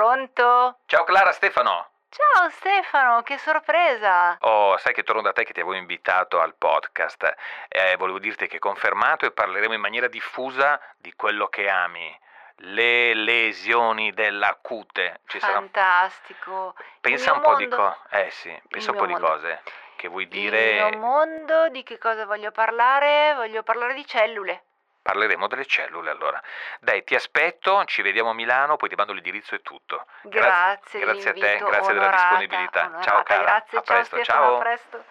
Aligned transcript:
Pronto? 0.00 0.80
Ciao 0.84 1.04
Clara, 1.04 1.32
Stefano. 1.32 1.88
Ciao 2.10 2.50
Stefano, 2.50 3.22
che 3.22 3.38
sorpresa! 3.38 4.36
Oh, 4.42 4.76
sai 4.76 4.92
che 4.92 5.02
torno 5.02 5.22
da 5.22 5.32
te 5.32 5.42
che 5.44 5.54
ti 5.54 5.60
avevo 5.60 5.74
invitato 5.74 6.38
al 6.38 6.54
podcast. 6.54 7.34
Eh, 7.66 7.96
volevo 7.96 8.18
dirti 8.18 8.46
che 8.46 8.56
è 8.56 8.58
confermato 8.58 9.24
e 9.24 9.30
parleremo 9.30 9.72
in 9.72 9.80
maniera 9.80 10.06
diffusa 10.08 10.78
di 10.98 11.14
quello 11.14 11.46
che 11.48 11.70
ami. 11.70 12.14
Le 12.56 13.14
lesioni 13.14 14.12
della 14.12 14.58
cute. 14.60 15.20
Ci 15.28 15.40
sarà- 15.40 15.54
Fantastico. 15.54 16.74
Pensa 17.00 17.30
Il 17.30 17.36
un 17.36 17.42
po' 17.42 17.54
di 17.54 17.66
mondo- 17.66 17.76
cose. 18.10 18.22
Eh 18.26 18.30
sì, 18.32 18.62
pensa 18.68 18.90
un 18.90 18.98
po' 18.98 19.06
di 19.06 19.12
mondo. 19.12 19.26
cose 19.28 19.62
che 19.96 20.08
vuoi 20.08 20.24
Il 20.24 20.28
dire. 20.28 20.90
mio 20.90 20.98
mondo, 20.98 21.70
di 21.70 21.82
che 21.82 21.96
cosa 21.96 22.26
voglio 22.26 22.50
parlare? 22.50 23.32
Voglio 23.34 23.62
parlare 23.62 23.94
di 23.94 24.04
cellule. 24.04 24.64
Parleremo 25.06 25.46
delle 25.46 25.64
cellule 25.66 26.10
allora. 26.10 26.42
Dai, 26.80 27.04
ti 27.04 27.14
aspetto, 27.14 27.84
ci 27.84 28.02
vediamo 28.02 28.30
a 28.30 28.34
Milano, 28.34 28.76
poi 28.76 28.88
ti 28.88 28.96
mando 28.96 29.12
l'indirizzo 29.12 29.54
e 29.54 29.60
tutto. 29.62 30.04
Grazie, 30.22 30.98
grazie 30.98 31.30
a 31.30 31.32
te, 31.32 31.58
grazie 31.58 31.92
della 31.92 32.06
onorata, 32.08 32.38
disponibilità. 32.38 32.80
Ciao 32.80 32.90
onorata, 32.90 33.22
cara, 33.22 33.42
Grazie, 33.42 33.78
a 33.78 33.82
ciao 33.82 33.94
presto, 33.94 34.16
Stefano, 34.16 34.44
ciao. 34.44 34.56
a 34.56 34.58
presto. 34.58 35.04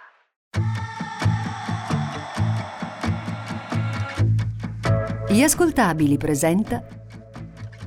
Gli 5.30 5.42
ascoltabili 5.42 6.18
presenta 6.18 6.84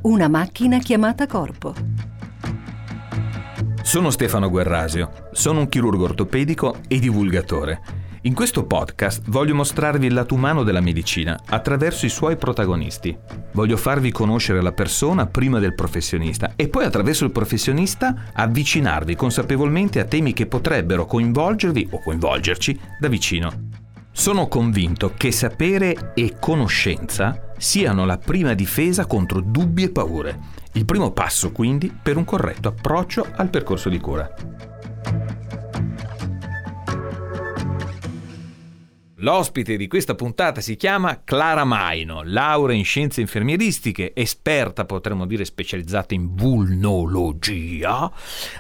Una 0.04 0.28
macchina 0.28 0.78
chiamata 0.78 1.26
corpo. 1.26 1.74
Sono 3.82 4.08
Stefano 4.08 4.48
Guerrasio, 4.48 5.28
sono 5.32 5.60
un 5.60 5.68
chirurgo 5.68 6.04
ortopedico 6.04 6.80
e 6.88 6.98
divulgatore. 6.98 7.97
In 8.22 8.34
questo 8.34 8.66
podcast 8.66 9.22
voglio 9.26 9.54
mostrarvi 9.54 10.06
il 10.06 10.12
lato 10.12 10.34
umano 10.34 10.64
della 10.64 10.80
medicina 10.80 11.38
attraverso 11.46 12.04
i 12.04 12.08
suoi 12.08 12.36
protagonisti. 12.36 13.16
Voglio 13.52 13.76
farvi 13.76 14.10
conoscere 14.10 14.60
la 14.60 14.72
persona 14.72 15.26
prima 15.26 15.60
del 15.60 15.74
professionista 15.74 16.54
e 16.56 16.68
poi 16.68 16.84
attraverso 16.84 17.24
il 17.24 17.30
professionista 17.30 18.30
avvicinarvi 18.32 19.14
consapevolmente 19.14 20.00
a 20.00 20.04
temi 20.04 20.32
che 20.32 20.46
potrebbero 20.46 21.06
coinvolgervi 21.06 21.90
o 21.92 22.00
coinvolgerci 22.00 22.80
da 22.98 23.06
vicino. 23.06 23.68
Sono 24.10 24.48
convinto 24.48 25.12
che 25.16 25.30
sapere 25.30 26.10
e 26.14 26.38
conoscenza 26.40 27.52
siano 27.56 28.04
la 28.04 28.18
prima 28.18 28.54
difesa 28.54 29.06
contro 29.06 29.40
dubbi 29.40 29.84
e 29.84 29.90
paure. 29.90 30.40
Il 30.72 30.84
primo 30.84 31.12
passo 31.12 31.52
quindi 31.52 31.96
per 32.02 32.16
un 32.16 32.24
corretto 32.24 32.66
approccio 32.66 33.24
al 33.36 33.48
percorso 33.48 33.88
di 33.88 34.00
cura. 34.00 34.28
L'ospite 39.20 39.76
di 39.76 39.88
questa 39.88 40.14
puntata 40.14 40.60
si 40.60 40.76
chiama 40.76 41.22
Clara 41.24 41.64
Maino, 41.64 42.22
laurea 42.22 42.76
in 42.76 42.84
scienze 42.84 43.20
infermieristiche, 43.20 44.12
esperta, 44.14 44.84
potremmo 44.84 45.26
dire 45.26 45.44
specializzata 45.44 46.14
in 46.14 46.36
vulnologia, 46.36 48.08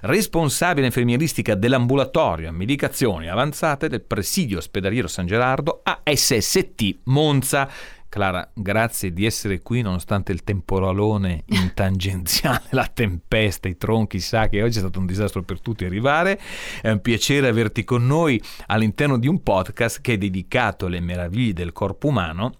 responsabile 0.00 0.86
infermieristica 0.86 1.54
dell'ambulatorio 1.54 2.48
a 2.48 2.52
medicazioni 2.52 3.28
avanzate 3.28 3.88
del 3.88 4.02
presidio 4.02 4.58
ospedaliero 4.58 5.06
San 5.06 5.26
Gerardo 5.26 5.78
a 5.84 6.00
SST 6.04 7.02
Monza. 7.04 7.70
Clara, 8.18 8.50
grazie 8.52 9.12
di 9.12 9.24
essere 9.24 9.62
qui 9.62 9.80
nonostante 9.80 10.32
il 10.32 10.42
temporalone 10.42 11.44
in 11.54 11.72
tangenziale, 11.72 12.64
la 12.70 12.90
tempesta, 12.92 13.68
i 13.68 13.76
tronchi, 13.76 14.18
sa 14.18 14.48
che 14.48 14.60
oggi 14.60 14.78
è 14.78 14.80
stato 14.80 14.98
un 14.98 15.06
disastro 15.06 15.44
per 15.44 15.60
tutti 15.60 15.84
arrivare. 15.84 16.36
È 16.82 16.90
un 16.90 17.00
piacere 17.00 17.46
averti 17.46 17.84
con 17.84 18.04
noi 18.04 18.42
all'interno 18.66 19.18
di 19.18 19.28
un 19.28 19.40
podcast 19.40 20.00
che 20.00 20.14
è 20.14 20.18
dedicato 20.18 20.86
alle 20.86 20.98
meraviglie 20.98 21.52
del 21.52 21.70
corpo 21.70 22.08
umano 22.08 22.54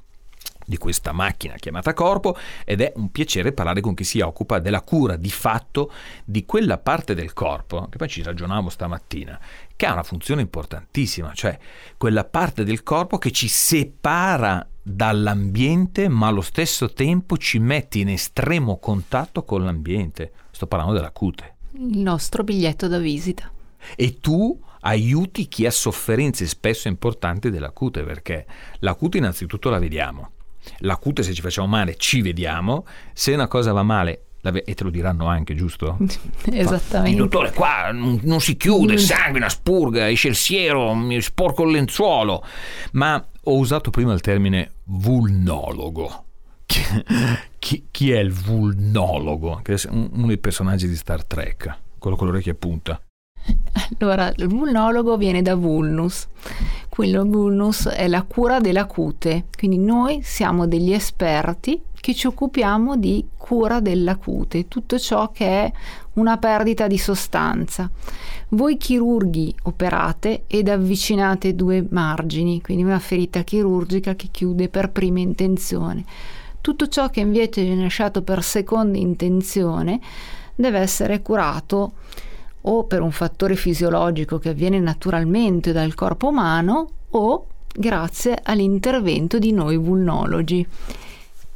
di 0.64 0.76
questa 0.76 1.12
macchina 1.12 1.54
chiamata 1.54 1.94
corpo 1.94 2.36
ed 2.64 2.82
è 2.82 2.92
un 2.96 3.10
piacere 3.10 3.52
parlare 3.52 3.80
con 3.80 3.94
chi 3.94 4.04
si 4.04 4.20
occupa 4.20 4.60
della 4.60 4.82
cura 4.82 5.16
di 5.16 5.30
fatto 5.30 5.90
di 6.24 6.44
quella 6.44 6.78
parte 6.78 7.14
del 7.14 7.32
corpo, 7.32 7.88
che 7.88 7.96
poi 7.96 8.08
ci 8.08 8.22
ragionavo 8.22 8.68
stamattina, 8.68 9.40
che 9.74 9.86
ha 9.86 9.92
una 9.92 10.02
funzione 10.04 10.42
importantissima, 10.42 11.32
cioè 11.34 11.58
quella 11.96 12.24
parte 12.24 12.62
del 12.62 12.84
corpo 12.84 13.18
che 13.18 13.32
ci 13.32 13.48
separa 13.48 14.64
dall'ambiente 14.88 16.08
ma 16.08 16.28
allo 16.28 16.40
stesso 16.40 16.92
tempo 16.92 17.36
ci 17.36 17.58
mette 17.58 17.98
in 17.98 18.08
estremo 18.08 18.78
contatto 18.78 19.44
con 19.44 19.64
l'ambiente. 19.64 20.32
Sto 20.50 20.66
parlando 20.66 20.94
della 20.94 21.10
cute. 21.10 21.56
Il 21.72 21.98
nostro 21.98 22.42
biglietto 22.42 22.88
da 22.88 22.98
visita. 22.98 23.50
E 23.94 24.18
tu 24.18 24.60
aiuti 24.80 25.48
chi 25.48 25.66
ha 25.66 25.70
sofferenze 25.70 26.46
spesso 26.46 26.88
importanti 26.88 27.50
della 27.50 27.70
cute, 27.70 28.02
perché 28.02 28.46
la 28.80 28.94
cute 28.94 29.18
innanzitutto 29.18 29.70
la 29.70 29.78
vediamo. 29.78 30.30
La 30.78 30.96
cute 30.96 31.22
se 31.22 31.32
ci 31.32 31.40
facciamo 31.40 31.66
male 31.66 31.96
ci 31.96 32.20
vediamo, 32.20 32.84
se 33.12 33.32
una 33.32 33.48
cosa 33.48 33.72
va 33.72 33.82
male 33.82 34.27
e 34.42 34.74
te 34.74 34.84
lo 34.84 34.90
diranno 34.90 35.26
anche, 35.26 35.54
giusto? 35.54 35.96
Il 36.46 36.58
Esattamente. 36.58 37.16
dottore 37.18 37.52
qua 37.52 37.90
non, 37.92 38.20
non 38.22 38.40
si 38.40 38.56
chiude, 38.56 38.94
il 38.94 39.00
sangue, 39.00 39.38
una 39.38 39.48
spurga, 39.48 40.08
esce 40.08 40.28
il 40.28 40.36
siero, 40.36 40.94
mi 40.94 41.20
sporco 41.20 41.64
il 41.64 41.72
lenzuolo. 41.72 42.44
Ma 42.92 43.22
ho 43.44 43.56
usato 43.56 43.90
prima 43.90 44.12
il 44.14 44.20
termine 44.20 44.70
vulnologo. 44.84 46.24
Chi, 46.68 46.82
chi- 47.58 47.86
chi 47.90 48.12
è 48.12 48.18
il 48.18 48.30
vulnologo? 48.32 49.60
Che 49.62 49.72
è 49.74 49.80
un- 49.90 50.10
uno 50.12 50.26
dei 50.26 50.36
personaggi 50.38 50.86
di 50.86 50.96
Star 50.96 51.24
Trek, 51.24 51.76
quello 51.98 52.14
con 52.16 52.26
l'orecchia 52.26 52.52
a 52.52 52.56
punta. 52.58 53.00
Allora, 53.98 54.30
il 54.36 54.46
vulnologo 54.48 55.16
viene 55.16 55.40
da 55.40 55.54
vulnus. 55.54 56.28
Quello 56.98 57.24
vulnus 57.24 57.86
è 57.86 58.08
la 58.08 58.24
cura 58.24 58.58
della 58.58 58.86
cute. 58.86 59.44
Quindi 59.56 59.78
noi 59.78 60.18
siamo 60.24 60.66
degli 60.66 60.92
esperti 60.92 61.80
che 61.94 62.12
ci 62.12 62.26
occupiamo 62.26 62.96
di 62.96 63.24
cura 63.36 63.78
della 63.78 64.16
cute, 64.16 64.66
tutto 64.66 64.98
ciò 64.98 65.30
che 65.30 65.46
è 65.46 65.72
una 66.14 66.38
perdita 66.38 66.88
di 66.88 66.98
sostanza. 66.98 67.88
Voi 68.48 68.76
chirurghi 68.76 69.54
operate 69.62 70.42
ed 70.48 70.68
avvicinate 70.68 71.54
due 71.54 71.86
margini, 71.88 72.60
quindi 72.60 72.82
una 72.82 72.98
ferita 72.98 73.44
chirurgica 73.44 74.16
che 74.16 74.26
chiude 74.32 74.68
per 74.68 74.90
prima 74.90 75.20
intenzione. 75.20 76.04
Tutto 76.60 76.88
ciò 76.88 77.10
che 77.10 77.20
invece 77.20 77.62
viene 77.62 77.82
lasciato 77.82 78.22
per 78.22 78.42
seconda 78.42 78.98
intenzione 78.98 80.00
deve 80.56 80.80
essere 80.80 81.22
curato 81.22 81.92
o 82.62 82.84
per 82.84 83.00
un 83.00 83.12
fattore 83.12 83.56
fisiologico 83.56 84.38
che 84.38 84.50
avviene 84.50 84.78
naturalmente 84.78 85.72
dal 85.72 85.94
corpo 85.94 86.28
umano 86.28 86.90
o 87.10 87.46
grazie 87.72 88.38
all'intervento 88.42 89.38
di 89.38 89.52
noi 89.52 89.76
vulnologi. 89.76 90.66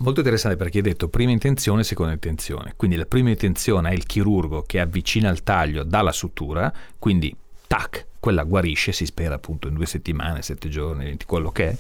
Molto 0.02 0.18
interessante 0.18 0.56
perché 0.56 0.78
hai 0.78 0.82
detto 0.82 1.08
prima 1.08 1.30
intenzione, 1.30 1.84
seconda 1.84 2.12
intenzione. 2.12 2.74
Quindi 2.76 2.96
la 2.96 3.06
prima 3.06 3.30
intenzione 3.30 3.90
è 3.90 3.92
il 3.92 4.04
chirurgo 4.04 4.62
che 4.66 4.80
avvicina 4.80 5.30
il 5.30 5.44
taglio 5.44 5.84
dalla 5.84 6.10
sutura, 6.10 6.72
quindi 6.98 7.34
tac, 7.68 8.06
quella 8.18 8.42
guarisce, 8.42 8.90
si 8.90 9.06
spera 9.06 9.36
appunto 9.36 9.68
in 9.68 9.74
due 9.74 9.86
settimane, 9.86 10.42
sette 10.42 10.68
giorni, 10.68 11.04
20, 11.04 11.24
quello 11.24 11.50
che 11.50 11.68
è. 11.68 11.76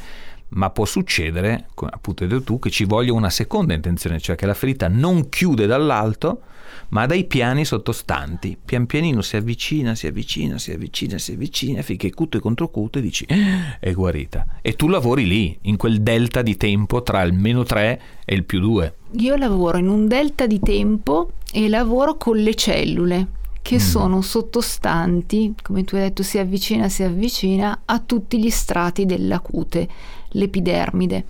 Ma 0.50 0.70
può 0.70 0.84
succedere, 0.84 1.66
come 1.74 1.90
appunto 1.94 2.22
hai 2.22 2.28
detto 2.28 2.42
tu, 2.42 2.58
che 2.58 2.70
ci 2.70 2.84
voglia 2.84 3.12
una 3.12 3.30
seconda 3.30 3.74
intenzione, 3.74 4.20
cioè 4.20 4.36
che 4.36 4.46
la 4.46 4.54
ferita 4.54 4.86
non 4.86 5.28
chiude 5.28 5.66
dall'alto, 5.66 6.42
ma 6.88 7.06
dai 7.06 7.24
piani 7.24 7.64
sottostanti. 7.64 8.56
Pian 8.62 8.86
pianino 8.86 9.22
si 9.22 9.36
avvicina, 9.36 9.94
si 9.94 10.06
avvicina, 10.06 10.58
si 10.58 10.72
avvicina, 10.72 11.18
si 11.18 11.32
avvicina, 11.32 11.82
finché 11.82 12.12
cute 12.12 12.40
contro 12.40 12.68
cute 12.68 13.00
dici 13.00 13.24
"Eh, 13.28 13.78
è 13.80 13.92
guarita. 13.92 14.46
E 14.62 14.74
tu 14.74 14.88
lavori 14.88 15.26
lì, 15.26 15.58
in 15.62 15.76
quel 15.76 16.00
delta 16.02 16.42
di 16.42 16.56
tempo 16.56 17.02
tra 17.02 17.22
il 17.22 17.32
meno 17.32 17.62
3 17.62 18.00
e 18.24 18.34
il 18.34 18.44
più 18.44 18.60
2. 18.60 18.94
Io 19.18 19.36
lavoro 19.36 19.78
in 19.78 19.88
un 19.88 20.08
delta 20.08 20.46
di 20.46 20.60
tempo 20.60 21.32
e 21.52 21.68
lavoro 21.68 22.16
con 22.16 22.36
le 22.36 22.54
cellule 22.54 23.26
che 23.62 23.78
sono 23.78 24.22
sottostanti, 24.22 25.54
come 25.62 25.84
tu 25.84 25.94
hai 25.94 26.02
detto, 26.02 26.24
si 26.24 26.38
avvicina, 26.38 26.88
si 26.88 27.04
avvicina 27.04 27.82
a 27.84 28.00
tutti 28.00 28.42
gli 28.42 28.50
strati 28.50 29.06
della 29.06 29.38
cute, 29.38 29.88
l'epidermide. 30.30 31.24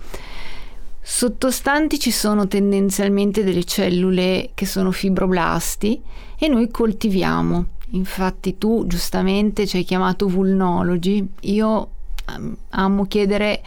Sottostanti 1.05 1.99
ci 1.99 2.11
sono 2.11 2.47
tendenzialmente 2.47 3.43
delle 3.43 3.65
cellule 3.65 4.51
che 4.53 4.65
sono 4.65 4.91
fibroblasti 4.91 6.01
e 6.39 6.47
noi 6.47 6.71
coltiviamo. 6.71 7.65
Infatti 7.89 8.57
tu 8.57 8.87
giustamente 8.87 9.67
ci 9.67 9.77
hai 9.77 9.83
chiamato 9.83 10.29
vulnologi, 10.29 11.27
io 11.41 11.89
ehm, 12.29 12.55
amo 12.69 13.05
chiedere 13.05 13.61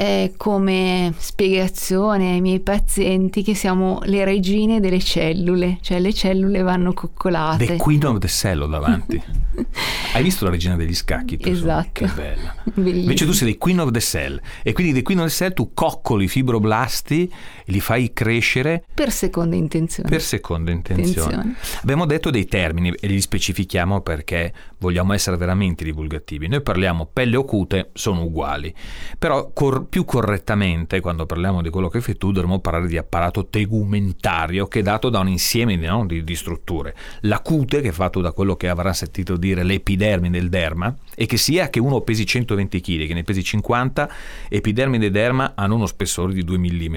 eh, 0.00 0.34
come 0.36 1.12
spiegazione 1.16 2.30
ai 2.30 2.40
miei 2.40 2.60
pazienti 2.60 3.42
che 3.42 3.56
siamo 3.56 3.98
le 4.04 4.24
regine 4.24 4.78
delle 4.78 5.00
cellule, 5.00 5.78
cioè 5.80 5.98
le 5.98 6.12
cellule 6.14 6.62
vanno 6.62 6.92
coccolate. 6.92 7.66
The 7.66 7.76
Queen 7.76 8.04
of 8.04 8.18
the 8.18 8.28
Cell 8.28 8.70
davanti. 8.70 9.20
Hai 10.14 10.22
visto 10.22 10.44
la 10.44 10.52
regina 10.52 10.76
degli 10.76 10.94
scacchi? 10.94 11.36
tu? 11.36 11.48
Esatto. 11.48 12.04
Che 12.04 12.06
bella. 12.14 12.54
Bellissimo. 12.62 13.00
Invece 13.00 13.24
tu 13.24 13.32
sei 13.32 13.52
the 13.52 13.58
Queen 13.58 13.80
of 13.80 13.90
the 13.90 14.00
Cell 14.00 14.40
e 14.62 14.72
quindi 14.72 14.92
the 14.92 15.02
Queen 15.02 15.18
of 15.18 15.26
the 15.26 15.32
Cell 15.32 15.52
tu 15.52 15.72
coccoli 15.74 16.24
i 16.26 16.28
fibroblasti 16.28 17.24
e 17.64 17.72
li 17.72 17.80
fai 17.80 18.12
crescere 18.12 18.84
per 18.94 19.10
seconda 19.10 19.56
intenzione. 19.56 20.08
per 20.08 20.22
seconda 20.22 20.70
intenzione. 20.70 21.34
Intenzione. 21.34 21.56
Abbiamo 21.82 22.06
detto 22.06 22.30
dei 22.30 22.46
termini 22.46 22.94
e 23.00 23.08
li 23.08 23.20
specifichiamo 23.20 24.00
perché 24.00 24.52
vogliamo 24.78 25.12
essere 25.12 25.36
veramente 25.36 25.82
divulgativi. 25.82 26.46
Noi 26.46 26.62
parliamo 26.62 27.08
pelle 27.12 27.36
o 27.36 27.44
cute, 27.44 27.90
sono 27.94 28.22
uguali, 28.22 28.72
però 29.18 29.50
cor- 29.52 29.86
più 29.88 30.04
correttamente, 30.04 31.00
quando 31.00 31.26
parliamo 31.26 31.62
di 31.62 31.70
quello 31.70 31.88
che 31.88 32.00
fai 32.00 32.16
tu, 32.16 32.32
dovremmo 32.32 32.60
parlare 32.60 32.86
di 32.86 32.96
apparato 32.96 33.46
tegumentario 33.46 34.66
che 34.66 34.80
è 34.80 34.82
dato 34.82 35.08
da 35.08 35.20
un 35.20 35.28
insieme 35.28 35.76
no, 35.76 36.06
di, 36.06 36.22
di, 36.22 36.34
strutture. 36.34 36.94
La 37.22 37.40
cute, 37.40 37.80
che 37.80 37.88
è 37.88 37.92
fatto 37.92 38.20
da 38.20 38.32
quello 38.32 38.56
che 38.56 38.68
avrà 38.68 38.92
sentito 38.92 39.36
dire 39.36 39.62
l'epidermide 39.62 40.38
del 40.38 40.48
derma, 40.48 40.94
e 41.14 41.26
che 41.26 41.36
sia 41.36 41.70
che 41.70 41.80
uno 41.80 42.02
pesi 42.02 42.26
120 42.26 42.80
kg, 42.80 43.06
che 43.06 43.14
ne 43.14 43.24
pesi 43.24 43.42
50, 43.42 44.10
epidermide 44.48 45.06
e 45.06 45.10
derma 45.10 45.52
hanno 45.54 45.74
uno 45.74 45.86
spessore 45.86 46.32
di 46.32 46.44
2 46.44 46.58
mm. 46.58 46.96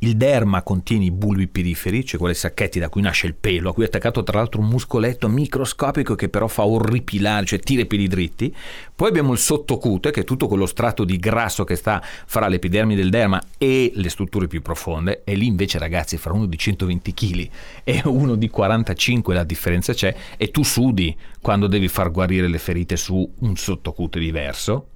Il 0.00 0.16
derma 0.16 0.62
contiene 0.62 1.06
i 1.06 1.10
bulbi 1.10 1.48
periferi, 1.48 2.04
cioè 2.04 2.20
quelle 2.20 2.34
sacchetti 2.34 2.78
da 2.78 2.88
cui 2.88 3.02
nasce 3.02 3.26
il 3.26 3.34
pelo, 3.34 3.70
a 3.70 3.74
cui 3.74 3.82
è 3.82 3.86
attaccato 3.86 4.22
tra 4.22 4.38
l'altro 4.38 4.60
un 4.60 4.68
muscoletto 4.68 5.28
microscopico 5.28 6.14
che 6.14 6.28
però 6.28 6.46
fa 6.46 6.64
orripilare, 6.64 7.44
cioè 7.44 7.58
tira 7.58 7.82
i 7.82 7.86
peli 7.86 8.06
dritti. 8.06 8.54
Poi 8.94 9.08
abbiamo 9.08 9.32
il 9.32 9.38
sottocute, 9.38 10.12
che 10.12 10.20
è 10.20 10.24
tutto 10.24 10.46
quello 10.46 10.66
strato 10.66 11.02
di 11.02 11.16
grasso 11.16 11.64
che 11.64 11.74
sta 11.74 12.00
fra 12.26 12.46
l'epidermi 12.46 12.94
del 12.94 13.10
derma 13.10 13.42
e 13.58 13.90
le 13.92 14.08
strutture 14.08 14.46
più 14.46 14.62
profonde. 14.62 15.22
E 15.24 15.34
lì 15.34 15.46
invece 15.46 15.80
ragazzi, 15.80 16.16
fra 16.16 16.32
uno 16.32 16.46
di 16.46 16.56
120 16.56 17.14
kg 17.14 17.48
e 17.82 18.02
uno 18.04 18.36
di 18.36 18.48
45 18.48 19.34
la 19.34 19.42
differenza 19.42 19.92
c'è 19.94 20.14
e 20.36 20.52
tu 20.52 20.62
sudi 20.62 21.16
quando 21.40 21.66
devi 21.66 21.88
far 21.88 22.12
guarire 22.12 22.46
le 22.46 22.58
ferite 22.58 22.96
su 22.96 23.28
un 23.40 23.56
sottocute 23.56 24.20
diverso 24.20 24.90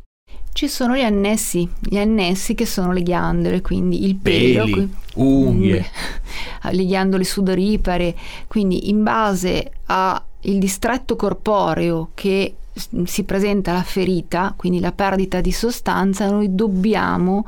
ci 0.52 0.68
sono 0.68 0.94
gli 0.94 1.02
annessi, 1.02 1.68
gli 1.80 1.96
annessi 1.96 2.54
che 2.54 2.66
sono 2.66 2.92
le 2.92 3.02
ghiandole, 3.02 3.62
quindi 3.62 4.04
il 4.04 4.16
pelo, 4.16 4.64
Peli, 4.64 4.94
unghie, 5.14 5.84
le 6.70 6.84
ghiandole 6.84 7.24
sudoripare, 7.24 8.14
quindi 8.48 8.90
in 8.90 9.02
base 9.02 9.72
al 9.86 10.22
distretto 10.40 11.16
corporeo 11.16 12.10
che 12.14 12.54
si 13.04 13.24
presenta 13.24 13.72
la 13.72 13.82
ferita, 13.82 14.52
quindi 14.56 14.80
la 14.80 14.92
perdita 14.92 15.40
di 15.40 15.52
sostanza, 15.52 16.28
noi 16.30 16.54
dobbiamo 16.54 17.46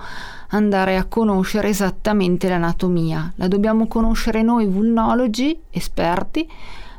andare 0.49 0.97
a 0.97 1.05
conoscere 1.05 1.69
esattamente 1.69 2.49
l'anatomia. 2.49 3.33
La 3.37 3.49
dobbiamo 3.49 3.87
conoscere 3.87 4.43
noi 4.43 4.67
vulnologi, 4.67 5.59
esperti, 5.71 6.49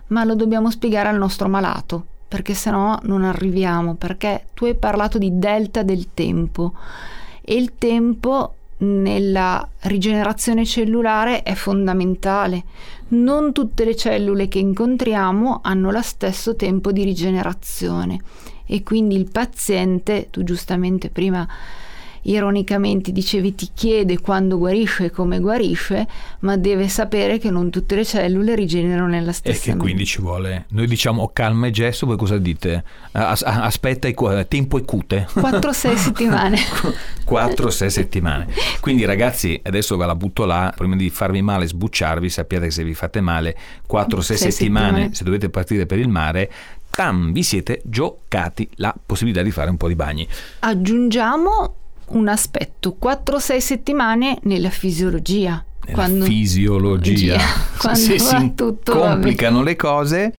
ma 0.08 0.24
lo 0.24 0.36
dobbiamo 0.36 0.70
spiegare 0.70 1.10
al 1.10 1.18
nostro 1.18 1.48
malato 1.48 2.06
perché 2.27 2.54
sennò 2.54 2.98
non 3.04 3.24
arriviamo, 3.24 3.95
perché 3.95 4.48
tu 4.54 4.66
hai 4.66 4.75
parlato 4.75 5.18
di 5.18 5.38
delta 5.38 5.83
del 5.83 6.10
tempo 6.13 6.74
e 7.42 7.56
il 7.56 7.74
tempo 7.77 8.56
nella 8.77 9.68
rigenerazione 9.81 10.66
cellulare 10.66 11.44
è 11.44 11.54
fondamentale. 11.54 12.63
Non 13.10 13.54
tutte 13.54 13.86
le 13.86 13.95
cellule 13.95 14.48
che 14.48 14.60
incontriamo 14.60 15.60
hanno 15.63 15.92
lo 15.92 16.01
stesso 16.01 16.56
tempo 16.56 16.92
di 16.92 17.04
rigenerazione 17.04 18.19
e 18.66 18.83
quindi 18.83 19.16
il 19.16 19.30
paziente, 19.31 20.27
tu 20.31 20.44
giustamente 20.44 21.10
prima 21.10 21.48
ironicamente 22.25 23.12
dicevi 23.12 23.56
ti 23.56 23.69
chiede 23.74 24.19
quando 24.19 24.57
guarisce 24.57 25.06
e 25.06 25.12
come 25.12 25.39
guarisce, 25.39 26.07
ma 26.39 26.57
deve 26.57 26.88
sapere 26.88 27.38
che 27.38 27.50
non 27.50 27.69
tutte 27.69 27.95
le 27.95 28.06
cellule 28.06 28.56
rigenerano 28.56 29.07
nella 29.07 29.31
stessa 29.31 29.57
maniera. 29.57 29.72
E 29.72 29.77
che 29.77 29.83
quindi 29.83 30.06
ci 30.06 30.22
vuole, 30.22 30.66
noi 30.69 30.88
diciamo 30.88 31.30
calma 31.33 31.68
e 31.68 31.72
gesso, 31.72 32.06
voi 32.06 32.18
cosa 32.18 32.38
dite? 32.38 32.83
As- 33.12 33.44
aspetta, 33.44 34.10
tempo 34.48 34.77
e 34.77 34.83
cute. 34.83 35.27
4-6 35.33 35.95
settimane. 35.95 36.57
4-6 37.27 37.88
settimane. 37.88 38.48
Quindi 38.80 39.06
ragazzi, 39.06 39.60
adesso 39.63 39.98
ve 39.98 40.06
la 40.06 40.16
butto 40.16 40.45
là, 40.45 40.74
prima 40.75 40.95
di 40.95 41.10
farvi 41.10 41.42
male, 41.42 41.68
sbucciarvi, 41.68 42.30
sappiate 42.30 42.66
che 42.66 42.72
se 42.72 42.83
vi 42.83 42.94
fate 42.94 43.22
male 43.22 43.56
4-6 43.89 44.19
settimane, 44.19 44.51
settimane, 44.51 45.13
se 45.13 45.24
dovete 45.24 45.50
partire 45.50 45.86
per 45.86 46.00
il 46.00 46.10
mare, 46.10 46.51
tam, 46.89 47.31
vi 47.31 47.44
siete 47.44 47.81
giocati 47.83 48.68
la 48.75 48.95
possibilità 49.06 49.44
di 49.44 49.51
fare 49.51 49.69
un 49.69 49.77
po' 49.77 49.88
di 49.88 49.95
bagni. 49.95 50.27
Aggiungiamo 50.60 51.75
un 52.10 52.28
aspetto, 52.28 52.98
4-6 53.02 53.57
settimane 53.57 54.38
nella 54.44 54.69
fisiologia. 54.69 55.63
Nella 55.86 55.98
quando, 55.98 56.25
fisiologia, 56.25 57.38
quando 57.78 58.00
se 58.00 58.19
si 58.19 58.54
complicano 58.84 59.62
le 59.62 59.75
cose 59.75 60.34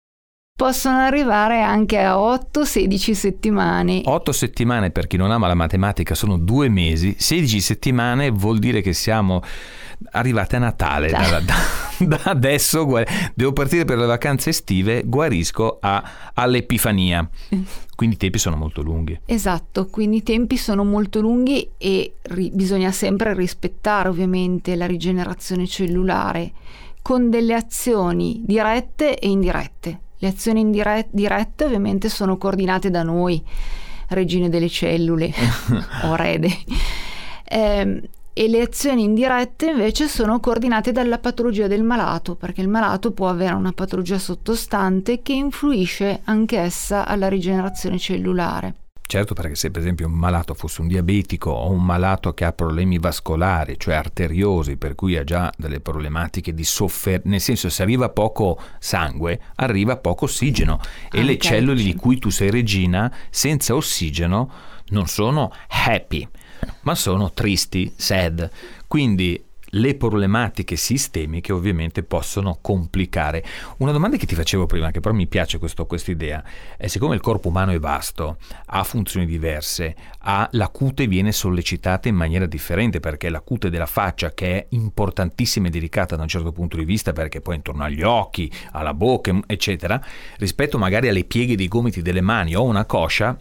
possono 0.58 1.00
arrivare 1.00 1.62
anche 1.62 2.00
a 2.00 2.16
8-16 2.16 3.12
settimane. 3.12 4.02
8 4.06 4.32
settimane 4.32 4.90
per 4.90 5.06
chi 5.06 5.18
non 5.18 5.30
ama 5.30 5.48
la 5.48 5.54
matematica 5.54 6.16
sono 6.16 6.38
due 6.38 6.70
mesi, 6.70 7.14
16 7.18 7.60
settimane 7.60 8.30
vuol 8.32 8.60
dire 8.60 8.80
che 8.80 8.94
siamo 8.94 9.42
arrivate 10.12 10.56
a 10.56 10.60
Natale. 10.60 11.10
Da, 11.10 11.42
da, 11.42 11.56
da, 12.00 12.22
adesso 12.24 12.88
devo 13.34 13.52
partire 13.52 13.84
per 13.84 13.98
le 13.98 14.06
vacanze 14.06 14.52
estive, 14.52 15.04
guarisco 15.06 15.78
a, 15.82 16.32
all'Epifania. 16.34 17.30
Quindi 17.94 18.16
i 18.16 18.20
tempi 18.20 18.38
sono 18.38 18.56
molto 18.56 18.82
lunghi. 18.82 19.20
Esatto, 19.26 19.88
quindi 19.88 20.18
i 20.18 20.24
tempi 20.24 20.56
sono 20.56 20.86
molto 20.86 21.20
lunghi 21.20 21.70
e 21.78 22.14
ri- 22.22 22.52
bisogna 22.54 22.92
sempre 22.92 23.34
rispettare 23.34 24.08
ovviamente 24.08 24.78
la 24.78 24.86
rigenerazione 24.86 25.68
cellulare 25.68 26.54
con 27.02 27.30
delle 27.30 27.54
azioni 27.54 28.42
dirette 28.46 29.20
e 29.20 29.28
indirette. 29.28 30.00
Le 30.26 30.32
azioni 30.32 30.62
indirette, 30.62 31.10
dirette 31.12 31.66
ovviamente 31.66 32.10
sono 32.10 32.38
coordinate 32.38 32.90
da 32.90 33.04
noi, 33.04 33.40
regine 34.08 34.50
delle 34.50 34.70
cellule 34.70 35.32
o 36.06 36.16
rede. 36.16 36.50
Eh, 37.44 38.10
e 38.34 38.48
le 38.48 38.62
azioni 38.62 39.04
indirette 39.04 39.68
invece 39.68 40.08
sono 40.08 40.40
coordinate 40.40 40.92
dalla 40.92 41.20
patologia 41.20 41.68
del 41.68 41.84
malato, 41.84 42.34
perché 42.34 42.62
il 42.62 42.70
malato 42.70 43.12
può 43.12 43.30
avere 43.30 43.54
una 43.54 43.72
patologia 43.72 44.18
sottostante 44.18 45.22
che 45.22 45.34
influisce 45.34 46.22
anch'essa 46.24 47.06
alla 47.06 47.28
rigenerazione 47.28 48.00
cellulare. 48.00 48.85
Certo, 49.08 49.36
perché 49.36 49.54
se 49.56 49.70
per 49.70 49.82
esempio 49.82 50.08
un 50.08 50.14
malato 50.14 50.56
fosse 50.56 50.82
un 50.82 50.88
diabetico 50.88 51.52
o 51.52 51.70
un 51.70 51.84
malato 51.84 52.34
che 52.34 52.44
ha 52.44 52.52
problemi 52.54 52.98
vascolari, 52.98 53.76
cioè 53.78 53.94
arteriosi, 53.94 54.78
per 54.78 54.96
cui 54.96 55.16
ha 55.16 55.24
già 55.24 55.52
delle 55.56 55.80
problematiche 55.80 56.54
di 56.54 56.64
sofferenza, 56.64 57.30
nel 57.30 57.42
senso 57.42 57.70
se 57.70 57.84
arriva 57.84 58.10
poco 58.10 58.60
sangue, 58.80 59.40
arriva 59.56 59.98
poco 59.98 60.26
ossigeno 60.26 60.80
e 61.12 61.20
Anche 61.20 61.24
le 61.24 61.38
cellule 61.38 61.84
di 61.84 61.94
cui 61.94 62.18
tu 62.18 62.30
sei 62.30 62.50
regina 62.50 63.14
senza 63.30 63.76
ossigeno 63.76 64.52
non 64.88 65.06
sono 65.08 65.52
happy, 65.68 66.28
ma 66.82 66.96
sono 66.96 67.32
tristi, 67.32 67.94
sad. 67.96 68.50
Quindi 68.88 69.44
le 69.70 69.96
problematiche 69.96 70.76
sistemiche 70.76 71.52
ovviamente 71.52 72.04
possono 72.04 72.58
complicare. 72.62 73.44
Una 73.78 73.92
domanda 73.92 74.18
che 74.18 74.26
ti 74.26 74.36
facevo 74.36 74.66
prima, 74.66 74.92
che 74.92 75.00
però 75.00 75.14
mi 75.14 75.28
piace 75.28 75.58
questa 75.58 75.86
idea, 76.06 76.44
è 76.78 76.88
siccome 76.88 77.16
il 77.16 77.22
corpo 77.22 77.50
umano 77.50 77.72
è 77.72 77.80
vasto, 77.80 78.38
ha 78.68 78.84
funzioni 78.84 79.26
diverse, 79.26 79.96
ha, 80.20 80.48
la 80.54 80.70
cute 80.70 81.08
viene 81.08 81.32
sollecitata 81.32 82.08
in 82.08 82.16
maniera 82.16 82.46
differente 82.46 83.00
perché 83.00 83.30
la 83.30 83.42
cute 83.42 83.70
della 83.70 83.86
faccia 83.86 84.34
che 84.34 84.58
è 84.58 84.66
importantissima 84.70 85.68
e 85.68 85.72
delicata 85.72 86.16
da 86.16 86.22
un 86.22 86.28
certo 86.28 86.52
punto 86.52 86.78
di 86.78 86.86
vista 86.86 87.14
perché 87.14 87.42
poi 87.42 87.56
intorno 87.56 87.84
agli 87.84 88.02
occhi, 88.02 88.52
alla 88.72 88.94
bocca, 88.94 89.38
eccetera, 89.46 90.02
rispetto 90.38 90.78
magari 90.78 91.08
alle 91.08 91.24
pieghe 91.24 91.56
dei 91.56 91.68
gomiti 91.68 92.02
delle 92.02 92.22
mani 92.22 92.56
o 92.56 92.64
una 92.64 92.86
coscia, 92.86 93.38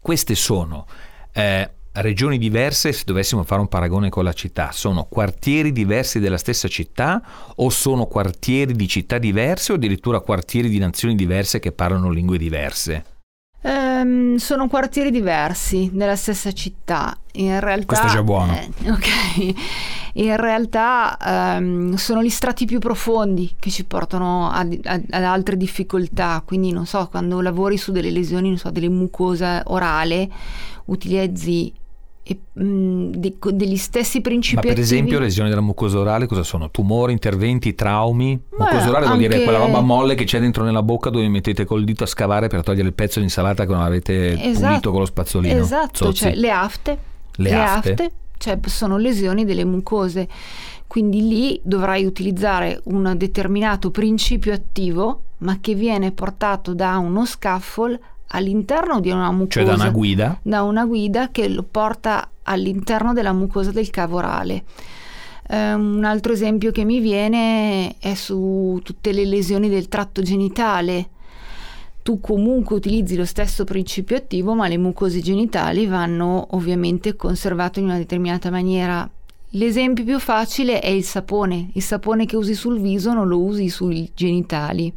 queste 0.00 0.34
sono 0.34 0.86
eh, 1.32 1.70
regioni 1.92 2.38
diverse 2.38 2.92
se 2.92 3.02
dovessimo 3.04 3.42
fare 3.42 3.60
un 3.60 3.68
paragone 3.68 4.08
con 4.08 4.24
la 4.24 4.32
città? 4.32 4.70
Sono 4.72 5.04
quartieri 5.04 5.72
diversi 5.72 6.20
della 6.20 6.38
stessa 6.38 6.68
città 6.68 7.22
o 7.56 7.68
sono 7.70 8.06
quartieri 8.06 8.74
di 8.74 8.88
città 8.88 9.18
diverse 9.18 9.72
o 9.72 9.74
addirittura 9.76 10.20
quartieri 10.20 10.68
di 10.68 10.78
nazioni 10.78 11.14
diverse 11.14 11.58
che 11.58 11.72
parlano 11.72 12.10
lingue 12.10 12.38
diverse? 12.38 13.16
Um, 13.60 14.36
sono 14.36 14.68
quartieri 14.68 15.10
diversi 15.10 15.90
nella 15.92 16.14
stessa 16.14 16.52
città. 16.52 17.16
In 17.32 17.58
realtà, 17.58 17.86
Questo 17.86 18.06
è 18.06 18.10
già 18.10 18.22
buono. 18.22 18.56
Eh, 18.56 18.90
ok. 18.90 19.54
In 20.14 20.36
realtà 20.36 21.56
um, 21.58 21.94
sono 21.94 22.22
gli 22.22 22.30
strati 22.30 22.66
più 22.66 22.78
profondi 22.78 23.54
che 23.58 23.70
ci 23.70 23.84
portano 23.84 24.48
ad, 24.50 24.78
ad, 24.84 25.04
ad, 25.10 25.24
altre 25.24 25.56
difficoltà. 25.56 26.42
Quindi, 26.46 26.70
non 26.70 26.86
so, 26.86 27.08
quando 27.08 27.40
lavori 27.40 27.76
su 27.76 27.90
delle 27.90 28.10
lesioni, 28.10 28.48
non 28.48 28.58
so, 28.58 28.70
delle 28.70 28.88
mucose 28.88 29.62
orale, 29.64 30.28
utilizzi 30.88 31.72
e, 32.22 32.38
mh, 32.52 32.62
mm, 32.62 33.12
de, 33.12 33.36
degli 33.52 33.76
stessi 33.78 34.20
principi 34.20 34.56
Ma 34.56 34.60
per 34.60 34.78
esempio 34.78 35.18
lesioni 35.18 35.48
della 35.48 35.62
mucosa 35.62 35.98
orale 35.98 36.26
cosa 36.26 36.42
sono? 36.42 36.70
Tumori, 36.70 37.12
interventi, 37.12 37.74
traumi? 37.74 38.38
mucosa 38.50 38.88
orale 38.88 39.06
vuol 39.06 39.18
dire 39.18 39.42
quella 39.42 39.58
roba 39.58 39.80
molle 39.80 40.14
che 40.14 40.24
c'è 40.24 40.38
dentro 40.38 40.62
nella 40.62 40.82
bocca 40.82 41.08
dove 41.08 41.26
mettete 41.28 41.64
col 41.64 41.84
dito 41.84 42.04
a 42.04 42.06
scavare 42.06 42.48
per 42.48 42.62
togliere 42.62 42.88
il 42.88 42.94
pezzo 42.94 43.18
di 43.18 43.24
insalata 43.24 43.64
che 43.64 43.72
non 43.72 43.80
avete 43.80 44.42
esatto. 44.42 44.66
pulito 44.66 44.90
con 44.90 45.00
lo 45.00 45.06
spazzolino. 45.06 45.58
Esatto, 45.58 46.12
cioè 46.12 46.34
le 46.34 46.50
afte. 46.50 46.98
Le, 47.36 47.50
le 47.50 47.54
afte. 47.54 47.90
afte 47.90 48.12
cioè 48.38 48.58
sono 48.66 48.96
lesioni 48.96 49.44
delle 49.44 49.64
mucose. 49.64 50.28
Quindi 50.86 51.28
lì 51.28 51.60
dovrai 51.62 52.04
utilizzare 52.04 52.80
un 52.84 53.12
determinato 53.16 53.90
principio 53.90 54.54
attivo, 54.54 55.22
ma 55.38 55.58
che 55.60 55.74
viene 55.74 56.12
portato 56.12 56.72
da 56.74 56.96
uno 56.96 57.26
scaffold 57.26 57.98
all'interno 58.28 59.00
di 59.00 59.10
una 59.10 59.30
mucosa. 59.30 59.60
Cioè 59.60 59.64
da 59.64 59.74
una 59.74 59.90
guida? 59.90 60.38
Da 60.42 60.62
una 60.62 60.84
guida 60.86 61.30
che 61.30 61.48
lo 61.48 61.62
porta 61.62 62.30
all'interno 62.42 63.12
della 63.12 63.32
mucosa 63.32 63.70
del 63.70 63.90
cavo 63.90 64.16
orale. 64.16 64.64
Um, 65.50 65.96
un 65.96 66.04
altro 66.04 66.32
esempio 66.32 66.70
che 66.72 66.84
mi 66.84 67.00
viene 67.00 67.96
è 67.98 68.14
su 68.14 68.80
tutte 68.84 69.12
le 69.12 69.24
lesioni 69.24 69.68
del 69.68 69.88
tratto 69.88 70.22
genitale. 70.22 71.08
tu 72.08 72.20
comunque 72.20 72.76
utilizzi 72.76 73.16
lo 73.16 73.26
stesso 73.26 73.64
principio 73.64 74.16
attivo, 74.16 74.54
ma 74.54 74.66
le 74.66 74.78
mucose 74.78 75.20
genitali 75.20 75.86
vanno 75.86 76.46
ovviamente 76.52 77.14
conservate 77.16 77.80
in 77.80 77.84
una 77.84 77.98
determinata 77.98 78.50
maniera. 78.50 79.06
L'esempio 79.50 80.04
più 80.04 80.18
facile 80.18 80.80
è 80.80 80.88
il 80.88 81.04
sapone. 81.04 81.68
Il 81.74 81.82
sapone 81.82 82.24
che 82.24 82.36
usi 82.36 82.54
sul 82.54 82.80
viso 82.80 83.12
non 83.12 83.28
lo 83.28 83.38
usi 83.38 83.68
sui 83.68 84.10
genitali. 84.14 84.90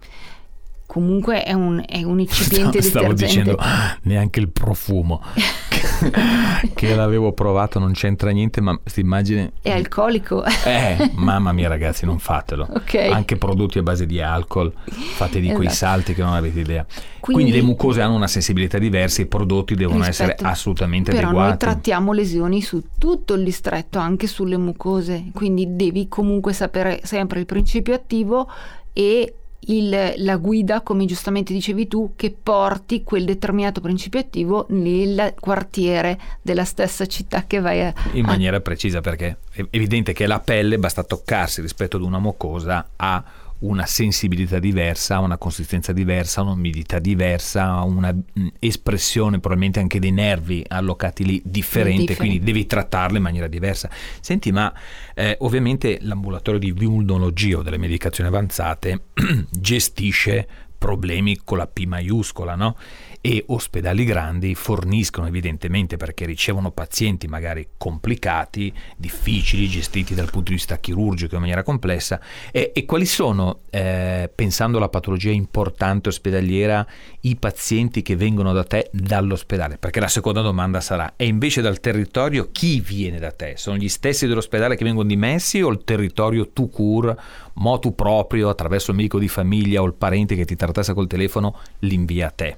Comunque 0.91 1.41
è 1.43 1.53
un, 1.53 1.81
è 1.87 2.03
un 2.03 2.19
eccipiente 2.21 2.81
Stavo 2.81 3.13
detergente. 3.13 3.25
dicendo 3.25 3.55
"Ah, 3.57 3.97
neanche 4.01 4.41
il 4.41 4.49
profumo 4.49 5.21
che 6.75 6.95
l'avevo 6.95 7.31
provato 7.31 7.79
non 7.79 7.93
c'entra 7.93 8.31
niente, 8.31 8.59
ma 8.59 8.77
questa 8.77 8.99
immagine 8.99 9.53
È 9.61 9.71
alcolico. 9.71 10.43
Eh, 10.43 11.11
mamma 11.15 11.53
mia 11.53 11.69
ragazzi, 11.69 12.05
non 12.05 12.19
fatelo. 12.19 12.67
Ok. 12.69 12.95
Anche 12.95 13.37
prodotti 13.37 13.79
a 13.79 13.83
base 13.83 14.05
di 14.05 14.19
alcol, 14.21 14.73
fate 15.15 15.39
di 15.39 15.47
quei 15.53 15.67
Esatto. 15.67 15.91
salti 15.91 16.13
che 16.13 16.23
non 16.23 16.33
avete 16.33 16.59
idea. 16.59 16.85
Quindi, 17.21 17.43
Quindi- 17.43 17.51
le 17.61 17.65
mucose 17.65 18.01
hanno 18.01 18.15
una 18.15 18.27
sensibilità 18.27 18.77
diversa, 18.77 19.21
i 19.21 19.27
prodotti 19.27 19.75
devono 19.75 20.03
essere 20.05 20.29
rispetto- 20.31 20.49
assolutamente 20.51 21.11
Però 21.11 21.27
noi 21.31 21.37
adeguati. 21.39 21.57
trattiamo 21.57 22.11
lesioni 22.11 22.61
su 22.61 22.83
tutto 22.97 23.33
il 23.35 23.45
distretto, 23.45 23.97
anche 23.97 24.27
sulle 24.27 24.57
mucose, 24.57 25.25
quindi 25.33 25.67
devi 25.75 26.07
comunque 26.09 26.51
sapere 26.51 26.99
sempre 27.03 27.39
il 27.39 27.45
principio 27.45 27.93
attivo 27.93 28.49
e 28.91 29.35
il- 29.67 30.13
la 30.17 30.35
guida, 30.37 30.81
come 30.81 31.05
giustamente 31.05 31.53
dicevi 31.53 31.87
tu, 31.87 32.13
che 32.15 32.35
porti 32.41 33.03
quel 33.03 33.25
determinato 33.25 33.81
principio 33.81 34.19
attivo 34.19 34.65
nel 34.69 35.33
quartiere 35.39 36.19
della 36.41 36.65
stessa 36.65 37.05
città 37.05 37.45
che 37.45 37.59
vai 37.59 37.81
a... 37.81 37.93
in 38.13 38.25
a- 38.25 38.27
maniera 38.27 38.59
precisa 38.59 39.01
perché 39.01 39.37
è 39.51 39.65
evidente 39.69 40.13
che 40.13 40.25
la 40.27 40.39
pelle 40.39 40.77
basta 40.79 41.03
toccarsi 41.03 41.61
rispetto 41.61 41.97
ad 41.97 42.03
una 42.03 42.19
mucosa 42.19 42.89
ha 42.95 43.23
una 43.61 43.85
sensibilità 43.85 44.59
diversa, 44.59 45.19
una 45.19 45.37
consistenza 45.37 45.91
diversa, 45.91 46.41
un'umidità 46.41 46.99
diversa, 46.99 47.65
ha 47.65 47.83
una 47.83 48.11
mh, 48.11 48.47
espressione 48.59 49.39
probabilmente 49.39 49.79
anche 49.79 49.99
dei 49.99 50.11
nervi 50.11 50.63
allocati 50.67 51.23
lì 51.25 51.41
differente, 51.43 51.99
Differente. 51.99 52.15
quindi 52.15 52.39
devi 52.39 52.65
trattarle 52.65 53.17
in 53.17 53.23
maniera 53.23 53.47
diversa. 53.47 53.89
Senti, 54.19 54.51
ma 54.51 54.73
eh, 55.13 55.35
ovviamente 55.41 55.99
l'ambulatorio 56.01 56.59
di 56.59 56.71
vulnologia 56.71 57.57
o 57.57 57.61
delle 57.61 57.77
medicazioni 57.77 58.29
avanzate 58.29 59.03
gestisce 59.49 60.47
problemi 60.77 61.39
con 61.43 61.59
la 61.59 61.67
P 61.67 61.85
maiuscola, 61.85 62.55
no? 62.55 62.75
E 63.23 63.43
ospedali 63.49 64.03
grandi 64.03 64.55
forniscono 64.55 65.27
evidentemente 65.27 65.95
perché 65.95 66.25
ricevono 66.25 66.71
pazienti 66.71 67.27
magari 67.27 67.67
complicati, 67.77 68.73
difficili, 68.97 69.67
gestiti 69.67 70.15
dal 70.15 70.31
punto 70.31 70.49
di 70.49 70.55
vista 70.55 70.79
chirurgico 70.79 71.35
in 71.35 71.41
maniera 71.41 71.61
complessa. 71.61 72.19
E, 72.51 72.71
e 72.73 72.83
quali 72.85 73.05
sono, 73.05 73.59
eh, 73.69 74.27
pensando 74.33 74.77
alla 74.77 74.89
patologia 74.89 75.29
importante 75.29 76.09
ospedaliera, 76.09 76.83
i 77.21 77.35
pazienti 77.35 78.01
che 78.01 78.15
vengono 78.15 78.53
da 78.53 78.63
te 78.63 78.89
dall'ospedale? 78.91 79.77
Perché 79.77 79.99
la 79.99 80.07
seconda 80.07 80.41
domanda 80.41 80.81
sarà, 80.81 81.13
e 81.15 81.27
invece 81.27 81.61
dal 81.61 81.79
territorio 81.79 82.49
chi 82.51 82.79
viene 82.79 83.19
da 83.19 83.31
te? 83.31 83.53
Sono 83.55 83.77
gli 83.77 83.89
stessi 83.89 84.25
dell'ospedale 84.25 84.75
che 84.75 84.83
vengono 84.83 85.07
dimessi 85.07 85.61
o 85.61 85.69
il 85.69 85.83
territorio 85.83 86.49
tu 86.49 86.71
cur, 86.71 87.15
motu 87.53 87.93
proprio, 87.93 88.49
attraverso 88.49 88.89
il 88.89 88.97
medico 88.97 89.19
di 89.19 89.27
famiglia 89.27 89.83
o 89.83 89.85
il 89.85 89.93
parente 89.93 90.35
che 90.35 90.45
ti 90.45 90.55
trattassa 90.55 90.95
col 90.95 91.05
telefono, 91.05 91.59
li 91.81 91.93
invia 91.93 92.25
a 92.25 92.31
te? 92.31 92.57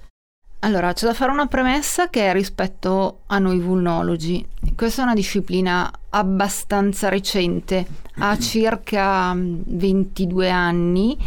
Allora, 0.63 0.93
c'è 0.93 1.05
da 1.05 1.13
fare 1.13 1.29
una 1.29 1.47
premessa 1.47 2.09
che 2.09 2.29
è 2.29 2.31
rispetto 2.31 3.23
a 3.27 3.37
noi 3.37 3.59
vulnologi. 3.59 4.45
Questa 4.77 5.01
è 5.01 5.03
una 5.03 5.13
disciplina 5.13 5.91
abbastanza 6.09 7.09
recente, 7.09 7.85
ha 8.19 8.37
circa 8.37 9.33
mm, 9.33 9.61
22 9.65 10.49
anni 10.49 11.17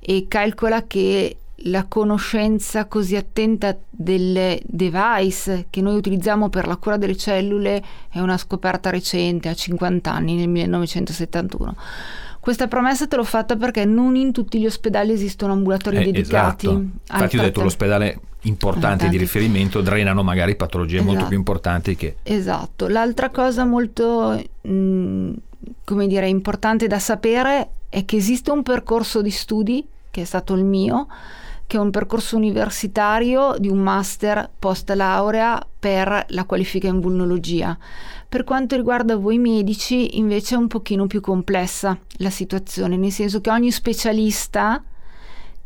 e 0.00 0.26
calcola 0.26 0.88
che 0.88 1.36
la 1.64 1.84
conoscenza 1.84 2.86
così 2.86 3.14
attenta 3.14 3.76
delle 3.88 4.60
device 4.64 5.66
che 5.70 5.80
noi 5.82 5.94
utilizziamo 5.94 6.48
per 6.48 6.66
la 6.66 6.76
cura 6.76 6.96
delle 6.96 7.16
cellule 7.16 7.80
è 8.10 8.18
una 8.18 8.38
scoperta 8.38 8.90
recente, 8.90 9.48
a 9.48 9.54
50 9.54 10.12
anni, 10.12 10.34
nel 10.34 10.48
1971. 10.48 11.76
Questa 12.40 12.66
promessa 12.68 13.06
te 13.06 13.16
l'ho 13.16 13.24
fatta 13.24 13.56
perché 13.56 13.84
non 13.84 14.16
in 14.16 14.32
tutti 14.32 14.58
gli 14.58 14.66
ospedali 14.66 15.12
esistono 15.12 15.52
ambulatori 15.52 15.98
Eh, 15.98 16.04
dedicati. 16.10 16.66
esatto. 16.66 16.84
Infatti 17.12 17.38
ho 17.38 17.42
detto 17.42 17.62
l'ospedale 17.62 18.20
importante 18.44 19.08
di 19.10 19.18
riferimento 19.18 19.82
drenano 19.82 20.22
magari 20.22 20.56
patologie 20.56 20.98
molto 21.00 21.12
Esatto. 21.12 21.28
più 21.28 21.36
importanti 21.36 21.96
che... 21.96 22.16
Esatto, 22.22 22.88
l'altra 22.88 23.28
cosa 23.28 23.66
molto, 23.66 24.42
mh, 24.62 25.30
come 25.84 26.06
dire, 26.06 26.26
importante 26.28 26.86
da 26.86 26.98
sapere 26.98 27.68
è 27.90 28.06
che 28.06 28.16
esiste 28.16 28.50
un 28.50 28.62
percorso 28.62 29.20
di 29.20 29.30
studi, 29.30 29.86
che 30.10 30.22
è 30.22 30.24
stato 30.24 30.54
il 30.54 30.64
mio, 30.64 31.08
che 31.66 31.76
è 31.76 31.80
un 31.80 31.90
percorso 31.90 32.36
universitario 32.36 33.54
di 33.58 33.68
un 33.68 33.78
master 33.78 34.48
post 34.58 34.90
laurea 34.90 35.62
per 35.78 36.24
la 36.28 36.44
qualifica 36.44 36.88
in 36.88 36.98
vulnologia. 37.00 37.76
Per 38.30 38.44
quanto 38.44 38.76
riguarda 38.76 39.16
voi 39.16 39.38
medici, 39.38 40.16
invece 40.16 40.54
è 40.54 40.56
un 40.56 40.68
pochino 40.68 41.08
più 41.08 41.20
complessa 41.20 41.98
la 42.18 42.30
situazione, 42.30 42.96
nel 42.96 43.10
senso 43.10 43.40
che 43.40 43.50
ogni 43.50 43.72
specialista 43.72 44.80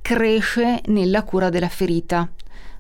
cresce 0.01 0.81
nella 0.87 1.25
cura 1.25 1.51
della 1.51 1.69
ferita. 1.69 2.27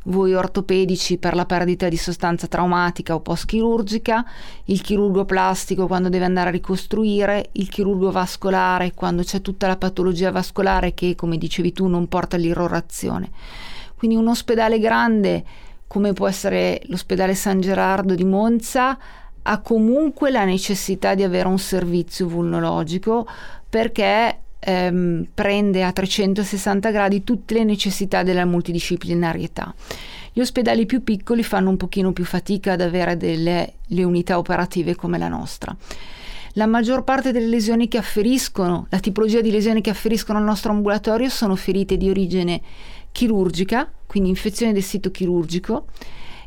Voi 0.05 0.33
ortopedici 0.33 1.19
per 1.19 1.35
la 1.35 1.45
perdita 1.45 1.91
di 1.91 1.99
sostanza 1.99 2.47
traumatica 2.47 3.15
o 3.15 3.21
post-chirurgica, 3.21 4.25
il 4.65 4.81
chirurgo 4.81 5.27
plastico 5.27 5.87
quando 5.87 6.09
deve 6.09 6.25
andare 6.25 6.49
a 6.49 6.53
ricostruire, 6.53 7.51
il 7.53 7.69
chirurgo 7.69 8.11
vascolare 8.11 8.95
quando 8.95 9.23
c'è 9.23 9.43
tutta 9.43 9.67
la 9.67 9.77
patologia 9.77 10.31
vascolare 10.31 10.95
che, 10.95 11.15
come 11.15 11.37
dicevi 11.37 11.75
tu, 11.75 11.89
non 11.89 12.09
porta 12.09 12.37
all'irrorazione. 12.37 13.31
Quindi 13.97 14.17
un 14.17 14.29
ospedale 14.29 14.79
grande, 14.79 15.45
come 15.87 16.15
può 16.15 16.27
essere 16.27 16.81
l'ospedale 16.87 17.35
San 17.35 17.61
Gerardo 17.61 18.15
di 18.15 18.25
Monza, 18.25 18.99
ha 19.47 19.61
comunque 19.61 20.31
la 20.31 20.45
necessità 20.45 21.15
di 21.15 21.23
avere 21.23 21.49
un 21.49 21.59
servizio 21.59 22.29
vulnologico 22.29 23.27
perché 23.69 24.39
ehm, 24.59 25.27
prende 25.35 25.83
a 25.83 25.93
360 25.93 26.91
gradi 26.91 27.25
tutte 27.25 27.55
le 27.55 27.65
necessità 27.65 28.23
della 28.23 28.45
multidisciplinarietà. 28.45 29.75
Gli 30.33 30.41
ospedali 30.41 30.87
più 30.87 31.05
piccoli 31.05 31.43
fanno 31.43 31.71
un 31.71 31.77
pochino 31.77 32.13
più 32.13 32.25
fatica 32.25 32.73
ad 32.73 32.81
avere 32.81 33.17
delle 33.17 33.75
le 33.89 34.05
unità 34.05 34.39
operative 34.39 34.95
come 34.95 35.19
la 35.19 35.29
nostra. 35.29 35.75
La 36.55 36.67
maggior 36.67 37.03
parte 37.03 37.33
delle 37.33 37.49
lesioni 37.49 37.89
che 37.89 37.99
afferiscono, 37.99 38.87
la 38.89 39.01
tipologia 39.01 39.41
di 39.41 39.51
lesioni 39.51 39.81
che 39.81 39.91
afferiscono 39.91 40.39
al 40.39 40.45
nostro 40.45 40.71
ambulatorio 40.71 41.29
sono 41.29 41.57
ferite 41.57 41.97
di 41.97 42.09
origine 42.09 42.61
chirurgica, 43.11 43.91
quindi 44.07 44.29
infezione 44.29 44.73
del 44.73 44.83
sito 44.83 45.11
chirurgico, 45.11 45.87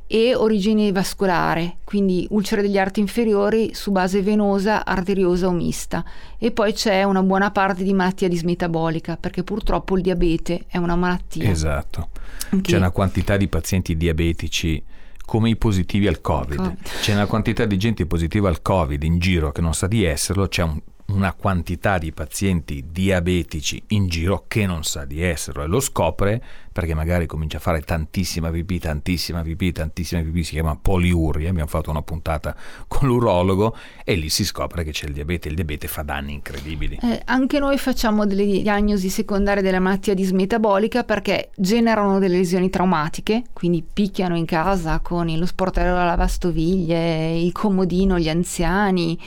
e 0.08 0.34
origine 0.36 0.92
vascolare, 0.94 1.78
quindi 1.84 2.26
ulcere 2.30 2.62
degli 2.62 2.78
arti 2.78 3.02
inferiori 3.02 3.74
su 3.74 3.92
base 3.92 4.22
venosa, 4.22 4.86
arteriosa 4.86 5.48
o 5.48 5.52
mista. 5.52 6.04
E 6.38 6.52
poi 6.52 6.72
c'è 6.74 7.04
una 7.04 7.22
buona 7.22 7.52
parte 7.52 7.84
di 7.84 7.94
malattia 7.94 8.30
dismetabolica, 8.30 9.18
perché 9.18 9.44
purtroppo 9.44 9.96
il 9.98 10.02
diabete 10.04 10.64
è 10.68 10.78
una 10.78 10.96
malattia. 10.96 11.50
Esatto. 11.50 12.10
che- 12.50 12.62
C'è 12.62 12.78
una 12.78 12.92
quantità 12.92 13.36
di 13.36 13.50
pazienti 13.50 13.98
diabetici 13.98 14.82
come 15.26 15.50
i 15.50 15.58
positivi 15.58 16.08
al 16.08 16.22
Covid. 16.22 16.56
Covid. 16.56 16.78
C'è 17.02 17.14
una 17.14 17.26
quantità 17.26 17.66
di 17.66 17.78
gente 17.78 18.06
positiva 18.06 18.48
al 18.48 18.62
Covid 18.62 19.04
in 19.04 19.20
giro 19.20 19.52
che 19.52 19.60
non 19.60 19.74
sa 19.74 19.88
di 19.88 20.06
esserlo, 20.06 20.48
c'è 20.48 20.64
un- 20.64 20.80
una 21.08 21.34
quantità 21.34 21.98
di 21.98 22.12
pazienti 22.12 22.86
diabetici 22.92 23.82
in 23.88 24.08
giro 24.08 24.44
che 24.48 24.66
non 24.66 24.84
sa 24.84 25.06
di 25.06 25.22
esserlo 25.22 25.64
e 25.64 25.68
lo 25.68 25.80
scopre 25.80 26.44
perché 26.78 26.94
magari 26.94 27.26
comincia 27.26 27.58
a 27.58 27.60
fare 27.60 27.82
tantissima 27.82 28.52
pipì, 28.52 28.78
tantissima 28.78 29.42
pipì, 29.42 29.72
tantissima 29.72 30.22
pipì, 30.22 30.44
si 30.44 30.52
chiama 30.52 30.76
poliuria, 30.76 31.50
abbiamo 31.50 31.68
fatto 31.68 31.90
una 31.90 32.04
puntata 32.04 32.56
con 32.88 33.08
l'urologo 33.08 33.76
e 34.04 34.14
lì 34.14 34.30
si 34.30 34.46
scopre 34.46 34.84
che 34.84 34.92
c'è 34.92 35.08
il 35.08 35.14
diabete, 35.14 35.48
il 35.48 35.56
diabete 35.56 35.88
fa 35.88 36.04
danni 36.04 36.34
incredibili. 36.34 37.00
Eh, 37.02 37.22
anche 37.26 37.58
noi 37.58 37.80
facciamo 37.80 38.28
delle 38.28 38.46
diagnosi 38.46 39.10
secondarie 39.10 39.64
della 39.64 39.80
malattia 39.80 40.14
dismetabolica 40.14 41.04
perché 41.04 41.50
generano 41.56 42.20
delle 42.20 42.38
lesioni 42.38 42.70
traumatiche, 42.70 43.46
quindi 43.54 43.82
picchiano 43.82 44.38
in 44.38 44.46
casa 44.46 45.00
con 45.00 45.26
lo 45.36 45.46
sportello 45.48 45.94
alla 45.94 46.06
lavastoviglie, 46.06 47.40
il 47.40 47.52
comodino, 47.54 48.20
gli 48.20 48.30
anziani. 48.30 49.18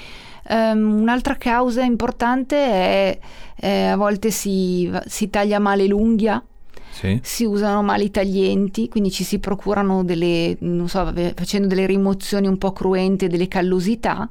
Ehm, 0.51 1.01
un'altra 1.03 1.37
causa 1.37 1.83
importante 1.85 2.57
è 2.57 3.19
eh, 3.57 3.87
a 3.87 3.97
volte 3.97 4.31
si, 4.33 4.91
si 5.07 5.31
taglia 5.31 5.61
male 5.61 5.87
l'unghia, 5.87 6.43
Sì? 6.91 7.21
si 7.23 7.45
usano 7.45 7.83
male 7.83 8.05
i 8.05 8.11
taglienti, 8.11 8.89
quindi 8.89 9.13
ci 9.13 9.23
si 9.23 9.39
procurano 9.39 10.03
delle, 10.03 10.57
non 10.61 10.89
so, 10.89 11.13
facendo 11.37 11.69
delle 11.69 11.87
rimozioni 11.87 12.49
un 12.49 12.59
po' 12.59 12.73
cruente 12.73 13.29
delle 13.29 13.47
callosità. 13.47 14.29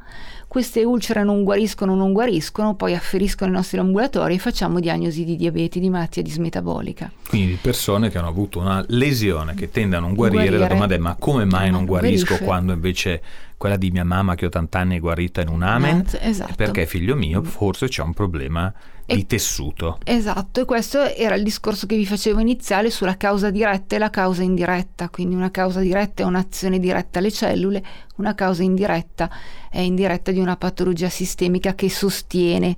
Queste 0.50 0.84
ulcere 0.84 1.24
non 1.24 1.44
guariscono, 1.44 1.94
non 1.96 2.12
guariscono, 2.12 2.74
poi 2.76 2.96
afferiscono 2.96 3.52
i 3.52 3.54
nostri 3.54 3.78
ambulatori 3.78 4.34
e 4.34 4.40
facciamo 4.40 4.80
diagnosi 4.80 5.24
di 5.24 5.36
diabete, 5.36 5.80
di 5.80 5.90
malattia 5.92 6.24
dismetabolica. 6.24 7.12
Quindi 7.30 7.50
di 7.52 7.58
persone 7.62 8.10
che 8.10 8.18
hanno 8.18 8.30
avuto 8.30 8.60
una 8.60 8.84
lesione 8.88 9.54
che 9.54 9.70
tende 9.70 9.96
a 9.96 10.00
non 10.00 10.16
guarire, 10.16 10.42
Guarire. 10.48 10.58
la 10.64 10.68
domanda 10.68 10.96
è 10.96 10.98
ma 10.98 11.16
come 11.20 11.46
mai 11.46 11.70
Ma 11.70 11.78
non 11.78 11.86
guarisco 11.86 12.26
guarisce. 12.26 12.44
quando 12.46 12.74
invece 12.74 13.22
quella 13.60 13.76
di 13.76 13.92
mia 13.92 14.06
mamma 14.06 14.36
che 14.36 14.46
ho 14.46 14.48
80 14.48 14.80
anni 14.80 14.96
è 14.96 15.00
guarita 15.02 15.42
in 15.42 15.50
un 15.50 15.64
amen, 15.64 16.06
Eh, 16.12 16.30
esatto. 16.30 16.54
perché 16.56 16.86
figlio 16.86 17.14
mio 17.18 17.44
forse 17.44 17.90
c'è 17.90 18.02
un 18.02 18.14
problema 18.14 18.74
di 19.06 19.20
E- 19.20 19.26
tessuto. 19.26 19.98
Esatto, 20.06 20.62
e 20.62 20.66
questo 20.66 21.04
era 21.14 21.36
il 21.36 21.44
discorso 21.44 21.86
che 21.86 21.98
vi 21.98 22.06
facevo 22.06 22.40
iniziale 22.40 22.90
sulla 22.90 23.18
causa 23.18 23.50
diretta 23.50 23.98
e 23.98 24.00
la 24.00 24.10
causa 24.10 24.44
indiretta. 24.44 25.10
Quindi 25.10 25.36
una 25.36 25.52
causa 25.52 25.82
diretta 25.82 26.24
è 26.24 26.26
un'azione 26.26 26.80
diretta 26.80 27.20
alle 27.20 27.32
cellule, 27.32 27.84
una 28.16 28.34
causa 28.34 28.64
indiretta 28.64 29.30
è 29.70 29.80
indiretta 29.80 30.32
di 30.32 30.40
una 30.40 30.56
patologia 30.56 31.10
sistemica 31.10 31.76
che 31.76 31.90
sostiene 31.90 32.78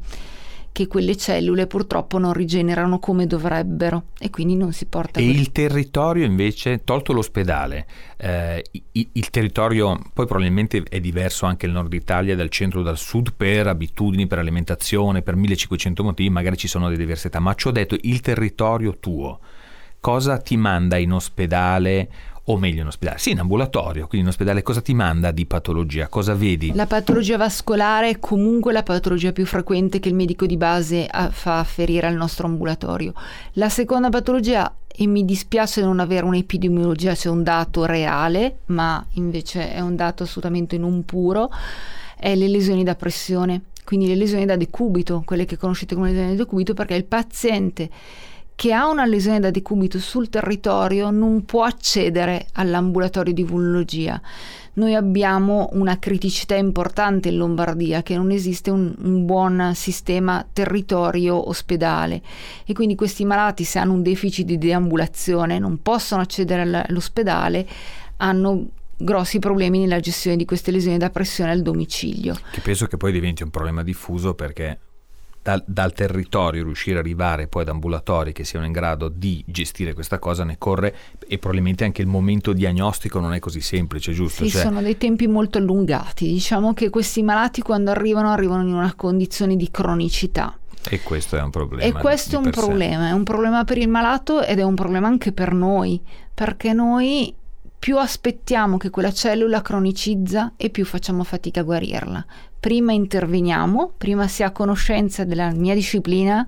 che 0.73 0.87
quelle 0.87 1.17
cellule 1.17 1.67
purtroppo 1.67 2.17
non 2.17 2.33
rigenerano 2.33 2.99
come 2.99 3.27
dovrebbero 3.27 4.05
e 4.17 4.29
quindi 4.29 4.55
non 4.55 4.71
si 4.71 4.85
porta 4.85 5.19
E 5.19 5.23
quel- 5.23 5.35
il 5.35 5.51
territorio 5.51 6.25
invece, 6.25 6.83
tolto 6.83 7.11
l'ospedale, 7.11 7.85
eh, 8.17 8.63
i- 8.93 9.09
il 9.11 9.29
territorio 9.29 9.99
poi 10.13 10.25
probabilmente 10.25 10.83
è 10.87 10.99
diverso 10.99 11.45
anche 11.45 11.65
il 11.65 11.73
nord 11.73 11.91
Italia 11.93 12.35
dal 12.35 12.49
centro 12.49 12.79
o 12.79 12.83
dal 12.83 12.97
sud 12.97 13.33
per 13.35 13.67
abitudini, 13.67 14.27
per 14.27 14.39
alimentazione, 14.39 15.21
per 15.21 15.35
1500 15.35 16.03
motivi, 16.03 16.29
magari 16.29 16.55
ci 16.57 16.67
sono 16.67 16.85
delle 16.85 16.97
diversità, 16.99 17.39
ma 17.39 17.53
ci 17.53 17.67
ho 17.67 17.71
detto 17.71 17.97
il 18.01 18.21
territorio 18.21 18.97
tuo, 18.97 19.39
cosa 19.99 20.37
ti 20.37 20.57
manda 20.57 20.97
in 20.97 21.11
ospedale 21.11 22.09
o 22.45 22.57
meglio 22.57 22.81
in 22.81 22.87
ospedale? 22.87 23.19
Sì, 23.19 23.31
in 23.31 23.39
ambulatorio, 23.39 24.07
quindi 24.07 24.27
in 24.27 24.33
ospedale 24.33 24.63
cosa 24.63 24.81
ti 24.81 24.93
manda 24.93 25.31
di 25.31 25.45
patologia? 25.45 26.07
Cosa 26.07 26.33
vedi? 26.33 26.71
La 26.73 26.87
patologia 26.87 27.37
vascolare 27.37 28.09
è 28.09 28.19
comunque 28.19 28.73
la 28.73 28.83
patologia 28.83 29.31
più 29.31 29.45
frequente 29.45 29.99
che 29.99 30.09
il 30.09 30.15
medico 30.15 30.45
di 30.45 30.57
base 30.57 31.05
ah, 31.05 31.29
fa 31.29 31.59
afferire 31.59 32.07
al 32.07 32.15
nostro 32.15 32.47
ambulatorio. 32.47 33.13
La 33.53 33.69
seconda 33.69 34.09
patologia, 34.09 34.73
e 34.87 35.07
mi 35.07 35.23
dispiace 35.23 35.81
non 35.81 35.99
avere 35.99 36.25
un'epidemiologia, 36.25 37.13
c'è 37.13 37.29
un 37.29 37.43
dato 37.43 37.85
reale, 37.85 38.59
ma 38.67 39.05
invece 39.13 39.73
è 39.73 39.79
un 39.79 39.95
dato 39.95 40.23
assolutamente 40.23 40.77
non 40.77 41.05
puro, 41.05 41.49
è 42.17 42.35
le 42.35 42.47
lesioni 42.47 42.83
da 42.83 42.95
pressione, 42.95 43.61
quindi 43.83 44.07
le 44.07 44.15
lesioni 44.15 44.45
da 44.45 44.55
decubito, 44.55 45.21
quelle 45.25 45.45
che 45.45 45.57
conoscete 45.57 45.95
come 45.95 46.09
lesioni 46.09 46.31
da 46.31 46.43
decubito, 46.43 46.73
perché 46.73 46.95
il 46.95 47.05
paziente 47.05 47.89
che 48.55 48.73
ha 48.73 48.87
una 48.87 49.05
lesione 49.05 49.39
da 49.39 49.49
decubito 49.49 49.99
sul 49.99 50.29
territorio 50.29 51.09
non 51.09 51.45
può 51.45 51.63
accedere 51.63 52.47
all'ambulatorio 52.53 53.33
di 53.33 53.43
vulnologia. 53.43 54.21
Noi 54.73 54.95
abbiamo 54.95 55.69
una 55.73 55.99
criticità 55.99 56.55
importante 56.55 57.29
in 57.29 57.37
Lombardia, 57.37 58.03
che 58.03 58.15
non 58.15 58.31
esiste 58.31 58.69
un, 58.69 58.93
un 58.99 59.25
buon 59.25 59.71
sistema 59.75 60.45
territorio-ospedale 60.51 62.21
e 62.65 62.73
quindi 62.73 62.95
questi 62.95 63.25
malati 63.25 63.65
se 63.65 63.79
hanno 63.79 63.93
un 63.93 64.01
deficit 64.01 64.45
di 64.45 64.57
deambulazione 64.57 65.59
non 65.59 65.81
possono 65.81 66.21
accedere 66.21 66.61
all- 66.61 66.85
all'ospedale, 66.87 67.67
hanno 68.17 68.67
grossi 68.95 69.39
problemi 69.39 69.79
nella 69.79 69.99
gestione 69.99 70.37
di 70.37 70.45
queste 70.45 70.71
lesioni 70.71 70.97
da 70.97 71.09
pressione 71.09 71.51
al 71.51 71.61
domicilio. 71.61 72.37
Che 72.51 72.61
penso 72.61 72.85
che 72.85 72.97
poi 72.97 73.11
diventi 73.11 73.43
un 73.43 73.49
problema 73.49 73.83
diffuso 73.83 74.35
perché 74.35 74.79
dal, 75.41 75.63
dal 75.65 75.93
territorio 75.93 76.63
riuscire 76.63 76.99
ad 76.99 77.05
arrivare 77.05 77.47
poi 77.47 77.63
ad 77.63 77.69
ambulatori 77.69 78.31
che 78.31 78.43
siano 78.43 78.65
in 78.65 78.71
grado 78.71 79.09
di 79.09 79.43
gestire 79.47 79.93
questa 79.93 80.19
cosa 80.19 80.43
ne 80.43 80.57
corre 80.57 80.95
e 81.27 81.37
probabilmente 81.37 81.83
anche 81.83 82.01
il 82.01 82.07
momento 82.07 82.53
diagnostico 82.53 83.19
non 83.19 83.33
è 83.33 83.39
così 83.39 83.61
semplice, 83.61 84.11
giusto? 84.11 84.43
Sì, 84.43 84.51
Cioè, 84.51 84.61
sono 84.63 84.81
dei 84.81 84.97
tempi 84.97 85.27
molto 85.27 85.57
allungati. 85.57 86.27
Diciamo 86.27 86.73
che 86.73 86.89
questi 86.89 87.23
malati 87.23 87.61
quando 87.61 87.91
arrivano 87.91 88.31
arrivano 88.31 88.67
in 88.67 88.73
una 88.73 88.93
condizione 88.95 89.55
di 89.55 89.69
cronicità. 89.71 90.55
E 90.89 91.01
questo 91.01 91.37
è 91.37 91.41
un 91.41 91.51
problema. 91.51 91.83
E 91.83 91.91
questo 91.91 92.35
è 92.35 92.37
un 92.37 92.45
per 92.45 92.55
sé. 92.55 92.59
problema, 92.59 93.09
è 93.09 93.11
un 93.11 93.23
problema 93.23 93.63
per 93.63 93.77
il 93.77 93.87
malato 93.87 94.43
ed 94.43 94.59
è 94.59 94.63
un 94.63 94.75
problema 94.75 95.07
anche 95.07 95.31
per 95.31 95.53
noi, 95.53 96.01
perché 96.33 96.73
noi 96.73 97.33
più 97.77 97.97
aspettiamo 97.97 98.77
che 98.77 98.91
quella 98.91 99.11
cellula 99.11 99.61
cronicizza 99.61 100.53
e 100.55 100.69
più 100.69 100.85
facciamo 100.85 101.23
fatica 101.23 101.61
a 101.61 101.63
guarirla. 101.63 102.25
Prima 102.61 102.91
interveniamo, 102.93 103.91
prima 103.97 104.27
si 104.27 104.43
ha 104.43 104.51
conoscenza 104.51 105.25
della 105.25 105.49
mia 105.51 105.73
disciplina 105.73 106.45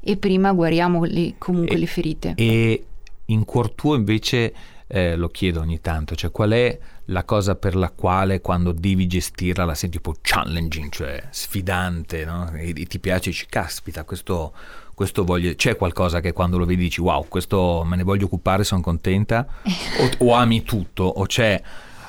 e 0.00 0.16
prima 0.16 0.50
guariamo 0.50 1.04
le- 1.04 1.34
comunque 1.36 1.76
E- 1.76 1.78
le 1.78 1.86
ferite. 1.86 2.32
E 2.36 2.84
in 3.26 3.44
cuor 3.44 3.70
tuo 3.72 3.94
invece 3.94 4.54
eh, 4.86 5.14
lo 5.14 5.28
chiedo 5.28 5.60
ogni 5.60 5.78
tanto, 5.82 6.14
cioè 6.14 6.30
qual 6.30 6.52
è 6.52 6.78
la 7.06 7.24
cosa 7.24 7.54
per 7.54 7.76
la 7.76 7.90
quale 7.90 8.40
quando 8.40 8.72
devi 8.72 9.06
gestirla 9.06 9.66
la 9.66 9.74
senti 9.74 9.96
un 9.96 10.02
po' 10.02 10.14
challenging, 10.22 10.90
cioè 10.90 11.22
sfidante, 11.28 12.24
no? 12.24 12.50
E, 12.54 12.70
e 12.74 12.86
ti 12.86 12.98
piace, 12.98 13.28
dici, 13.28 13.44
caspita, 13.46 14.04
questo, 14.04 14.54
questo 14.94 15.22
voglio... 15.22 15.54
C'è 15.54 15.76
qualcosa 15.76 16.20
che 16.20 16.32
quando 16.32 16.56
lo 16.56 16.64
vedi 16.64 16.80
dici, 16.84 17.02
wow, 17.02 17.26
questo 17.28 17.82
me 17.84 17.96
ne 17.96 18.04
voglio 18.04 18.24
occupare, 18.24 18.64
sono 18.64 18.80
contenta? 18.80 19.46
O, 20.18 20.28
o 20.28 20.32
ami 20.34 20.62
tutto? 20.62 21.04
O 21.04 21.26
c'è 21.26 21.60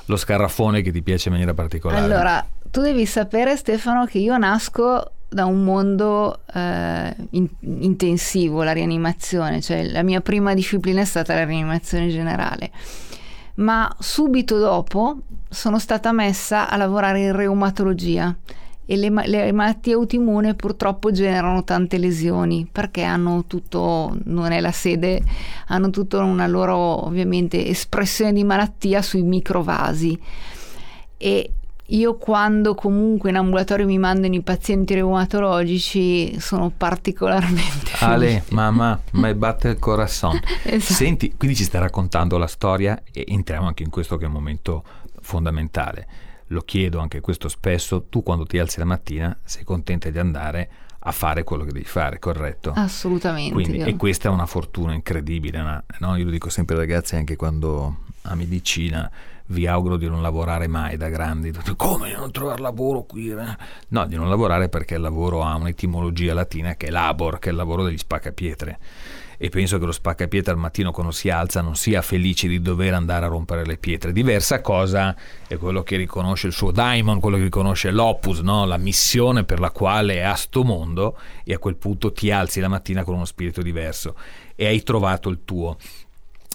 lo 0.06 0.15
scarraffone 0.15 0.82
che 0.82 0.91
ti 0.91 1.01
piace 1.01 1.27
in 1.27 1.34
maniera 1.34 1.53
particolare? 1.53 2.03
Allora, 2.03 2.45
tu 2.73 2.81
devi 2.81 3.05
sapere 3.05 3.55
Stefano 3.55 4.05
che 4.05 4.17
io 4.17 4.36
nasco 4.36 5.12
da 5.29 5.45
un 5.45 5.63
mondo 5.63 6.39
eh, 6.51 7.15
in- 7.29 7.47
intensivo, 7.59 8.63
la 8.63 8.71
rianimazione, 8.71 9.62
cioè 9.62 9.83
la 9.91 10.01
mia 10.01 10.21
prima 10.21 10.55
disciplina 10.55 11.01
è 11.01 11.05
stata 11.05 11.36
la 11.36 11.45
rianimazione 11.45 12.07
generale, 12.07 12.71
ma 13.57 13.95
subito 13.99 14.57
dopo 14.57 15.17
sono 15.47 15.77
stata 15.77 16.12
messa 16.13 16.67
a 16.67 16.75
lavorare 16.75 17.19
in 17.21 17.36
reumatologia 17.36 18.36
e 18.88 18.97
le, 18.97 19.12
ma- 19.12 19.27
le 19.27 19.51
malattie 19.51 19.93
autoimmune 19.93 20.55
purtroppo 20.55 21.12
generano 21.12 21.63
tante 21.63 21.99
lesioni 21.99 22.67
perché 22.71 23.03
hanno 23.03 23.43
tutto, 23.45 24.17
non 24.23 24.51
è 24.51 24.59
la 24.59 24.71
sede, 24.71 25.21
hanno 25.67 25.91
tutta 25.91 26.23
una 26.23 26.47
loro 26.47 27.05
ovviamente 27.05 27.67
espressione 27.67 28.33
di 28.33 28.43
malattia 28.43 29.03
sui 29.03 29.21
microvasi. 29.21 30.19
E 31.17 31.51
io 31.93 32.17
quando 32.17 32.73
comunque 32.75 33.29
in 33.29 33.36
ambulatorio 33.36 33.86
mi 33.86 33.97
mandano 33.97 34.34
i 34.36 34.41
pazienti 34.41 34.93
reumatologici 34.95 36.39
sono 36.39 36.71
particolarmente 36.75 37.91
Ale, 38.01 38.43
mamma, 38.49 38.99
mi 39.12 39.34
batte 39.34 39.69
il 39.69 39.79
corazon. 39.79 40.39
Esatto. 40.63 40.93
Senti, 40.93 41.36
quindi 41.38 41.56
ci 41.56 41.63
stai 41.63 41.82
raccontando 41.82 42.38
la 42.38 42.47
storia 42.47 43.01
e 43.12 43.25
entriamo 43.27 43.67
anche 43.67 43.84
in 43.84 43.89
questo 43.89 44.17
che 44.17 44.23
è 44.23 44.27
un 44.27 44.34
momento 44.34 44.84
fondamentale. 45.21 46.08
Lo 46.47 46.62
chiedo 46.62 46.99
anche 46.99 47.19
questo 47.19 47.47
spesso, 47.47 48.03
tu 48.10 48.23
quando 48.23 48.45
ti 48.45 48.58
alzi 48.58 48.79
la 48.79 48.86
mattina 48.86 49.38
sei 49.43 49.63
contenta 49.63 50.10
di 50.10 50.19
andare 50.19 50.69
a 50.99 51.12
fare 51.12 51.43
quello 51.43 51.63
che 51.63 51.73
devi 51.73 51.86
fare, 51.86 52.17
corretto? 52.17 52.71
Assolutamente. 52.75 53.53
Quindi, 53.53 53.79
e 53.79 53.95
questa 53.97 54.29
è 54.29 54.32
una 54.32 54.45
fortuna 54.45 54.93
incredibile, 54.93 55.62
no? 55.62 55.84
No, 55.99 56.15
Io 56.15 56.25
lo 56.25 56.32
dico 56.32 56.49
sempre 56.49 56.75
ai 56.75 56.82
ragazzi 56.82 57.15
anche 57.15 57.36
quando 57.36 57.97
a 58.23 58.36
medicina 58.36 59.10
vi 59.47 59.67
auguro 59.67 59.97
di 59.97 60.08
non 60.08 60.21
lavorare 60.21 60.67
mai 60.67 60.97
da 60.97 61.10
grandi. 61.10 61.51
Come 61.75 62.13
non 62.13 62.32
trovare 62.32 62.62
lavoro 62.62 63.03
qui? 63.03 63.29
eh? 63.29 63.58
No, 63.89 64.06
di 64.06 64.15
non 64.15 64.29
lavorare 64.29 64.69
perché 64.69 64.95
il 64.95 65.01
lavoro 65.01 65.43
ha 65.43 65.56
un'etimologia 65.56 66.34
latina 66.34 66.75
che 66.75 66.88
è 66.88 66.89
labor, 66.89 67.39
che 67.39 67.49
è 67.49 67.51
il 67.51 67.58
lavoro 67.58 67.84
degli 67.84 67.97
spaccapietre. 67.97 68.79
E 69.38 69.49
penso 69.49 69.77
che 69.77 69.86
lo 69.86 69.91
spaccapietre 69.91 70.53
al 70.53 70.58
mattino 70.58 70.91
quando 70.91 71.12
si 71.12 71.29
alza 71.29 71.60
non 71.60 71.75
sia 71.75 72.01
felice 72.01 72.47
di 72.47 72.62
dover 72.62 72.93
andare 72.93 73.25
a 73.25 73.29
rompere 73.29 73.65
le 73.65 73.77
pietre. 73.77 74.13
Diversa 74.13 74.62
cosa 74.62 75.13
è 75.45 75.58
quello 75.58 75.84
che 75.84 75.97
riconosce 75.97 76.47
il 76.47 76.53
suo 76.53 76.71
daimon, 76.71 77.19
quello 77.19 77.36
che 77.36 77.43
riconosce 77.43 77.91
l'opus, 77.91 78.39
no? 78.39 78.65
la 78.65 78.77
missione 78.77 79.43
per 79.43 79.60
la 79.60 79.71
quale 79.71 80.15
è 80.15 80.21
a 80.21 80.36
sto 80.36 80.63
mondo 80.63 81.17
e 81.43 81.53
a 81.53 81.58
quel 81.58 81.75
punto 81.75 82.13
ti 82.13 82.32
alzi 82.32 82.62
la 82.62 82.69
mattina 82.69 83.03
con 83.03 83.15
uno 83.15 83.25
spirito 83.25 83.62
diverso 83.62 84.15
e 84.56 84.67
hai 84.67 84.82
trovato 84.82 85.27
il 85.27 85.39
tuo. 85.43 85.75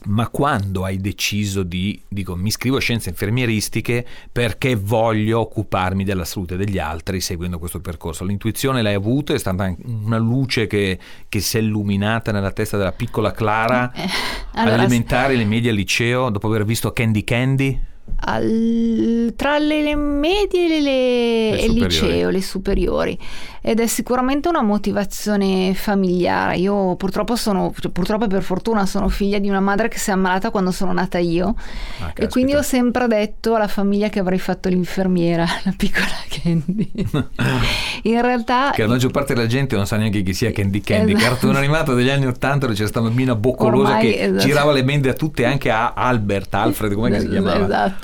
Ma 0.06 0.28
quando 0.28 0.84
hai 0.84 0.98
deciso 0.98 1.62
di, 1.62 2.00
dico, 2.08 2.36
mi 2.36 2.48
iscrivo 2.48 2.76
a 2.76 2.80
scienze 2.80 3.08
infermieristiche 3.08 4.06
perché 4.30 4.76
voglio 4.76 5.40
occuparmi 5.40 6.04
della 6.04 6.24
salute 6.24 6.56
degli 6.56 6.78
altri 6.78 7.20
seguendo 7.20 7.58
questo 7.58 7.80
percorso? 7.80 8.24
L'intuizione 8.24 8.82
l'hai 8.82 8.94
avuta? 8.94 9.34
È 9.34 9.38
stata 9.38 9.74
una 9.84 10.18
luce 10.18 10.66
che, 10.66 10.98
che 11.28 11.40
si 11.40 11.58
è 11.58 11.60
illuminata 11.60 12.32
nella 12.32 12.52
testa 12.52 12.76
della 12.76 12.92
piccola 12.92 13.32
Clara 13.32 13.92
Eh, 13.92 14.08
allora, 14.52 14.74
alle 14.74 14.84
elementari, 14.84 15.34
alle 15.34 15.44
medie, 15.44 15.70
al 15.70 15.76
liceo, 15.76 16.30
dopo 16.30 16.46
aver 16.46 16.64
visto 16.64 16.92
Candy 16.92 17.24
Candy? 17.24 17.80
Al- 18.16 19.32
tra 19.36 19.58
le, 19.58 19.94
medie 19.96 20.64
e, 20.66 20.68
le- 20.68 20.80
Le 20.80 21.60
e 21.60 21.64
il 21.66 21.72
liceo, 21.72 22.30
le 22.30 22.42
superiori. 22.42 23.18
Ed 23.60 23.80
è 23.80 23.86
sicuramente 23.86 24.48
una 24.48 24.62
motivazione 24.62 25.74
familiare. 25.74 26.56
Io 26.56 26.94
purtroppo 26.96 27.36
sono, 27.36 27.72
cioè, 27.78 27.90
purtroppo 27.90 28.24
e 28.24 28.28
per 28.28 28.42
fortuna 28.42 28.86
sono 28.86 29.08
figlia 29.08 29.38
di 29.38 29.48
una 29.48 29.60
madre 29.60 29.88
che 29.88 29.98
si 29.98 30.10
è 30.10 30.12
ammalata 30.14 30.50
quando 30.50 30.70
sono 30.70 30.92
nata 30.92 31.18
io. 31.18 31.54
Ah, 32.00 32.12
E 32.14 32.28
quindi 32.28 32.54
ho 32.54 32.62
sempre 32.62 33.06
detto 33.08 33.54
alla 33.56 33.66
famiglia 33.68 34.08
che 34.08 34.20
avrei 34.20 34.38
fatto 34.38 34.68
l'infermiera, 34.68 35.44
la 35.64 35.74
piccola 35.76 36.06
Candy. 36.28 36.90
In 38.04 38.22
realtà 38.22 38.70
Che 38.72 38.82
la 38.82 38.88
maggior 38.88 39.10
parte 39.10 39.34
della 39.34 39.46
gente 39.46 39.76
non 39.76 39.86
sa 39.86 39.96
neanche 39.96 40.22
chi 40.22 40.32
sia 40.32 40.50
Candy 40.52 40.80
Candy, 40.80 41.12
Esatto. 41.12 41.28
cartone 41.30 41.58
animato 41.58 41.94
degli 41.94 42.08
anni 42.08 42.26
Ottanta 42.26 42.66
dove 42.66 42.72
c'era 42.74 42.88
questa 42.88 43.00
bambina 43.00 43.34
boccolosa 43.34 43.96
Ormai, 43.96 44.12
che 44.12 44.20
esatto. 44.22 44.46
girava 44.46 44.72
le 44.72 44.82
mende 44.82 45.08
a 45.10 45.14
tutte, 45.14 45.44
anche 45.44 45.70
a 45.70 45.92
Albert, 45.94 46.54
Alfred, 46.54 46.94
come 46.94 47.10
si 47.18 47.24
Es- 47.26 47.30
chiamava? 47.30 47.64
Esatto. 47.64 47.97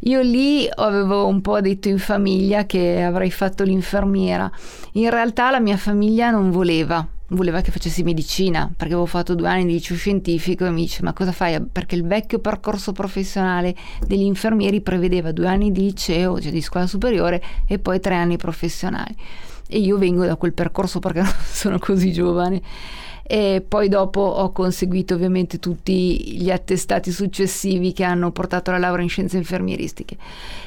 Io 0.00 0.20
lì 0.20 0.68
avevo 0.74 1.26
un 1.26 1.40
po' 1.40 1.60
detto 1.60 1.88
in 1.88 1.98
famiglia 1.98 2.64
che 2.66 3.02
avrei 3.02 3.30
fatto 3.30 3.64
l'infermiera. 3.64 4.50
In 4.92 5.10
realtà 5.10 5.50
la 5.50 5.60
mia 5.60 5.76
famiglia 5.76 6.30
non 6.30 6.50
voleva 6.50 7.06
voleva 7.30 7.60
che 7.60 7.70
facessi 7.70 8.02
medicina 8.02 8.66
perché 8.66 8.94
avevo 8.94 9.06
fatto 9.06 9.34
due 9.34 9.48
anni 9.48 9.64
di 9.66 9.72
liceo 9.74 9.96
scientifico 9.96 10.66
e 10.66 10.70
mi 10.70 10.82
dice 10.82 11.02
ma 11.02 11.12
cosa 11.12 11.32
fai? 11.32 11.60
Perché 11.60 11.94
il 11.94 12.06
vecchio 12.06 12.38
percorso 12.38 12.92
professionale 12.92 13.74
degli 14.06 14.22
infermieri 14.22 14.80
prevedeva 14.80 15.32
due 15.32 15.46
anni 15.46 15.70
di 15.70 15.82
liceo, 15.82 16.40
cioè 16.40 16.50
di 16.50 16.60
scuola 16.60 16.86
superiore 16.86 17.42
e 17.66 17.78
poi 17.78 18.00
tre 18.00 18.14
anni 18.14 18.36
professionali. 18.36 19.14
E 19.68 19.78
io 19.78 19.98
vengo 19.98 20.24
da 20.24 20.36
quel 20.36 20.52
percorso 20.52 20.98
perché 20.98 21.22
sono 21.46 21.78
così 21.78 22.12
giovane 22.12 22.60
e 23.22 23.64
poi 23.66 23.88
dopo 23.88 24.20
ho 24.20 24.50
conseguito 24.50 25.14
ovviamente 25.14 25.58
tutti 25.58 26.36
gli 26.36 26.50
attestati 26.50 27.12
successivi 27.12 27.92
che 27.92 28.04
hanno 28.04 28.30
portato 28.32 28.70
alla 28.70 28.78
laurea 28.78 29.04
in 29.04 29.08
scienze 29.08 29.36
infermieristiche 29.36 30.16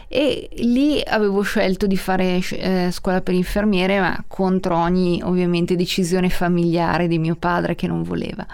e 0.07 0.49
lì 0.57 1.01
avevo 1.05 1.41
scelto 1.41 1.87
di 1.87 1.97
fare 1.97 2.39
eh, 2.39 2.89
scuola 2.91 3.21
per 3.21 3.33
infermiere 3.33 3.99
ma 3.99 4.23
contro 4.27 4.77
ogni 4.77 5.21
ovviamente 5.23 5.75
decisione 5.75 6.29
familiare 6.29 7.07
di 7.07 7.17
mio 7.17 7.35
padre 7.35 7.75
che 7.75 7.87
non 7.87 8.03
voleva. 8.03 8.45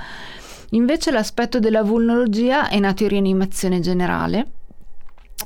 Invece 0.71 1.11
l'aspetto 1.11 1.59
della 1.59 1.83
vulnologia 1.83 2.69
è 2.69 2.79
nato 2.79 3.03
in 3.03 3.09
rianimazione 3.09 3.79
generale 3.79 4.45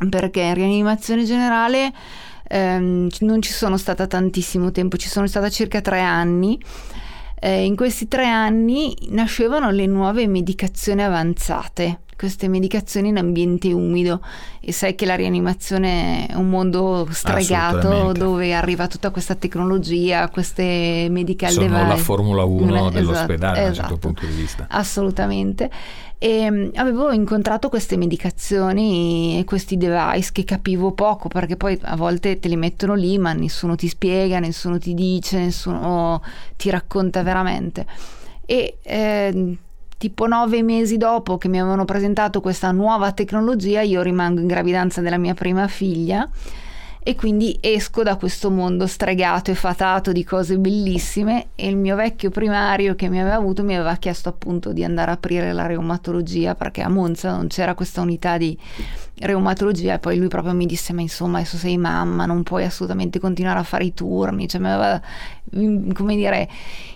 perché 0.09 0.41
in 0.41 0.53
rianimazione 0.53 1.23
generale 1.23 1.91
ehm, 2.47 3.09
non 3.19 3.41
ci 3.41 3.51
sono 3.51 3.77
stata 3.77 4.05
tantissimo 4.05 4.71
tempo, 4.71 4.97
ci 4.97 5.09
sono 5.09 5.27
stata 5.27 5.49
circa 5.49 5.81
tre 5.81 6.01
anni 6.01 6.59
eh, 7.39 7.63
in 7.65 7.75
questi 7.75 8.07
tre 8.07 8.27
anni 8.27 8.95
nascevano 9.09 9.71
le 9.71 9.85
nuove 9.85 10.27
medicazioni 10.27 11.03
avanzate, 11.03 11.99
queste 12.23 12.47
medicazioni 12.47 13.09
in 13.09 13.17
ambiente 13.17 13.73
umido 13.73 14.21
e 14.61 14.71
sai 14.71 14.95
che 14.95 15.05
la 15.05 15.15
rianimazione 15.15 16.27
è 16.27 16.35
un 16.35 16.47
mondo 16.47 17.05
stregato 17.11 18.13
dove 18.13 18.53
arriva 18.53 18.87
tutta 18.87 19.09
questa 19.09 19.35
tecnologia, 19.35 20.29
queste 20.29 21.07
medical 21.09 21.51
Sono 21.51 21.67
device. 21.67 21.85
la 21.85 21.97
Formula 21.97 22.45
1 22.45 22.75
Esatto, 22.75 22.89
dell'ospedale 22.91 23.59
da 23.59 23.67
un 23.67 23.73
certo 23.73 23.81
esatto. 23.81 23.97
punto 23.97 24.25
di 24.25 24.31
vista. 24.31 24.67
Assolutamente. 24.69 25.69
E 26.17 26.49
mm, 26.49 26.69
avevo 26.75 27.11
incontrato 27.11 27.67
queste 27.67 27.97
medicazioni 27.97 29.39
e 29.39 29.43
questi 29.43 29.75
device 29.75 30.31
che 30.31 30.45
capivo 30.45 30.93
poco 30.93 31.27
perché 31.27 31.57
poi 31.57 31.77
a 31.81 31.97
volte 31.97 32.39
te 32.39 32.47
li 32.47 32.55
mettono 32.55 32.93
lì 32.93 33.17
ma 33.17 33.33
nessuno 33.33 33.75
ti 33.75 33.89
spiega, 33.89 34.39
nessuno 34.39 34.77
ti 34.77 34.93
dice, 34.93 35.39
nessuno 35.39 36.23
ti 36.55 36.69
racconta 36.69 37.21
veramente. 37.21 37.85
E 38.45 38.77
eh, 38.81 39.57
tipo 40.03 40.27
nove 40.27 40.61
mesi 40.63 40.97
dopo 40.97 41.37
che 41.37 41.47
mi 41.47 41.61
avevano 41.61 41.85
presentato 41.85 42.41
questa 42.41 42.71
nuova 42.71 43.13
tecnologia 43.13 43.79
io 43.79 44.01
rimango 44.01 44.41
in 44.41 44.47
gravidanza 44.47 44.99
della 44.99 45.17
mia 45.17 45.33
prima 45.33 45.65
figlia 45.69 46.29
e 47.01 47.15
quindi 47.15 47.57
esco 47.61 48.03
da 48.03 48.17
questo 48.17 48.49
mondo 48.49 48.85
stregato 48.85 49.49
e 49.49 49.55
fatato 49.55 50.11
di 50.11 50.25
cose 50.25 50.57
bellissime 50.57 51.47
e 51.55 51.69
il 51.69 51.77
mio 51.77 51.95
vecchio 51.95 52.31
primario 52.31 52.95
che 52.95 53.07
mi 53.07 53.21
aveva 53.21 53.35
avuto 53.35 53.63
mi 53.63 53.75
aveva 53.75 53.95
chiesto 53.95 54.27
appunto 54.27 54.73
di 54.73 54.83
andare 54.83 55.11
a 55.11 55.13
aprire 55.13 55.53
la 55.53 55.67
reumatologia 55.67 56.53
perché 56.53 56.81
a 56.81 56.89
Monza 56.89 57.31
non 57.31 57.47
c'era 57.47 57.73
questa 57.73 58.01
unità 58.01 58.37
di 58.37 58.57
reumatologia 59.19 59.93
e 59.93 59.99
poi 59.99 60.17
lui 60.17 60.27
proprio 60.27 60.53
mi 60.53 60.65
disse 60.65 60.91
ma 60.91 60.99
insomma 60.99 61.37
adesso 61.37 61.55
sei 61.55 61.77
mamma 61.77 62.25
non 62.25 62.43
puoi 62.43 62.65
assolutamente 62.65 63.19
continuare 63.19 63.59
a 63.59 63.63
fare 63.63 63.85
i 63.85 63.93
turni 63.93 64.49
cioè 64.49 64.59
mi 64.59 64.69
aveva 64.69 65.01
mm, 65.55 65.91
come 65.91 66.17
dire 66.17 66.49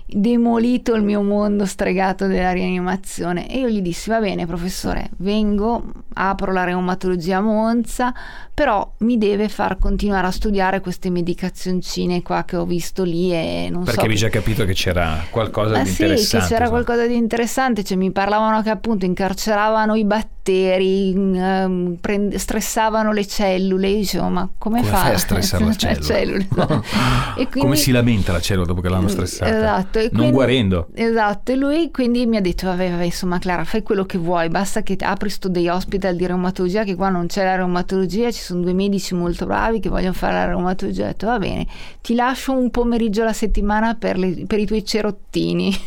demolito 0.10 0.96
il 0.96 1.04
mio 1.04 1.22
mondo 1.22 1.66
stregato 1.66 2.28
della 2.28 2.52
rianimazione 2.54 3.50
e 3.52 3.60
io 3.60 3.68
gli 3.68 3.82
dissi 3.82 4.10
va 4.10 4.20
bene 4.20 4.46
professore 4.46 5.10
vengo 5.18 5.84
apro 6.14 6.54
la 6.54 6.64
reumatologia 6.64 7.38
a 7.38 7.42
Monza 7.42 8.14
però 8.54 8.90
mi 9.00 9.18
deve 9.18 9.50
far 9.50 9.78
continuare 9.78 10.28
a 10.28 10.32
studiare 10.32 10.80
queste 10.80 11.10
medicazioncine 11.10 12.22
qua 12.22 12.44
che 12.46 12.56
ho 12.56 12.66
visto 12.66 13.04
lì 13.04 13.32
e 13.34 13.68
non 13.70 13.82
Perché 13.84 14.00
so 14.00 14.06
avevi 14.06 14.16
già 14.18 14.30
capito 14.30 14.64
che 14.66 14.74
c'era 14.74 15.26
qualcosa 15.30 15.76
Ah, 15.80 15.84
di 15.84 15.90
sì, 15.90 16.02
interessante. 16.04 16.38
che 16.38 16.44
c'era 16.54 16.64
insomma. 16.66 16.84
qualcosa 16.84 17.08
di 17.08 17.16
interessante, 17.16 17.84
cioè 17.84 17.98
mi 17.98 18.12
parlavano 18.12 18.62
che 18.64 18.70
appunto 18.70 19.06
incarceravano 19.06 19.94
i 19.96 20.06
batteri, 20.06 20.36
ehm, 20.52 21.98
prend- 22.02 22.36
stressavano 22.36 23.12
le 23.12 23.26
cellule, 23.28 23.94
dicevo 23.94 24.28
ma 24.30 24.48
come, 24.58 24.80
Come 24.80 24.92
fa? 24.92 24.98
fai 24.98 25.14
a 25.14 25.18
stressare 25.18 25.66
la 25.66 25.76
cellula? 25.76 26.38
esatto. 26.38 26.84
E 27.38 27.48
Come 27.50 27.60
quindi- 27.60 27.78
si 27.78 27.92
lamenta 27.92 28.32
la 28.32 28.40
cellula 28.42 28.66
dopo 28.66 28.82
che 28.82 28.90
l'hanno 28.90 29.08
stressata? 29.08 29.56
Esatto, 29.58 30.00
non 30.00 30.10
quindi- 30.10 30.32
guarendo. 30.32 30.88
Esatto, 30.94 31.52
e 31.52 31.56
lui 31.56 31.92
quindi 31.92 32.26
mi 32.26 32.38
ha 32.38 32.42
detto, 32.42 32.66
vabbè, 32.68 32.90
vabbè, 32.92 33.04
insomma 33.04 33.38
Clara, 33.40 33.64
fai 33.64 33.84
quello 33.84 34.06
che 34.06 34.18
vuoi, 34.18 34.50
basta 34.50 34.82
che 34.82 34.96
apri 35.00 35.30
sto 35.30 35.48
dei 35.50 35.68
hospital 35.68 36.16
di 36.16 36.26
reumatologia, 36.26 36.84
che 36.84 36.96
qua 36.96 37.10
non 37.10 37.28
c'è 37.28 37.44
la 37.44 37.56
reumatologia, 37.56 38.32
ci 38.32 38.42
sono 38.42 38.62
due 38.62 38.74
medici 38.74 39.14
molto 39.14 39.46
bravi 39.46 39.80
che 39.80 39.90
vogliono 39.90 40.14
fare 40.14 40.34
la 40.34 40.46
reumatologia. 40.46 41.04
Ho 41.04 41.08
detto, 41.08 41.28
va 41.28 41.38
bene, 41.38 41.66
ti 42.02 42.16
lascio 42.16 42.54
un 42.54 42.70
pomeriggio 42.72 43.22
alla 43.22 43.34
settimana 43.34 43.94
per, 43.96 44.18
le- 44.18 44.46
per 44.48 44.60
i 44.60 44.66
tuoi 44.66 44.84
cerottini. 44.84 45.76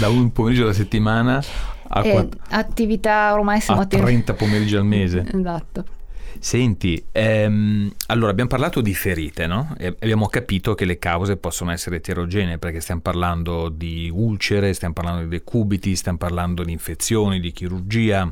Da 0.00 0.08
un 0.08 0.32
pomeriggio 0.32 0.62
alla 0.64 0.72
settimana 0.72 1.42
a, 1.88 2.02
E 2.04 2.10
quatt- 2.12 2.36
attività 2.50 3.32
ormai 3.32 3.60
siamo 3.60 3.82
a 3.82 3.86
30 3.86 4.34
pomeriggi 4.34 4.76
al 4.76 4.84
mese. 4.84 5.24
Esatto. 5.34 5.84
Senti, 6.38 7.02
ehm, 7.12 7.90
allora 8.08 8.30
abbiamo 8.30 8.50
parlato 8.50 8.80
di 8.80 8.92
ferite, 8.92 9.46
no? 9.46 9.74
E 9.78 9.86
abbiamo 9.86 10.26
capito 10.26 10.74
che 10.74 10.84
le 10.84 10.98
cause 10.98 11.36
possono 11.36 11.70
essere 11.70 11.96
eterogenee 11.96 12.58
perché 12.58 12.80
stiamo 12.80 13.00
parlando 13.00 13.68
di 13.68 14.10
ulcere, 14.12 14.72
stiamo 14.74 14.94
parlando 14.94 15.22
di 15.22 15.28
decubiti, 15.28 15.94
stiamo 15.94 16.18
parlando 16.18 16.62
di 16.64 16.72
infezioni, 16.72 17.40
di 17.40 17.52
chirurgia, 17.52 18.30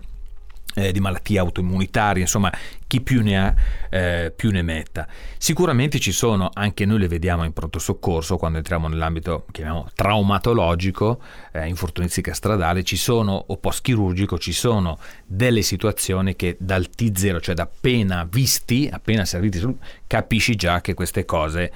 eh, 0.75 0.93
di 0.93 1.01
malattie 1.01 1.39
autoimmunitarie, 1.39 2.23
insomma, 2.23 2.51
chi 2.87 3.01
più 3.01 3.23
ne 3.23 3.39
ha 3.39 3.55
eh, 3.91 4.33
più 4.35 4.51
ne 4.51 4.63
metta. 4.63 5.07
Sicuramente 5.37 5.99
ci 5.99 6.13
sono, 6.13 6.51
anche 6.53 6.85
noi 6.85 6.99
le 6.99 7.09
vediamo 7.09 7.45
in 7.45 7.53
pronto 7.53 7.79
soccorso 7.79 8.37
quando 8.37 8.59
entriamo 8.59 8.89
nell'ambito, 8.89 9.47
chiamiamo 9.51 9.89
traumatologico, 9.95 11.21
eh, 11.53 11.67
infortunistica 11.67 12.33
stradale, 12.33 12.83
ci 12.83 12.97
sono, 12.97 13.45
o 13.49 13.57
post-chirurgico, 13.57 14.39
ci 14.39 14.53
sono 14.53 14.99
delle 15.27 15.63
situazioni 15.63 16.37
che 16.37 16.57
dal 16.59 16.89
T0, 16.97 17.41
cioè 17.41 17.55
da 17.55 17.63
appena 17.63 18.27
visti, 18.31 18.89
appena 18.91 19.25
serviti, 19.25 19.61
capisci 20.07 20.55
già 20.55 20.81
che 20.81 20.95
queste 20.95 21.25
cose 21.25 21.73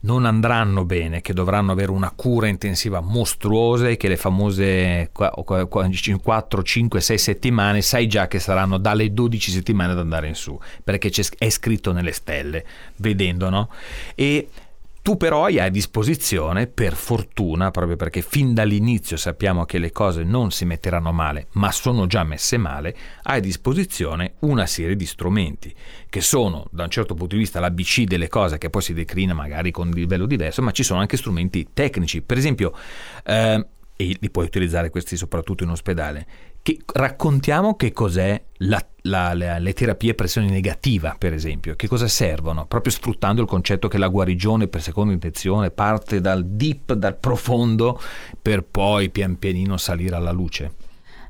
non 0.00 0.24
andranno 0.24 0.84
bene, 0.84 1.20
che 1.20 1.32
dovranno 1.32 1.72
avere 1.72 1.90
una 1.90 2.12
cura 2.14 2.46
intensiva 2.46 3.00
mostruosa 3.00 3.88
e 3.88 3.96
che 3.96 4.08
le 4.08 4.16
famose 4.16 5.10
4, 5.12 6.62
5, 6.62 7.00
6 7.00 7.18
settimane 7.18 7.82
sai 7.82 8.06
già 8.06 8.28
che 8.28 8.38
saranno 8.38 8.78
dalle 8.78 9.12
12 9.12 9.50
settimane 9.50 9.92
ad 9.92 9.98
andare 9.98 10.28
in 10.28 10.34
su, 10.34 10.58
perché 10.84 11.10
è 11.38 11.50
scritto 11.50 11.92
nelle 11.92 12.12
stelle, 12.12 12.64
vedendo, 12.96 13.50
no? 13.50 13.68
E 14.14 14.48
tu 15.08 15.16
però 15.16 15.46
hai 15.46 15.58
a 15.58 15.70
disposizione, 15.70 16.66
per 16.66 16.92
fortuna, 16.92 17.70
proprio 17.70 17.96
perché 17.96 18.20
fin 18.20 18.52
dall'inizio 18.52 19.16
sappiamo 19.16 19.64
che 19.64 19.78
le 19.78 19.90
cose 19.90 20.22
non 20.22 20.50
si 20.50 20.66
metteranno 20.66 21.12
male, 21.12 21.46
ma 21.52 21.72
sono 21.72 22.06
già 22.06 22.24
messe 22.24 22.58
male, 22.58 22.94
hai 23.22 23.38
a 23.38 23.40
disposizione 23.40 24.34
una 24.40 24.66
serie 24.66 24.96
di 24.96 25.06
strumenti 25.06 25.74
che 26.10 26.20
sono 26.20 26.66
da 26.72 26.82
un 26.82 26.90
certo 26.90 27.14
punto 27.14 27.36
di 27.36 27.40
vista 27.40 27.58
l'ABC 27.58 28.02
delle 28.02 28.28
cose 28.28 28.58
che 28.58 28.68
poi 28.68 28.82
si 28.82 28.92
declina 28.92 29.32
magari 29.32 29.70
con 29.70 29.86
un 29.86 29.94
livello 29.94 30.26
diverso, 30.26 30.60
ma 30.60 30.72
ci 30.72 30.82
sono 30.82 31.00
anche 31.00 31.16
strumenti 31.16 31.68
tecnici. 31.72 32.20
Per 32.20 32.36
esempio, 32.36 32.74
eh, 33.24 33.66
e 33.96 34.16
li 34.20 34.30
puoi 34.30 34.44
utilizzare 34.44 34.90
questi 34.90 35.16
soprattutto 35.16 35.64
in 35.64 35.70
ospedale, 35.70 36.26
che 36.60 36.80
raccontiamo 36.84 37.76
che 37.76 37.92
cos'è 37.92 38.40
la, 38.58 38.86
la- 39.08 39.34
la- 39.34 39.58
le 39.58 39.72
terapie 39.72 40.12
a 40.12 40.14
pressione 40.14 40.48
negativa, 40.48 41.16
per 41.18 41.32
esempio, 41.32 41.74
che 41.74 41.88
cosa 41.88 42.06
servono, 42.06 42.66
proprio 42.66 42.92
sfruttando 42.92 43.42
il 43.42 43.48
concetto 43.48 43.88
che 43.88 43.98
la 43.98 44.08
guarigione 44.08 44.68
per 44.68 44.82
seconda 44.82 45.12
intenzione 45.12 45.70
parte 45.70 46.20
dal 46.20 46.44
deep, 46.44 46.92
dal 46.92 47.16
profondo, 47.16 48.00
per 48.40 48.62
poi 48.62 49.10
pian 49.10 49.38
pianino 49.38 49.76
salire 49.76 50.14
alla 50.16 50.30
luce. 50.32 50.72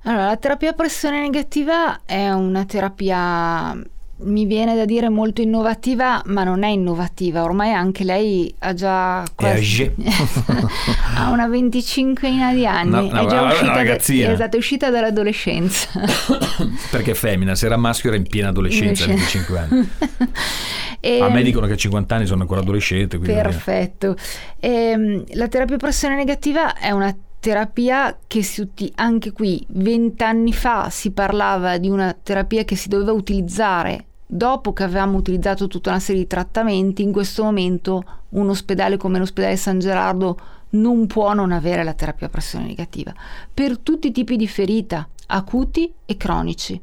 Allora, 0.03 0.27
la 0.27 0.37
terapia 0.37 0.71
a 0.71 0.75
pressione 0.75 1.21
negativa 1.21 2.05
è 2.05 2.31
una 2.31 2.65
terapia, 2.65 3.77
mi 4.21 4.47
viene 4.47 4.75
da 4.75 4.85
dire, 4.85 5.09
molto 5.09 5.41
innovativa, 5.41 6.21
ma 6.27 6.45
non 6.45 6.63
è 6.63 6.69
innovativa. 6.69 7.43
Ormai 7.43 7.73
anche 7.73 8.05
lei 8.05 8.53
ha 8.61 8.75
già 8.75 9.25
quasi... 9.35 9.93
ha 11.17 11.31
una 11.31 11.47
venticinquina 11.47 12.53
di 12.53 12.67
anni. 12.67 12.91
No, 12.91 13.01
no, 13.03 13.21
è 13.23 13.27
già 13.27 13.43
uscita, 13.43 13.83
da- 13.83 14.33
esatto, 14.33 14.57
è 14.57 14.59
uscita 14.59 14.91
dall'adolescenza. 14.91 15.89
Perché 16.91 17.13
è 17.13 17.15
femmina, 17.15 17.55
se 17.55 17.67
era 17.67 17.77
maschio 17.77 18.09
era 18.11 18.19
in 18.19 18.27
piena 18.27 18.49
adolescenza 18.49 19.05
a 19.05 19.09
25 19.09 19.59
anni. 19.59 19.89
E- 21.01 21.21
A 21.21 21.29
me 21.29 21.45
dicono 21.45 21.67
che 21.67 21.75
a 21.75 21.77
50 21.77 22.15
anni 22.17 22.27
sono 22.27 22.41
ancora 22.43 22.61
adolescente. 22.61 23.21
Perfetto. 23.21 24.17
Ehm, 24.59 25.23
la 25.35 25.47
terapia 25.47 25.77
pressione 25.77 26.17
negativa 26.17 26.75
è 26.77 26.91
una 26.91 27.17
terapia 27.39 28.19
che 28.27 28.43
si 28.43 28.63
uti- 28.63 28.93
anche 28.97 29.31
qui 29.31 29.65
vent'anni 29.69 30.53
fa 30.53 30.91
si 30.91 31.13
parlava 31.13 31.79
di 31.79 31.89
una 31.89 32.17
terapia 32.21 32.65
che 32.65 32.75
si 32.75 32.89
doveva 32.89 33.13
utilizzare 33.13 34.07
dopo 34.31 34.75
che 34.75 34.83
avevamo 34.85 35.17
utilizzato 35.17 35.67
tutta 35.67 35.89
una 35.91 35.99
serie 35.99 36.23
di 36.23 36.27
trattamenti. 36.29 37.03
In 37.03 37.13
questo 37.13 37.43
momento 37.43 38.05
un 38.31 38.51
ospedale 38.51 38.99
come 38.99 39.19
l'ospedale 39.19 39.57
San 39.57 39.79
Gerardo 39.79 40.39
non 40.71 41.07
può 41.07 41.33
non 41.33 41.51
avere 41.51 41.83
la 41.83 41.95
terapia 41.95 42.27
a 42.27 42.31
pressione 42.31 42.67
negativa 42.67 43.13
per 43.53 43.79
tutti 43.79 44.09
i 44.09 44.13
tipi 44.13 44.37
di 44.37 44.47
ferita, 44.47 45.09
acuti 45.29 45.91
e 46.05 46.17
cronici. 46.19 46.81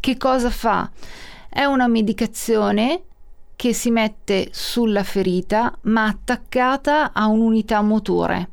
Che 0.00 0.16
cosa 0.16 0.50
fa? 0.50 0.90
È 1.48 1.64
una 1.64 1.86
medicazione 1.86 3.02
che 3.54 3.72
si 3.72 3.90
mette 3.90 4.48
sulla 4.50 5.04
ferita 5.04 5.76
ma 5.82 6.06
attaccata 6.06 7.12
a 7.12 7.26
un'unità 7.26 7.80
motore. 7.82 8.50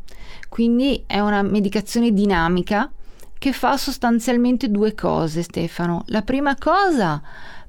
Quindi 0.50 1.04
è 1.08 1.20
una 1.20 1.42
medicazione 1.42 2.12
dinamica 2.12 2.92
che 3.38 3.54
fa 3.54 3.78
sostanzialmente 3.78 4.70
due 4.70 4.94
cose, 4.94 5.44
Stefano. 5.44 6.04
La 6.08 6.24
prima 6.24 6.56
cosa, 6.56 7.22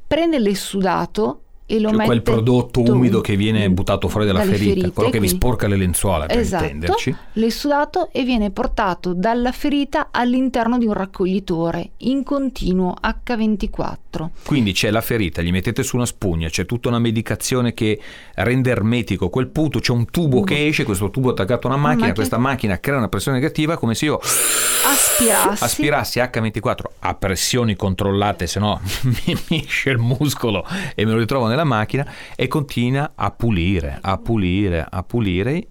prende 0.08 0.38
l'essudato 0.38 1.42
e 1.70 1.78
lo 1.78 1.88
cioè 1.88 1.98
mette 1.98 2.06
quel 2.06 2.22
prodotto 2.22 2.80
umido 2.80 3.20
che 3.20 3.36
viene 3.36 3.68
buttato 3.70 4.08
fuori 4.08 4.24
dalla 4.24 4.40
ferita, 4.40 4.64
ferite, 4.64 4.90
quello 4.90 5.10
che 5.10 5.20
vi 5.20 5.28
sporca 5.28 5.68
le 5.68 5.76
lenzuola 5.76 6.24
per 6.24 6.38
esatto, 6.38 6.64
intenderci. 6.64 7.16
l'essudato 7.34 8.08
e 8.10 8.24
viene 8.24 8.50
portato 8.50 9.12
dalla 9.12 9.52
ferita 9.52 10.08
all'interno 10.10 10.78
di 10.78 10.86
un 10.86 10.94
raccoglitore 10.94 11.90
in 11.98 12.22
continuo 12.22 12.94
H24. 13.02 13.96
Quindi 14.44 14.72
c'è 14.72 14.90
la 14.90 15.00
ferita, 15.00 15.42
gli 15.42 15.50
mettete 15.50 15.82
su 15.82 15.96
una 15.96 16.06
spugna, 16.06 16.48
c'è 16.48 16.66
tutta 16.66 16.88
una 16.88 16.98
medicazione 16.98 17.74
che 17.74 18.00
rende 18.34 18.70
ermetico 18.70 19.28
quel 19.28 19.48
punto, 19.48 19.80
c'è 19.80 19.92
un 19.92 20.06
tubo 20.10 20.42
che 20.42 20.66
esce, 20.66 20.84
questo 20.84 21.10
tubo 21.10 21.30
attaccato 21.30 21.66
a 21.66 21.70
una 21.70 21.78
macchina, 21.78 21.96
macchina- 21.98 22.14
questa 22.14 22.38
macchina 22.38 22.80
crea 22.80 22.96
una 22.98 23.08
pressione 23.08 23.38
negativa 23.38 23.76
come 23.76 23.94
se 23.94 24.04
io 24.06 24.20
Aspirassi. 24.20 25.64
aspirassi 25.64 26.18
H24 26.20 26.76
a 27.00 27.14
pressioni 27.14 27.76
controllate, 27.76 28.46
se 28.46 28.58
no 28.58 28.80
mi 29.02 29.36
mi 29.48 29.64
esce 29.64 29.90
il 29.90 29.98
muscolo 29.98 30.64
e 30.94 31.04
me 31.04 31.12
lo 31.12 31.18
ritrovo 31.18 31.46
nella 31.46 31.64
macchina 31.64 32.06
e 32.36 32.48
continua 32.48 33.12
a 33.14 33.30
pulire, 33.30 33.98
a 34.00 34.16
pulire, 34.18 34.86
a 34.88 35.02
pulire. 35.02 35.66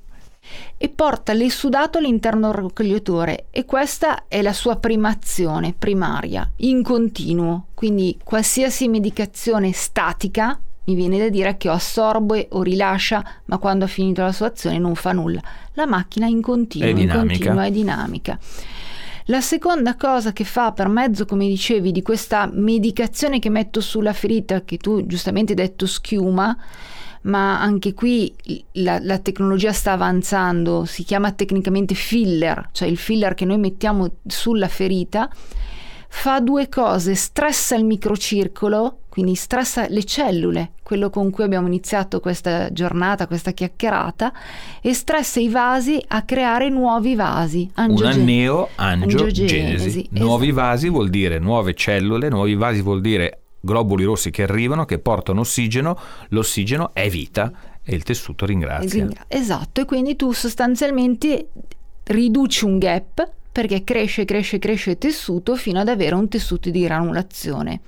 E 0.77 0.89
porta 0.89 1.33
l'essudato 1.33 1.97
all'interno 1.97 2.51
del 2.51 2.61
raccoglitore 2.61 3.45
e 3.51 3.65
questa 3.65 4.25
è 4.27 4.41
la 4.41 4.53
sua 4.53 4.75
prima 4.75 5.09
azione 5.09 5.73
primaria, 5.77 6.49
in 6.57 6.83
continuo. 6.83 7.67
Quindi 7.73 8.17
qualsiasi 8.23 8.87
medicazione 8.87 9.71
statica 9.71 10.59
mi 10.85 10.95
viene 10.95 11.17
da 11.17 11.29
dire 11.29 11.57
che 11.57 11.69
o 11.69 11.73
assorbe 11.73 12.47
o 12.51 12.61
rilascia, 12.61 13.23
ma 13.45 13.57
quando 13.57 13.85
ha 13.85 13.87
finito 13.89 14.21
la 14.21 14.31
sua 14.31 14.47
azione 14.47 14.77
non 14.77 14.95
fa 14.95 15.11
nulla. 15.11 15.41
La 15.73 15.85
macchina 15.85 16.27
in 16.27 16.41
continuo, 16.41 16.87
È 16.87 16.91
in 16.91 16.95
dinamica. 16.95 17.25
continuo, 17.27 17.59
è 17.61 17.71
dinamica. 17.71 18.39
La 19.25 19.41
seconda 19.41 19.95
cosa 19.97 20.31
che 20.31 20.45
fa 20.45 20.71
per 20.71 20.87
mezzo, 20.87 21.25
come 21.25 21.47
dicevi, 21.47 21.91
di 21.91 22.01
questa 22.01 22.49
medicazione 22.49 23.39
che 23.39 23.49
metto 23.49 23.81
sulla 23.81 24.13
ferita, 24.13 24.63
che 24.63 24.77
tu 24.77 25.05
giustamente 25.05 25.51
hai 25.51 25.57
detto 25.57 25.85
schiuma, 25.85 26.55
ma 27.27 27.61
anche 27.61 27.93
qui 27.93 28.33
la, 28.73 28.99
la 29.01 29.19
tecnologia 29.19 29.71
sta 29.71 29.91
avanzando, 29.91 30.85
si 30.85 31.03
chiama 31.03 31.31
tecnicamente 31.31 31.93
filler, 31.93 32.69
cioè 32.71 32.87
il 32.87 32.97
filler 32.97 33.33
che 33.33 33.45
noi 33.45 33.57
mettiamo 33.57 34.09
sulla 34.25 34.67
ferita, 34.67 35.29
fa 36.09 36.39
due 36.39 36.69
cose, 36.69 37.15
stressa 37.15 37.75
il 37.75 37.83
microcircolo, 37.83 38.99
quindi 39.09 39.35
stressa 39.35 39.87
le 39.89 40.03
cellule, 40.05 40.71
quello 40.83 41.09
con 41.09 41.29
cui 41.31 41.43
abbiamo 41.43 41.67
iniziato 41.67 42.19
questa 42.21 42.71
giornata, 42.71 43.27
questa 43.27 43.51
chiacchierata, 43.51 44.31
e 44.81 44.93
stressa 44.93 45.39
i 45.39 45.49
vasi 45.49 46.01
a 46.07 46.21
creare 46.23 46.69
nuovi 46.69 47.15
vasi. 47.15 47.69
Una 47.75 47.87
angiogen- 47.87 48.23
neoangiogenesi. 48.23 49.43
angiogenesi, 49.43 50.07
Nuovi 50.11 50.49
esatto. 50.49 50.61
vasi 50.61 50.89
vuol 50.89 51.09
dire 51.09 51.39
nuove 51.39 51.73
cellule, 51.73 52.29
nuovi 52.29 52.55
vasi 52.55 52.81
vuol 52.81 53.01
dire 53.01 53.41
globuli 53.59 54.03
rossi 54.03 54.31
che 54.31 54.43
arrivano, 54.43 54.85
che 54.85 54.99
portano 54.99 55.41
ossigeno, 55.41 55.97
l'ossigeno 56.29 56.91
è 56.93 57.09
vita 57.09 57.51
e 57.83 57.95
il 57.95 58.03
tessuto 58.03 58.45
ringrazia. 58.45 59.07
Esatto, 59.27 59.81
e 59.81 59.85
quindi 59.85 60.15
tu 60.15 60.31
sostanzialmente 60.31 61.49
riduci 62.03 62.65
un 62.65 62.77
gap 62.77 63.31
perché 63.51 63.83
cresce, 63.83 64.25
cresce, 64.25 64.59
cresce 64.59 64.91
il 64.91 64.97
tessuto 64.97 65.55
fino 65.55 65.79
ad 65.79 65.87
avere 65.87 66.15
un 66.15 66.27
tessuto 66.27 66.69
di 66.69 66.81
granulazione. 66.81 67.81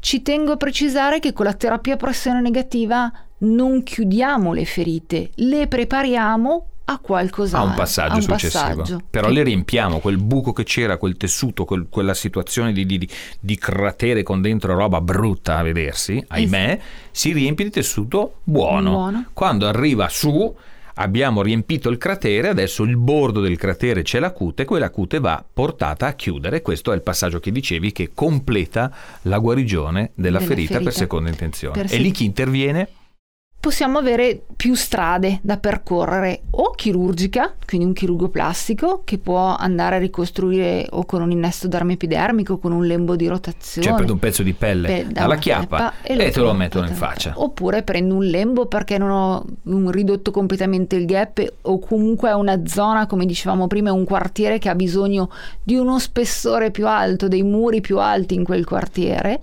Ci 0.00 0.22
tengo 0.22 0.52
a 0.52 0.56
precisare 0.56 1.18
che 1.18 1.32
con 1.32 1.44
la 1.46 1.54
terapia 1.54 1.94
a 1.94 1.96
pressione 1.96 2.40
negativa 2.40 3.12
non 3.38 3.82
chiudiamo 3.82 4.52
le 4.52 4.64
ferite, 4.64 5.30
le 5.34 5.66
prepariamo 5.66 6.66
a 6.90 6.98
qualcos'altro. 6.98 7.68
a 7.68 7.70
un 7.70 7.76
passaggio 7.76 8.12
a 8.12 8.16
un 8.16 8.22
successivo. 8.22 8.62
passaggio. 8.76 9.02
Però 9.10 9.28
le 9.28 9.42
riempiamo, 9.42 9.98
quel 9.98 10.16
buco 10.16 10.52
che 10.52 10.64
c'era, 10.64 10.96
quel 10.96 11.16
tessuto, 11.16 11.64
quel- 11.64 11.86
quella 11.90 12.14
situazione 12.14 12.72
di, 12.72 12.86
di- 12.86 13.08
di 13.40 13.56
cratere 13.58 14.22
con 14.22 14.40
dentro 14.40 14.74
roba 14.74 15.00
brutta 15.00 15.58
a 15.58 15.62
vedersi, 15.62 16.22
ahimè, 16.26 16.78
si 17.10 17.32
riempie 17.32 17.66
di 17.66 17.70
tessuto 17.70 18.36
buono. 18.44 18.90
Buono. 18.90 19.24
Quando 19.34 19.66
arriva 19.66 20.08
su, 20.08 20.54
abbiamo 20.94 21.42
riempito 21.42 21.90
il 21.90 21.98
cratere, 21.98 22.48
adesso 22.48 22.82
il 22.84 22.96
bordo 22.96 23.40
del 23.40 23.56
cratere 23.58 24.02
c'è 24.02 24.18
la 24.18 24.30
cute, 24.32 24.64
quella 24.64 24.90
cute 24.90 25.20
va 25.20 25.44
portata 25.52 26.06
a 26.06 26.14
chiudere. 26.14 26.62
Questo 26.62 26.90
è 26.92 26.94
il 26.94 27.02
passaggio 27.02 27.38
che 27.38 27.52
dicevi 27.52 27.92
che 27.92 28.10
completa 28.14 28.90
la 29.22 29.38
guarigione 29.38 30.10
della 30.14 30.38
Della 30.38 30.50
ferita, 30.50 30.72
per 30.74 30.82
ferita. 30.84 30.98
seconda 30.98 31.28
intenzione. 31.30 31.82
Per 31.82 31.92
e 31.94 31.98
lì 31.98 32.10
chi 32.12 32.24
interviene? 32.24 32.88
Possiamo 33.68 33.98
avere 33.98 34.44
più 34.56 34.74
strade 34.74 35.40
da 35.42 35.58
percorrere, 35.58 36.40
o 36.52 36.70
chirurgica, 36.70 37.54
quindi 37.66 37.86
un 37.86 37.92
chirurgo 37.92 38.30
plastico 38.30 39.02
che 39.04 39.18
può 39.18 39.54
andare 39.54 39.96
a 39.96 39.98
ricostruire 39.98 40.86
o 40.88 41.04
con 41.04 41.20
un 41.20 41.30
innesto 41.30 41.68
d'arme 41.68 41.92
epidermico, 41.92 42.56
con 42.56 42.72
un 42.72 42.86
lembo 42.86 43.14
di 43.14 43.26
rotazione. 43.26 43.86
Cioè 43.86 43.94
prende 43.94 44.12
un 44.12 44.18
pezzo 44.18 44.42
di 44.42 44.54
pelle 44.54 44.86
Pe- 44.86 45.06
da 45.10 45.20
alla 45.20 45.34
una 45.34 45.42
chiappa 45.42 45.92
e, 46.00 46.16
lo 46.16 46.30
te 46.30 46.40
lo 46.40 46.54
mettono 46.54 46.86
in 46.86 46.94
faccia. 46.94 47.34
Oppure 47.36 47.82
prendo 47.82 48.14
un 48.14 48.24
lembo 48.24 48.64
perché 48.64 48.96
non 48.96 49.10
ho 49.10 49.44
ridotto 49.90 50.30
completamente 50.30 50.96
il 50.96 51.04
gap 51.04 51.44
o 51.60 51.78
comunque 51.78 52.30
è 52.30 52.34
una 52.34 52.62
zona, 52.64 53.06
come 53.06 53.26
dicevamo 53.26 53.66
prima, 53.66 53.90
è 53.90 53.92
un 53.92 54.06
quartiere 54.06 54.56
che 54.56 54.70
ha 54.70 54.74
bisogno 54.74 55.28
di 55.62 55.74
uno 55.74 55.98
spessore 55.98 56.70
più 56.70 56.86
alto, 56.86 57.28
dei 57.28 57.42
muri 57.42 57.82
più 57.82 57.98
alti 57.98 58.32
in 58.32 58.44
quel 58.44 58.64
quartiere 58.64 59.40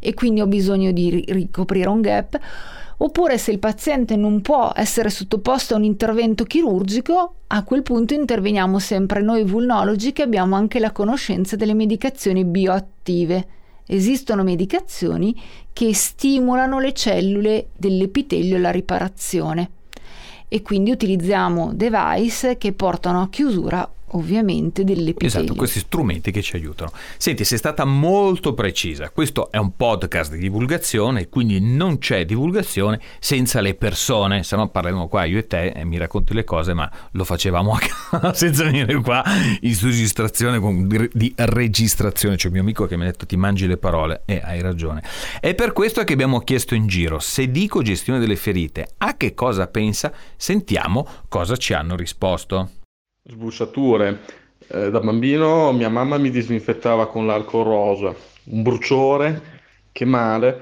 e 0.00 0.14
quindi 0.14 0.40
ho 0.40 0.48
bisogno 0.48 0.90
di 0.90 1.10
ri- 1.10 1.24
ricoprire 1.28 1.88
un 1.88 2.00
gap. 2.00 2.40
Oppure 3.02 3.36
se 3.36 3.50
il 3.50 3.58
paziente 3.58 4.14
non 4.14 4.42
può 4.42 4.70
essere 4.76 5.10
sottoposto 5.10 5.74
a 5.74 5.76
un 5.76 5.82
intervento 5.82 6.44
chirurgico, 6.44 7.34
a 7.48 7.64
quel 7.64 7.82
punto 7.82 8.14
interveniamo 8.14 8.78
sempre 8.78 9.20
noi 9.22 9.42
vulnologi 9.42 10.12
che 10.12 10.22
abbiamo 10.22 10.54
anche 10.54 10.78
la 10.78 10.92
conoscenza 10.92 11.56
delle 11.56 11.74
medicazioni 11.74 12.44
bioattive. 12.44 13.46
Esistono 13.88 14.44
medicazioni 14.44 15.34
che 15.72 15.92
stimolano 15.92 16.78
le 16.78 16.92
cellule 16.92 17.70
dell'epitelio 17.76 18.54
alla 18.54 18.70
riparazione 18.70 19.70
e 20.46 20.62
quindi 20.62 20.92
utilizziamo 20.92 21.72
device 21.74 22.56
che 22.56 22.72
portano 22.72 23.20
a 23.20 23.28
chiusura 23.28 23.90
ovviamente 24.12 24.84
dell'epitelio. 24.84 25.26
Esatto, 25.26 25.54
questi 25.54 25.80
strumenti 25.80 26.30
che 26.30 26.42
ci 26.42 26.56
aiutano. 26.56 26.90
Senti, 27.16 27.44
sei 27.44 27.58
stata 27.58 27.84
molto 27.84 28.54
precisa. 28.54 29.10
Questo 29.10 29.50
è 29.50 29.58
un 29.58 29.76
podcast 29.76 30.32
di 30.32 30.38
divulgazione, 30.38 31.28
quindi 31.28 31.60
non 31.60 31.98
c'è 31.98 32.24
divulgazione 32.24 33.00
senza 33.18 33.60
le 33.60 33.74
persone. 33.74 34.42
Se 34.42 34.56
no 34.56 34.68
parleremo 34.68 35.08
qua 35.08 35.24
io 35.24 35.38
e 35.38 35.46
te 35.46 35.68
e 35.68 35.84
mi 35.84 35.98
racconti 35.98 36.34
le 36.34 36.44
cose, 36.44 36.74
ma 36.74 36.90
lo 37.12 37.24
facevamo 37.24 37.72
a 37.72 37.78
casa 38.10 38.34
senza 38.34 38.64
venire 38.64 39.00
qua 39.00 39.22
in 39.60 39.78
registrazione 39.80 40.60
di, 41.12 41.32
registrazione. 41.36 42.36
C'è 42.36 42.46
un 42.46 42.52
mio 42.52 42.62
amico 42.62 42.86
che 42.86 42.96
mi 42.96 43.02
ha 43.02 43.06
detto 43.06 43.26
ti 43.26 43.36
mangi 43.36 43.66
le 43.66 43.76
parole 43.76 44.22
e 44.24 44.40
hai 44.42 44.60
ragione. 44.60 45.02
È 45.40 45.54
per 45.54 45.72
questo 45.72 46.04
che 46.04 46.12
abbiamo 46.12 46.40
chiesto 46.40 46.74
in 46.74 46.86
giro 46.86 47.18
se 47.18 47.50
dico 47.50 47.82
gestione 47.82 48.18
delle 48.18 48.36
ferite, 48.36 48.88
a 48.98 49.16
che 49.16 49.34
cosa 49.34 49.66
pensa? 49.66 50.12
Sentiamo 50.36 51.06
cosa 51.28 51.56
ci 51.56 51.72
hanno 51.72 51.96
risposto. 51.96 52.81
Sbucciature. 53.24 54.20
Eh, 54.66 54.90
da 54.90 55.00
bambino 55.00 55.72
mia 55.72 55.88
mamma 55.88 56.18
mi 56.18 56.30
disinfettava 56.30 57.06
con 57.06 57.26
l'alcol 57.26 57.64
rosa, 57.64 58.14
un 58.44 58.62
bruciore, 58.62 59.42
che 59.92 60.04
male. 60.04 60.60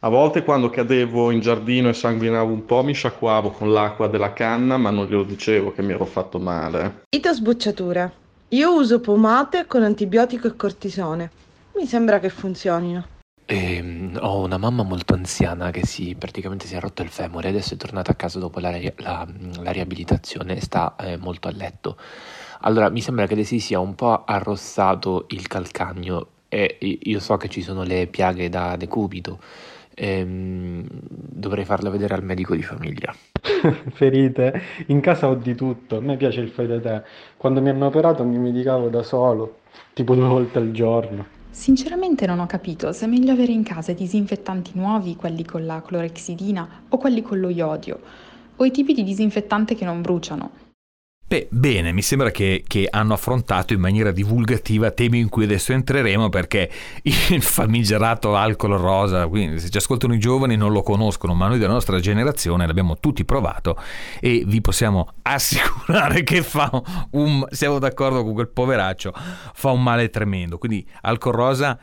A 0.00 0.08
volte 0.08 0.44
quando 0.44 0.70
cadevo 0.70 1.30
in 1.30 1.40
giardino 1.40 1.88
e 1.88 1.92
sanguinavo 1.92 2.52
un 2.52 2.64
po' 2.64 2.84
mi 2.84 2.92
sciacquavo 2.92 3.50
con 3.50 3.72
l'acqua 3.72 4.06
della 4.06 4.32
canna, 4.32 4.76
ma 4.76 4.90
non 4.90 5.06
glielo 5.06 5.24
dicevo 5.24 5.72
che 5.72 5.82
mi 5.82 5.92
ero 5.92 6.04
fatto 6.04 6.38
male. 6.38 7.04
Ito 7.10 7.32
sbucciature. 7.32 8.12
Io 8.50 8.74
uso 8.74 9.00
pomate 9.00 9.66
con 9.66 9.82
antibiotico 9.82 10.46
e 10.46 10.54
cortisone. 10.54 11.30
Mi 11.74 11.86
sembra 11.86 12.20
che 12.20 12.28
funzionino. 12.28 13.04
Ehm, 13.46 14.05
ho 14.20 14.42
una 14.44 14.56
mamma 14.58 14.82
molto 14.82 15.14
anziana 15.14 15.70
che 15.70 15.84
si, 15.86 16.14
praticamente 16.18 16.66
si 16.66 16.74
è 16.74 16.80
rotto 16.80 17.02
il 17.02 17.08
femore, 17.08 17.48
adesso 17.48 17.74
è 17.74 17.76
tornata 17.76 18.12
a 18.12 18.14
casa 18.14 18.38
dopo 18.38 18.60
la, 18.60 18.70
la- 18.96 19.26
la 19.62 19.70
riabilitazione 19.70 20.56
e 20.56 20.60
sta 20.60 20.94
eh, 20.98 21.16
molto 21.16 21.48
a 21.48 21.52
letto. 21.52 21.96
Allora, 22.60 22.88
mi 22.90 23.00
sembra 23.00 23.26
che 23.26 23.34
le 23.34 23.44
si 23.44 23.60
sia 23.60 23.78
un 23.80 23.94
po' 23.94 24.24
arrossato 24.24 25.26
il 25.30 25.46
calcagno 25.46 26.28
e 26.48 26.78
io 26.80 27.20
so 27.20 27.36
che 27.36 27.48
ci 27.48 27.62
sono 27.62 27.82
le 27.82 28.06
piaghe 28.06 28.48
da 28.48 28.76
decubito. 28.76 29.38
Ehm, 29.94 30.84
dovrei 30.90 31.64
farla 31.64 31.90
vedere 31.90 32.14
al 32.14 32.24
medico 32.24 32.54
di 32.54 32.62
famiglia. 32.62 33.14
ferite. 33.92 34.60
In 34.86 35.00
casa 35.00 35.28
ho 35.28 35.34
di 35.34 35.54
tutto. 35.54 35.96
A 35.96 36.00
me 36.00 36.16
piace 36.16 36.40
il 36.40 36.50
fai 36.50 36.66
da 36.66 36.80
te. 36.80 37.02
Quando 37.36 37.60
mi 37.60 37.68
hanno 37.70 37.86
operato 37.86 38.24
mi 38.24 38.38
medicavo 38.38 38.88
da 38.88 39.02
solo, 39.02 39.60
tipo 39.92 40.14
due 40.14 40.26
volte 40.28 40.58
al 40.58 40.70
giorno. 40.72 41.35
Sinceramente 41.58 42.26
non 42.26 42.38
ho 42.38 42.46
capito 42.46 42.92
se 42.92 43.06
è 43.06 43.08
meglio 43.08 43.32
avere 43.32 43.50
in 43.50 43.62
casa 43.62 43.90
i 43.90 43.94
disinfettanti 43.94 44.72
nuovi, 44.74 45.16
quelli 45.16 45.42
con 45.42 45.64
la 45.64 45.80
clorexidina 45.80 46.82
o 46.90 46.98
quelli 46.98 47.22
con 47.22 47.40
lo 47.40 47.48
iodio, 47.48 47.98
o 48.54 48.64
i 48.66 48.70
tipi 48.70 48.92
di 48.92 49.02
disinfettante 49.02 49.74
che 49.74 49.86
non 49.86 50.02
bruciano. 50.02 50.65
Beh, 51.28 51.48
bene, 51.50 51.90
mi 51.90 52.02
sembra 52.02 52.30
che, 52.30 52.62
che, 52.64 52.86
hanno 52.88 53.12
affrontato 53.12 53.72
in 53.72 53.80
maniera 53.80 54.12
divulgativa 54.12 54.92
temi 54.92 55.18
in 55.18 55.28
cui 55.28 55.42
adesso 55.42 55.72
entreremo 55.72 56.28
perché 56.28 56.70
il 57.02 57.42
famigerato 57.42 58.36
alcol 58.36 58.78
rosa, 58.78 59.26
quindi 59.26 59.58
se 59.58 59.68
ci 59.68 59.76
ascoltano 59.76 60.14
i 60.14 60.20
giovani 60.20 60.54
non 60.56 60.70
lo 60.70 60.82
conoscono, 60.82 61.34
ma 61.34 61.48
noi 61.48 61.58
della 61.58 61.72
nostra 61.72 61.98
generazione 61.98 62.64
l'abbiamo 62.64 62.98
tutti 63.00 63.24
provato 63.24 63.76
e 64.20 64.44
vi 64.46 64.60
possiamo 64.60 65.14
assicurare 65.22 66.22
che 66.22 66.44
fa 66.44 66.70
un... 67.10 67.44
siamo 67.50 67.80
d'accordo 67.80 68.22
con 68.22 68.32
quel 68.32 68.48
poveraccio, 68.48 69.12
fa 69.52 69.72
un 69.72 69.82
male 69.82 70.10
tremendo. 70.10 70.58
Quindi 70.58 70.86
alcol 71.00 71.32
rosa 71.32 71.76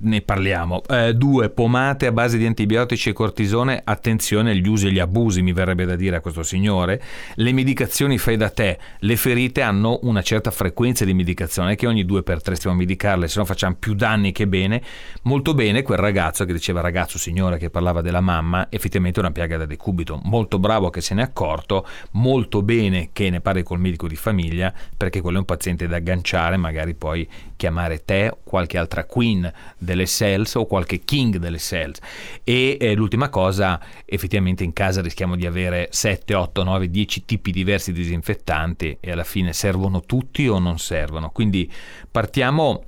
ne 0.00 0.20
parliamo. 0.20 0.82
Eh, 0.88 1.14
due, 1.14 1.50
pomate 1.50 2.06
a 2.06 2.12
base 2.12 2.38
di 2.38 2.46
antibiotici 2.46 3.10
e 3.10 3.12
cortisone, 3.12 3.80
attenzione 3.82 4.50
agli 4.50 4.66
usi 4.66 4.86
e 4.86 4.88
agli 4.90 4.98
abusi, 4.98 5.42
mi 5.42 5.52
verrebbe 5.52 5.84
da 5.84 5.96
dire 5.96 6.16
a 6.16 6.20
questo 6.20 6.42
signore. 6.42 7.02
Le 7.34 7.52
medicazioni 7.52 8.18
fai 8.18 8.36
da 8.36 8.50
te, 8.50 8.78
le 8.98 9.16
ferite 9.16 9.62
hanno 9.62 9.98
una 10.02 10.22
certa 10.22 10.50
frequenza 10.50 11.04
di 11.04 11.14
medicazione, 11.14 11.76
che 11.76 11.86
ogni 11.86 12.04
due 12.04 12.22
per 12.22 12.42
tre 12.42 12.54
stiamo 12.54 12.76
a 12.76 12.78
medicarle, 12.78 13.28
se 13.28 13.38
no 13.38 13.44
facciamo 13.44 13.76
più 13.78 13.94
danni 13.94 14.32
che 14.32 14.46
bene. 14.46 14.82
Molto 15.22 15.54
bene 15.54 15.82
quel 15.82 15.98
ragazzo 15.98 16.44
che 16.44 16.52
diceva 16.52 16.80
ragazzo 16.80 17.18
signore 17.18 17.58
che 17.58 17.70
parlava 17.70 18.00
della 18.00 18.20
mamma, 18.20 18.66
effettivamente 18.70 19.20
è 19.20 19.22
una 19.22 19.32
piaga 19.32 19.56
da 19.56 19.66
decubito, 19.66 20.20
molto 20.24 20.58
bravo 20.58 20.90
che 20.90 21.00
se 21.00 21.14
ne 21.14 21.22
è 21.22 21.24
accorto, 21.24 21.86
molto 22.12 22.62
bene 22.62 23.10
che 23.12 23.30
ne 23.30 23.40
parli 23.40 23.62
col 23.62 23.80
medico 23.80 24.08
di 24.08 24.16
famiglia, 24.16 24.72
perché 24.96 25.20
quello 25.20 25.36
è 25.36 25.40
un 25.40 25.46
paziente 25.46 25.86
da 25.86 25.96
agganciare, 25.96 26.56
magari 26.56 26.94
poi 26.94 27.28
chiamare 27.56 28.04
te 28.04 28.28
o 28.28 28.38
qualche 28.44 28.78
altra 28.78 29.04
queen 29.04 29.50
delle 29.78 30.06
cells 30.06 30.54
o 30.54 30.66
qualche 30.66 31.00
king 31.00 31.36
delle 31.36 31.58
cells. 31.58 31.98
E 32.42 32.76
eh, 32.80 32.94
l'ultima 32.94 33.28
cosa, 33.28 33.80
effettivamente 34.04 34.64
in 34.64 34.72
casa 34.72 35.00
rischiamo 35.00 35.36
di 35.36 35.46
avere 35.46 35.88
7, 35.90 36.34
8, 36.34 36.62
9, 36.62 36.90
10 36.90 37.24
tipi 37.24 37.50
diversi 37.50 37.92
di 37.92 38.00
disinfettanti 38.00 38.98
e 39.00 39.10
alla 39.10 39.24
fine 39.24 39.52
servono 39.52 40.02
tutti 40.02 40.46
o 40.48 40.58
non 40.58 40.78
servono. 40.78 41.30
Quindi 41.30 41.70
partiamo 42.10 42.84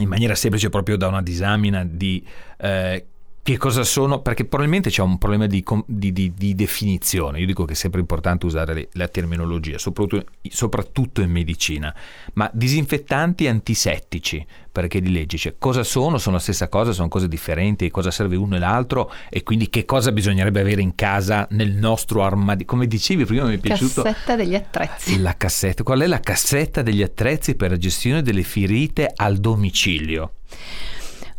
in 0.00 0.08
maniera 0.08 0.34
semplice 0.34 0.68
proprio 0.68 0.96
da 0.96 1.08
una 1.08 1.22
disamina 1.22 1.84
di 1.84 2.24
eh, 2.58 3.04
che 3.48 3.56
cosa 3.56 3.82
sono, 3.82 4.20
perché 4.20 4.44
probabilmente 4.44 4.90
c'è 4.90 5.00
un 5.00 5.16
problema 5.16 5.46
di, 5.46 5.64
di, 5.86 6.12
di, 6.12 6.34
di, 6.36 6.54
definizione. 6.54 7.40
Io 7.40 7.46
dico 7.46 7.64
che 7.64 7.72
è 7.72 7.76
sempre 7.76 7.98
importante 7.98 8.44
usare 8.44 8.74
le, 8.74 8.88
la 8.92 9.08
terminologia, 9.08 9.78
soprattutto, 9.78 10.26
soprattutto, 10.50 11.22
in 11.22 11.30
medicina. 11.30 11.94
Ma 12.34 12.50
disinfettanti 12.52 13.46
antisettici, 13.46 14.44
perché 14.70 15.00
di 15.00 15.10
legge 15.10 15.38
c'è 15.38 15.54
cosa 15.56 15.82
sono? 15.82 16.18
Sono 16.18 16.36
la 16.36 16.42
stessa 16.42 16.68
cosa, 16.68 16.92
sono 16.92 17.08
cose 17.08 17.26
differenti, 17.26 17.88
cosa 17.90 18.10
serve 18.10 18.36
uno 18.36 18.56
e 18.56 18.58
l'altro 18.58 19.10
e 19.30 19.42
quindi 19.42 19.70
che 19.70 19.86
cosa 19.86 20.12
bisognerebbe 20.12 20.60
avere 20.60 20.82
in 20.82 20.94
casa 20.94 21.46
nel 21.52 21.72
nostro 21.72 22.22
armadio? 22.22 22.66
Come 22.66 22.86
dicevi 22.86 23.24
prima 23.24 23.44
mi 23.44 23.54
è 23.54 23.58
piaciuto... 23.58 24.02
Cassetta 24.02 24.36
degli 24.36 24.56
attrezzi. 24.56 25.22
La 25.22 25.34
cassetta, 25.38 25.82
qual 25.84 26.00
è 26.00 26.06
la 26.06 26.20
cassetta 26.20 26.82
degli 26.82 27.02
attrezzi 27.02 27.54
per 27.54 27.70
la 27.70 27.78
gestione 27.78 28.20
delle 28.20 28.42
ferite 28.42 29.10
al 29.16 29.38
domicilio? 29.38 30.32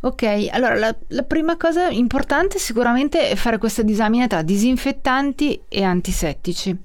Ok, 0.01 0.47
allora 0.51 0.75
la, 0.75 0.95
la, 1.07 1.23
prima 1.23 1.57
cosa 1.57 1.89
importante 1.89 2.57
sicuramente 2.57 3.29
è 3.29 3.35
fare 3.35 3.57
questa 3.57 3.81
disamina 3.81 4.27
tra 4.27 4.41
disinfettanti 4.41 5.61
e 5.67 5.83
antisettici. 5.83 6.75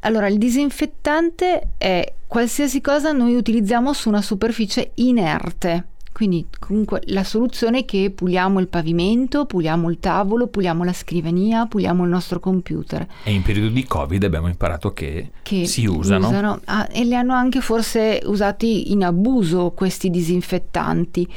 Allora, 0.00 0.28
il 0.28 0.36
disinfettante 0.36 1.70
è 1.78 2.12
qualsiasi 2.26 2.80
cosa 2.80 3.12
noi 3.12 3.34
utilizziamo 3.34 3.92
su 3.94 4.08
una 4.08 4.22
superficie 4.22 4.90
inerte. 4.96 5.86
Quindi 6.12 6.46
comunque 6.58 7.00
la 7.06 7.22
soluzione 7.22 7.80
è 7.80 7.84
che 7.84 8.10
puliamo 8.10 8.58
il 8.58 8.66
pavimento, 8.66 9.46
puliamo 9.46 9.88
il 9.88 10.00
tavolo, 10.00 10.48
puliamo 10.48 10.82
la 10.82 10.92
scrivania, 10.92 11.66
puliamo 11.66 12.02
il 12.02 12.10
nostro 12.10 12.40
computer. 12.40 13.06
E 13.22 13.32
in 13.32 13.42
periodo 13.42 13.68
di 13.68 13.84
Covid 13.84 14.24
abbiamo 14.24 14.48
imparato 14.48 14.92
che, 14.92 15.30
che 15.42 15.64
si 15.66 15.86
usano. 15.86 16.26
usano 16.26 16.60
ah, 16.64 16.88
e 16.90 17.04
li 17.04 17.14
hanno 17.14 17.34
anche 17.34 17.60
forse 17.60 18.20
usati 18.24 18.90
in 18.90 19.04
abuso 19.04 19.70
questi 19.70 20.10
disinfettanti. 20.10 21.28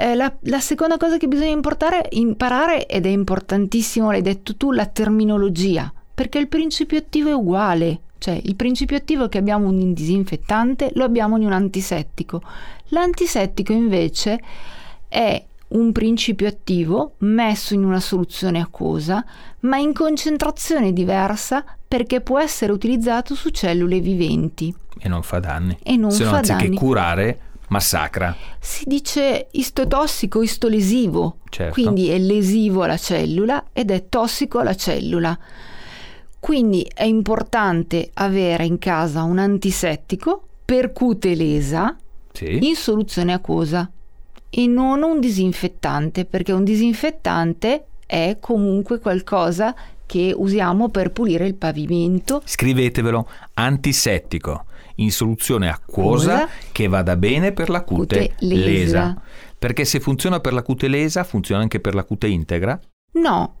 Eh, 0.00 0.14
la, 0.14 0.34
la, 0.44 0.60
seconda 0.60 0.96
cosa 0.96 1.18
che 1.18 1.28
bisogna 1.28 1.50
importare, 1.50 2.06
imparare, 2.12 2.86
ed 2.86 3.04
è 3.04 3.10
importantissimo, 3.10 4.10
l'hai 4.10 4.22
detto 4.22 4.56
tu, 4.56 4.72
la 4.72 4.86
terminologia, 4.86 5.92
perché 6.14 6.38
il 6.38 6.48
principio 6.48 6.96
attivo 6.96 7.28
è 7.28 7.34
uguale. 7.34 8.00
Cioè, 8.16 8.40
il 8.42 8.56
principio 8.56 8.96
attivo 8.96 9.28
che 9.28 9.36
abbiamo 9.36 9.68
un 9.68 9.92
disinfettante 9.92 10.92
lo 10.94 11.04
abbiamo 11.04 11.36
in 11.36 11.44
un 11.44 11.52
antisettico. 11.52 12.40
L'antisettico 12.88 13.72
invece 13.72 14.40
è 15.06 15.44
un 15.68 15.92
principio 15.92 16.48
attivo 16.48 17.16
messo 17.18 17.74
in 17.74 17.84
una 17.84 18.00
soluzione 18.00 18.58
acquosa, 18.58 19.22
ma 19.60 19.76
in 19.76 19.92
concentrazione 19.92 20.94
diversa 20.94 21.62
perché 21.86 22.22
può 22.22 22.40
essere 22.40 22.72
utilizzato 22.72 23.34
su 23.34 23.50
cellule 23.50 24.00
viventi. 24.00 24.74
E 24.98 25.08
non 25.10 25.22
fa 25.22 25.40
danni. 25.40 25.76
E 25.82 25.96
non 25.96 26.10
Se 26.10 26.24
fa 26.24 26.30
no, 26.30 26.36
anziché 26.38 26.64
danni. 26.64 26.76
curare, 26.76 27.40
massacra. 27.70 28.36
Si 28.58 28.84
dice 28.86 29.48
istotossico, 29.52 30.42
istolesivo, 30.42 31.38
certo. 31.48 31.72
quindi 31.72 32.10
è 32.10 32.18
lesivo 32.18 32.82
alla 32.82 32.96
cellula 32.96 33.66
ed 33.72 33.90
è 33.90 34.08
tossico 34.08 34.58
alla 34.58 34.74
cellula. 34.74 35.36
Quindi 36.38 36.88
è 36.92 37.04
importante 37.04 38.10
avere 38.14 38.64
in 38.64 38.78
casa 38.78 39.22
un 39.22 39.38
antisettico 39.38 40.42
per 40.64 40.92
cute 40.92 41.34
lesa 41.34 41.96
sì. 42.32 42.66
in 42.66 42.74
soluzione 42.76 43.32
acquosa 43.32 43.90
e 44.48 44.66
non 44.66 45.02
un 45.02 45.20
disinfettante, 45.20 46.24
perché 46.24 46.52
un 46.52 46.64
disinfettante 46.64 47.84
è 48.06 48.38
comunque 48.40 48.98
qualcosa 48.98 49.74
che 50.06 50.32
usiamo 50.34 50.88
per 50.88 51.12
pulire 51.12 51.46
il 51.46 51.54
pavimento. 51.54 52.42
Scrivetevelo, 52.44 53.28
antisettico 53.54 54.64
in 55.00 55.10
soluzione 55.10 55.68
acquosa 55.68 56.48
che 56.72 56.88
vada 56.88 57.16
bene 57.16 57.52
per 57.52 57.68
la 57.68 57.82
cute, 57.82 58.28
cute 58.28 58.46
lesa. 58.46 58.64
lesa. 58.66 59.22
Perché 59.58 59.84
se 59.84 60.00
funziona 60.00 60.40
per 60.40 60.52
la 60.52 60.62
cute 60.62 60.88
lesa, 60.88 61.24
funziona 61.24 61.60
anche 61.60 61.80
per 61.80 61.94
la 61.94 62.04
cute 62.04 62.26
integra? 62.28 62.80
No. 63.12 63.56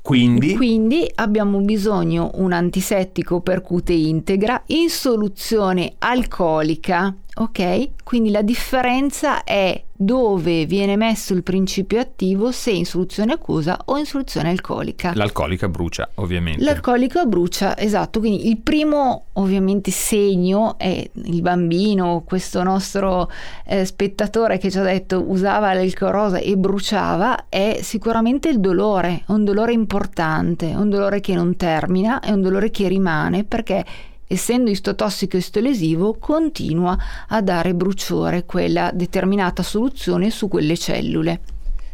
Quindi? 0.00 0.54
Quindi 0.54 1.10
abbiamo 1.14 1.60
bisogno 1.60 2.30
un 2.34 2.52
antisettico 2.52 3.40
per 3.40 3.62
cute 3.62 3.94
integra 3.94 4.62
in 4.66 4.90
soluzione 4.90 5.94
alcolica, 5.98 7.14
ok? 7.36 8.04
Quindi 8.04 8.30
la 8.30 8.42
differenza 8.42 9.44
è 9.44 9.82
dove 10.04 10.66
viene 10.66 10.96
messo 10.96 11.32
il 11.32 11.42
principio 11.42 11.98
attivo 11.98 12.52
se 12.52 12.70
in 12.70 12.84
soluzione 12.84 13.32
acquosa 13.32 13.78
o 13.86 13.96
in 13.96 14.04
soluzione 14.04 14.50
alcolica. 14.50 15.12
L'alcolica 15.14 15.68
brucia, 15.68 16.08
ovviamente. 16.16 16.62
L'alcolica 16.62 17.24
brucia, 17.24 17.76
esatto. 17.78 18.20
Quindi 18.20 18.48
il 18.48 18.58
primo, 18.58 19.26
ovviamente, 19.34 19.90
segno 19.90 20.76
è 20.78 21.10
il 21.12 21.40
bambino, 21.40 22.22
questo 22.26 22.62
nostro 22.62 23.30
eh, 23.66 23.84
spettatore 23.86 24.58
che 24.58 24.70
ci 24.70 24.78
ha 24.78 24.82
detto 24.82 25.24
usava 25.26 25.72
l'alcol 25.72 26.10
rosa 26.10 26.38
e 26.38 26.56
bruciava, 26.56 27.48
è 27.48 27.78
sicuramente 27.80 28.48
il 28.48 28.60
dolore, 28.60 29.22
un 29.28 29.44
dolore 29.44 29.72
importante, 29.72 30.66
un 30.66 30.90
dolore 30.90 31.20
che 31.20 31.34
non 31.34 31.56
termina, 31.56 32.20
è 32.20 32.30
un 32.30 32.42
dolore 32.42 32.70
che 32.70 32.88
rimane 32.88 33.44
perché 33.44 33.84
essendo 34.26 34.70
istotossico 34.70 35.36
e 35.36 35.40
istolesivo, 35.40 36.16
continua 36.18 36.96
a 37.28 37.40
dare 37.40 37.74
bruciore 37.74 38.44
quella 38.44 38.90
determinata 38.92 39.62
soluzione 39.62 40.30
su 40.30 40.48
quelle 40.48 40.76
cellule. 40.76 41.40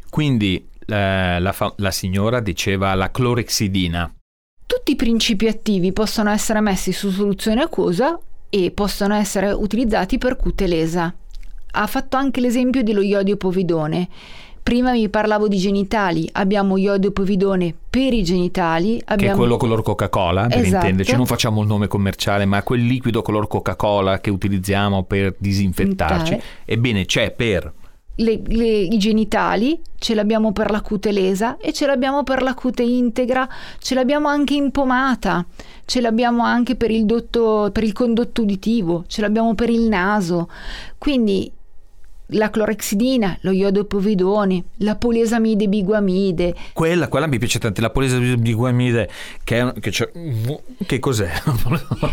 Quindi 0.08 0.68
eh, 0.86 1.38
la, 1.40 1.52
fa- 1.52 1.72
la 1.76 1.90
signora 1.90 2.40
diceva 2.40 2.94
la 2.94 3.10
clorexidina. 3.10 4.12
Tutti 4.66 4.92
i 4.92 4.96
principi 4.96 5.46
attivi 5.46 5.92
possono 5.92 6.30
essere 6.30 6.60
messi 6.60 6.92
su 6.92 7.10
soluzione 7.10 7.62
acquosa 7.62 8.18
e 8.48 8.70
possono 8.72 9.14
essere 9.14 9.50
utilizzati 9.50 10.18
per 10.18 10.36
cute 10.36 10.66
lesa. 10.66 11.14
Ha 11.72 11.86
fatto 11.86 12.16
anche 12.16 12.40
l'esempio 12.40 12.82
dello 12.82 13.00
iodio 13.00 13.36
povidone 13.36 14.08
Prima 14.62 14.92
vi 14.92 15.08
parlavo 15.08 15.48
di 15.48 15.56
genitali, 15.56 16.28
abbiamo 16.32 16.76
iodio 16.76 17.10
povidone 17.10 17.74
per 17.88 18.12
i 18.12 18.22
genitali. 18.22 19.00
Abbiamo... 19.04 19.32
Che 19.32 19.36
è 19.36 19.38
quello 19.38 19.56
color 19.56 19.82
Coca-Cola, 19.82 20.46
per 20.46 20.58
esatto. 20.58 20.84
intenderci, 20.84 21.16
non 21.16 21.26
facciamo 21.26 21.62
il 21.62 21.66
nome 21.66 21.88
commerciale, 21.88 22.44
ma 22.44 22.62
quel 22.62 22.84
liquido 22.84 23.22
color 23.22 23.48
Coca-Cola 23.48 24.20
che 24.20 24.30
utilizziamo 24.30 25.04
per 25.04 25.34
disinfettarci. 25.38 26.32
Intare. 26.34 26.42
Ebbene, 26.64 27.04
c'è 27.06 27.30
per 27.32 27.72
le, 28.20 28.42
le, 28.46 28.80
i 28.80 28.98
genitali, 28.98 29.80
ce 29.98 30.14
l'abbiamo 30.14 30.52
per 30.52 30.70
la 30.70 30.80
cute 30.82 31.10
lesa 31.10 31.56
e 31.56 31.72
ce 31.72 31.86
l'abbiamo 31.86 32.22
per 32.22 32.42
la 32.42 32.54
cute 32.54 32.82
integra, 32.82 33.48
ce 33.78 33.94
l'abbiamo 33.94 34.28
anche 34.28 34.54
in 34.54 34.70
pomata, 34.70 35.44
ce 35.84 36.00
l'abbiamo 36.00 36.44
anche 36.44 36.76
per 36.76 36.90
il, 36.90 37.06
dotto, 37.06 37.70
per 37.72 37.82
il 37.82 37.92
condotto 37.92 38.42
uditivo, 38.42 39.04
ce 39.06 39.20
l'abbiamo 39.22 39.54
per 39.54 39.70
il 39.70 39.82
naso. 39.82 40.48
Quindi 40.98 41.50
la 42.30 42.50
clorexidina, 42.50 43.38
lo 43.42 43.50
iodopovidone, 43.50 44.64
la 44.78 44.96
poliesamide 44.96 45.68
biguamide. 45.68 46.54
Quella, 46.72 47.08
quella 47.08 47.26
mi 47.26 47.38
piace 47.38 47.58
tanto, 47.58 47.80
la 47.80 47.90
poliesamide 47.90 48.36
biguamide, 48.36 49.08
che, 49.44 49.72
che, 49.80 49.90
che 50.86 50.98
cos'è? 50.98 51.30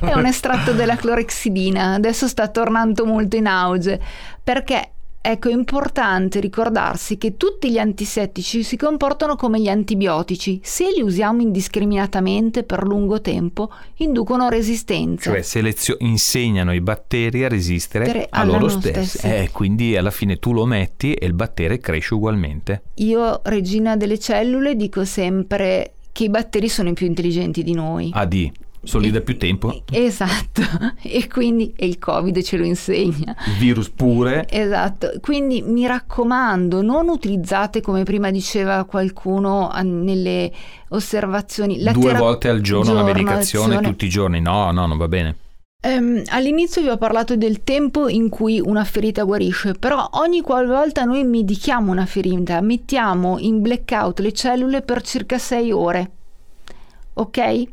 è 0.01 0.13
un 0.13 0.25
estratto 0.25 0.73
della 0.73 0.95
clorexidina, 0.95 1.93
adesso 1.93 2.27
sta 2.27 2.47
tornando 2.47 3.05
molto 3.05 3.35
in 3.35 3.47
auge, 3.47 3.99
perché 4.43 4.91
Ecco, 5.29 5.49
è 5.49 5.51
importante 5.51 6.39
ricordarsi 6.39 7.17
che 7.17 7.35
tutti 7.35 7.69
gli 7.69 7.77
antisettici 7.77 8.63
si 8.63 8.77
comportano 8.77 9.35
come 9.35 9.59
gli 9.59 9.67
antibiotici. 9.67 10.61
Se 10.63 10.89
li 10.89 11.01
usiamo 11.01 11.41
indiscriminatamente 11.41 12.63
per 12.63 12.83
lungo 12.83 13.19
tempo, 13.19 13.69
inducono 13.97 14.47
resistenza. 14.47 15.31
Cioè 15.31 15.41
selezio- 15.41 15.97
insegnano 15.99 16.73
i 16.73 16.79
batteri 16.79 17.43
a 17.43 17.49
resistere 17.49 18.05
Per- 18.05 18.27
a 18.29 18.45
loro 18.45 18.69
stessi. 18.69 19.17
stessi. 19.17 19.27
Eh, 19.27 19.49
quindi 19.51 19.97
alla 19.97 20.11
fine 20.11 20.37
tu 20.39 20.53
lo 20.53 20.65
metti 20.65 21.13
e 21.13 21.25
il 21.25 21.33
batterio 21.33 21.77
cresce 21.79 22.13
ugualmente. 22.13 22.83
Io, 22.95 23.41
regina 23.43 23.97
delle 23.97 24.19
cellule, 24.19 24.77
dico 24.77 25.03
sempre 25.03 25.91
che 26.13 26.23
i 26.23 26.29
batteri 26.29 26.69
sono 26.69 26.87
i 26.87 26.93
più 26.93 27.05
intelligenti 27.05 27.63
di 27.63 27.73
noi. 27.73 28.11
AD, 28.13 28.49
sono 28.87 29.03
lì 29.03 29.11
da 29.11 29.21
più 29.21 29.37
tempo. 29.37 29.83
Esatto, 29.91 30.61
e 31.01 31.27
quindi 31.27 31.73
e 31.75 31.85
il 31.87 31.99
Covid 31.99 32.41
ce 32.41 32.57
lo 32.57 32.65
insegna. 32.65 33.35
Il 33.45 33.57
virus 33.59 33.89
pure. 33.89 34.47
Esatto, 34.49 35.11
quindi 35.21 35.61
mi 35.61 35.85
raccomando, 35.85 36.81
non 36.81 37.09
utilizzate 37.09 37.81
come 37.81 38.03
prima 38.03 38.31
diceva 38.31 38.83
qualcuno 38.85 39.71
nelle 39.83 40.51
osservazioni 40.89 41.81
la 41.81 41.91
Due 41.91 42.03
tera- 42.03 42.19
volte 42.19 42.49
al 42.49 42.61
giorno 42.61 42.93
la 42.93 43.03
medicazione 43.03 43.79
tutti 43.81 44.05
i 44.05 44.09
giorni. 44.09 44.41
No, 44.41 44.71
no, 44.71 44.85
non 44.85 44.97
va 44.97 45.07
bene. 45.07 45.35
Ehm, 45.79 46.23
all'inizio 46.29 46.81
vi 46.81 46.89
ho 46.89 46.97
parlato 46.97 47.35
del 47.35 47.63
tempo 47.63 48.07
in 48.07 48.29
cui 48.29 48.59
una 48.59 48.83
ferita 48.83 49.23
guarisce, 49.23 49.73
però 49.73 50.09
ogni 50.13 50.41
qualvolta 50.41 51.03
noi 51.03 51.23
medichiamo 51.23 51.91
una 51.91 52.05
ferita, 52.05 52.59
mettiamo 52.61 53.37
in 53.37 53.61
blackout 53.61 54.19
le 54.19 54.33
cellule 54.33 54.81
per 54.81 55.01
circa 55.03 55.37
6 55.37 55.71
ore. 55.71 56.11
Ok? 57.13 57.63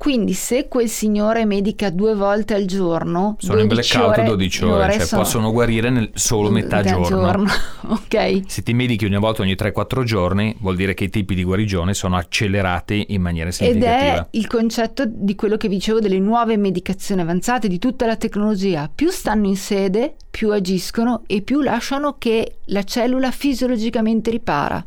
Quindi 0.00 0.32
se 0.32 0.66
quel 0.66 0.88
signore 0.88 1.44
medica 1.44 1.90
due 1.90 2.14
volte 2.14 2.54
al 2.54 2.64
giorno, 2.64 3.36
Sono 3.38 3.60
in 3.60 3.68
12 3.68 3.98
blackout 3.98 4.16
ore, 4.16 4.26
12 4.28 4.64
ore, 4.64 4.92
cioè 4.94 5.04
sono- 5.04 5.20
possono 5.20 5.52
guarire 5.52 5.90
nel 5.90 6.10
solo 6.14 6.48
metà 6.48 6.78
metà 6.78 7.02
giorno. 7.02 7.50
ok? 7.86 8.40
Se 8.46 8.62
ti 8.62 8.72
medichi 8.72 9.04
una 9.04 9.18
volta 9.18 9.42
ogni 9.42 9.52
3-4 9.52 10.02
giorni, 10.04 10.56
vuol 10.60 10.76
dire 10.76 10.94
che 10.94 11.04
i 11.04 11.10
tempi 11.10 11.34
di 11.34 11.44
guarigione 11.44 11.92
sono 11.92 12.16
accelerati 12.16 13.08
in 13.08 13.20
maniera 13.20 13.48
Ed 13.48 13.54
significativa. 13.56 14.22
è 14.22 14.26
il 14.30 14.46
concetto 14.46 15.04
di 15.06 15.34
quello 15.34 15.58
che 15.58 15.68
vi 15.68 15.74
dicevo 15.74 16.00
delle 16.00 16.18
nuove 16.18 16.56
medicazioni 16.56 17.20
avanzate, 17.20 17.68
di 17.68 17.78
tutta 17.78 18.06
la 18.06 18.16
tecnologia. 18.16 18.90
Più 18.92 19.10
stanno 19.10 19.48
in 19.48 19.56
sede, 19.56 20.14
più 20.30 20.50
agiscono 20.50 21.24
e 21.26 21.42
più 21.42 21.60
lasciano 21.60 22.14
che 22.16 22.56
la 22.68 22.84
cellula 22.84 23.30
fisiologicamente 23.30 24.30
ripara. 24.30 24.82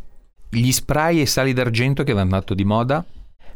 Gli 0.50 0.72
spray 0.72 1.22
e 1.22 1.28
sali 1.28 1.54
d'argento 1.54 2.02
che 2.02 2.14
vanno 2.14 2.32
tanto 2.32 2.56
di 2.56 2.64
moda? 2.64 3.06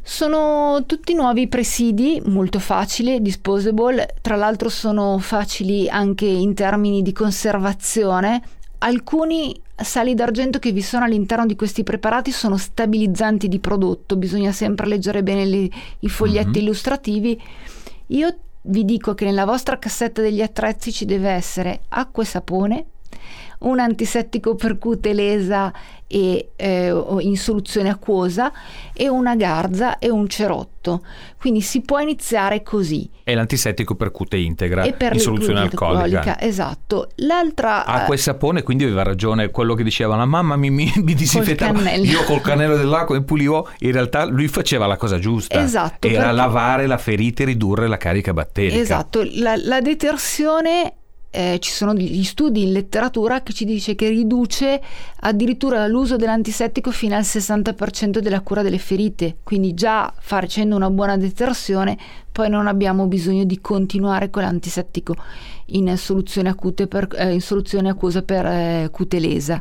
Sono 0.09 0.85
tutti 0.85 1.13
nuovi 1.13 1.49
presidi, 1.49 2.21
molto 2.27 2.59
facili, 2.59 3.21
disposable, 3.21 4.15
tra 4.21 4.37
l'altro 4.37 4.69
sono 4.69 5.17
facili 5.17 5.89
anche 5.89 6.25
in 6.25 6.53
termini 6.53 7.01
di 7.01 7.11
conservazione. 7.11 8.41
Alcuni 8.77 9.53
sali 9.75 10.15
d'argento 10.15 10.59
che 10.59 10.71
vi 10.71 10.81
sono 10.81 11.03
all'interno 11.03 11.45
di 11.45 11.57
questi 11.57 11.83
preparati 11.83 12.31
sono 12.31 12.55
stabilizzanti 12.55 13.49
di 13.49 13.59
prodotto, 13.59 14.15
bisogna 14.15 14.53
sempre 14.53 14.87
leggere 14.87 15.23
bene 15.23 15.43
le- 15.45 15.69
i 15.99 16.07
foglietti 16.07 16.59
Mhm. 16.59 16.63
illustrativi. 16.65 17.41
Io 18.07 18.33
vi 18.61 18.85
dico 18.85 19.13
che 19.13 19.25
nella 19.25 19.43
vostra 19.43 19.77
cassetta 19.77 20.21
degli 20.21 20.41
attrezzi 20.41 20.93
ci 20.93 21.03
deve 21.03 21.31
essere 21.31 21.81
acqua 21.89 22.23
e 22.23 22.25
sapone, 22.25 22.85
un 23.59 23.79
antisettico 23.79 24.55
per 24.55 24.77
cute 24.77 25.13
lesa 25.13 25.73
e 26.09 26.51
eh, 26.55 27.03
in 27.19 27.35
soluzione 27.35 27.89
acquosa 27.89 28.51
e 28.93 29.09
una 29.09 29.35
garza 29.35 29.97
e 29.97 30.09
un 30.09 30.27
cerotto. 30.27 31.03
Quindi 31.37 31.61
si 31.61 31.81
può 31.81 31.99
iniziare 31.99 32.63
così. 32.63 33.09
E 33.23 33.33
l'antisettico 33.35 33.95
per 33.95 34.11
cute 34.11 34.37
integra 34.37 34.83
e 34.83 34.93
per 34.93 35.13
in 35.13 35.19
soluzione 35.19 35.63
l'icloride 35.63 36.17
alcolica. 36.17 36.39
Esatto. 36.39 37.09
L'altra 37.15 37.83
Acqua 37.83 38.13
e 38.13 38.17
sapone, 38.17 38.63
quindi 38.63 38.85
aveva 38.85 39.03
ragione 39.03 39.49
quello 39.49 39.73
che 39.73 39.83
diceva 39.83 40.15
la 40.15 40.25
mamma 40.25 40.55
mi, 40.55 40.69
mi, 40.69 40.91
mi 40.97 41.13
disinfettava. 41.13 41.91
Io 41.91 42.23
col 42.23 42.41
cannello 42.41 42.77
dell'acqua 42.77 43.17
mi 43.17 43.23
pulivo, 43.23 43.67
in 43.79 43.91
realtà 43.91 44.23
lui 44.23 44.47
faceva 44.47 44.85
la 44.85 44.97
cosa 44.97 45.19
giusta. 45.19 45.61
Esatto, 45.61 46.07
Era 46.07 46.19
perché- 46.19 46.35
lavare 46.35 46.87
la 46.87 46.97
ferita 46.97 47.41
e 47.41 47.47
ridurre 47.47 47.87
la 47.87 47.97
carica 47.97 48.33
batterica. 48.33 48.79
Esatto, 48.79 49.27
la, 49.33 49.55
la 49.57 49.81
detersione, 49.81 50.93
eh, 51.29 51.57
ci 51.59 51.71
sono 51.71 51.93
degli 51.93 52.23
studi 52.23 52.63
in 52.63 52.71
letteratura 52.71 53.41
che 53.41 53.53
ci 53.53 53.65
dice 53.65 53.95
che 53.95 54.09
riduce 54.09 54.81
addirittura 55.21 55.85
l'uso 55.87 56.15
dell'antisettico 56.15 56.91
fino 56.91 57.15
al 57.15 57.23
60% 57.23 58.19
della 58.19 58.41
cura 58.41 58.61
delle 58.61 58.77
ferite, 58.77 59.37
quindi 59.43 59.73
già 59.73 60.13
facendo 60.17 60.75
una 60.75 60.89
buona 60.89 61.17
detersione 61.17 61.97
poi 62.37 62.49
non 62.49 62.67
abbiamo 62.67 63.07
bisogno 63.07 63.45
di 63.45 63.59
continuare 63.59 64.29
con 64.29 64.43
l'antisettico 64.43 65.15
in 65.71 65.97
soluzione, 65.97 66.53
per, 66.53 67.07
eh, 67.15 67.33
in 67.33 67.41
soluzione 67.41 67.89
acquosa 67.89 68.21
per 68.21 68.45
eh, 68.45 68.89
cute 68.91 69.19
lesa. 69.19 69.59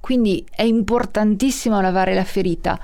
Quindi 0.00 0.44
è 0.50 0.62
importantissimo 0.62 1.80
lavare 1.80 2.14
la 2.14 2.24
ferita. 2.24 2.80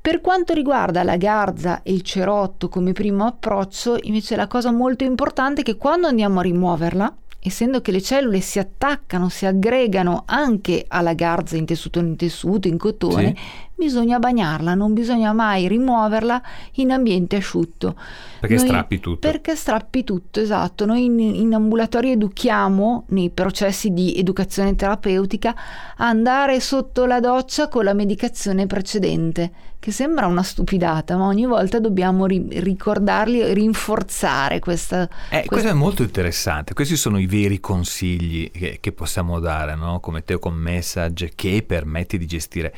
Per 0.00 0.22
quanto 0.22 0.54
riguarda 0.54 1.02
la 1.02 1.16
garza 1.16 1.82
e 1.82 1.92
il 1.92 2.00
cerotto 2.00 2.70
come 2.70 2.92
primo 2.92 3.26
approccio, 3.26 3.98
invece 4.02 4.34
la 4.34 4.46
cosa 4.46 4.70
molto 4.70 5.04
importante 5.04 5.60
è 5.60 5.64
che 5.64 5.76
quando 5.76 6.06
andiamo 6.06 6.40
a 6.40 6.42
rimuoverla, 6.42 7.14
essendo 7.46 7.82
che 7.82 7.92
le 7.92 8.00
cellule 8.00 8.40
si 8.40 8.58
attaccano, 8.58 9.28
si 9.28 9.44
aggregano 9.44 10.22
anche 10.24 10.86
alla 10.88 11.12
garza 11.12 11.58
in 11.58 11.66
tessuto 11.66 11.98
in 11.98 12.16
tessuto, 12.16 12.68
in 12.68 12.78
cotone, 12.78 13.36
bisogna 13.76 14.18
bagnarla, 14.18 14.74
non 14.74 14.92
bisogna 14.94 15.32
mai 15.32 15.68
rimuoverla 15.68 16.42
in 16.74 16.92
ambiente 16.92 17.36
asciutto. 17.36 17.94
Perché 18.40 18.56
Noi- 18.56 18.66
strappi 18.66 19.00
tutto. 19.00 19.18
Perché 19.28 19.56
strappi 19.56 20.04
tutto, 20.04 20.40
esatto. 20.40 20.84
Noi 20.86 21.04
in, 21.04 21.18
in 21.18 21.54
ambulatorio 21.54 22.12
educhiamo, 22.12 23.04
nei 23.08 23.30
processi 23.30 23.92
di 23.92 24.14
educazione 24.16 24.76
terapeutica, 24.76 25.54
a 25.96 26.06
andare 26.08 26.60
sotto 26.60 27.06
la 27.06 27.20
doccia 27.20 27.68
con 27.68 27.84
la 27.84 27.94
medicazione 27.94 28.66
precedente, 28.66 29.50
che 29.78 29.90
sembra 29.92 30.26
una 30.26 30.42
stupidata, 30.42 31.16
ma 31.16 31.26
ogni 31.26 31.46
volta 31.46 31.78
dobbiamo 31.78 32.26
ri- 32.26 32.46
ricordarli 32.60 33.40
e 33.40 33.52
rinforzare 33.54 34.58
questa... 34.58 35.02
Eh, 35.02 35.08
questa- 35.28 35.48
questo 35.48 35.68
è 35.68 35.72
molto 35.72 36.02
interessante. 36.02 36.74
Questi 36.74 36.96
sono 36.96 37.18
i 37.18 37.26
veri 37.26 37.60
consigli 37.60 38.50
che, 38.50 38.78
che 38.80 38.92
possiamo 38.92 39.40
dare, 39.40 39.74
no? 39.74 40.00
come 40.00 40.22
Teo 40.22 40.38
con 40.38 40.54
Message, 40.54 41.32
che 41.34 41.64
permette 41.66 42.18
di 42.18 42.26
gestire. 42.26 42.74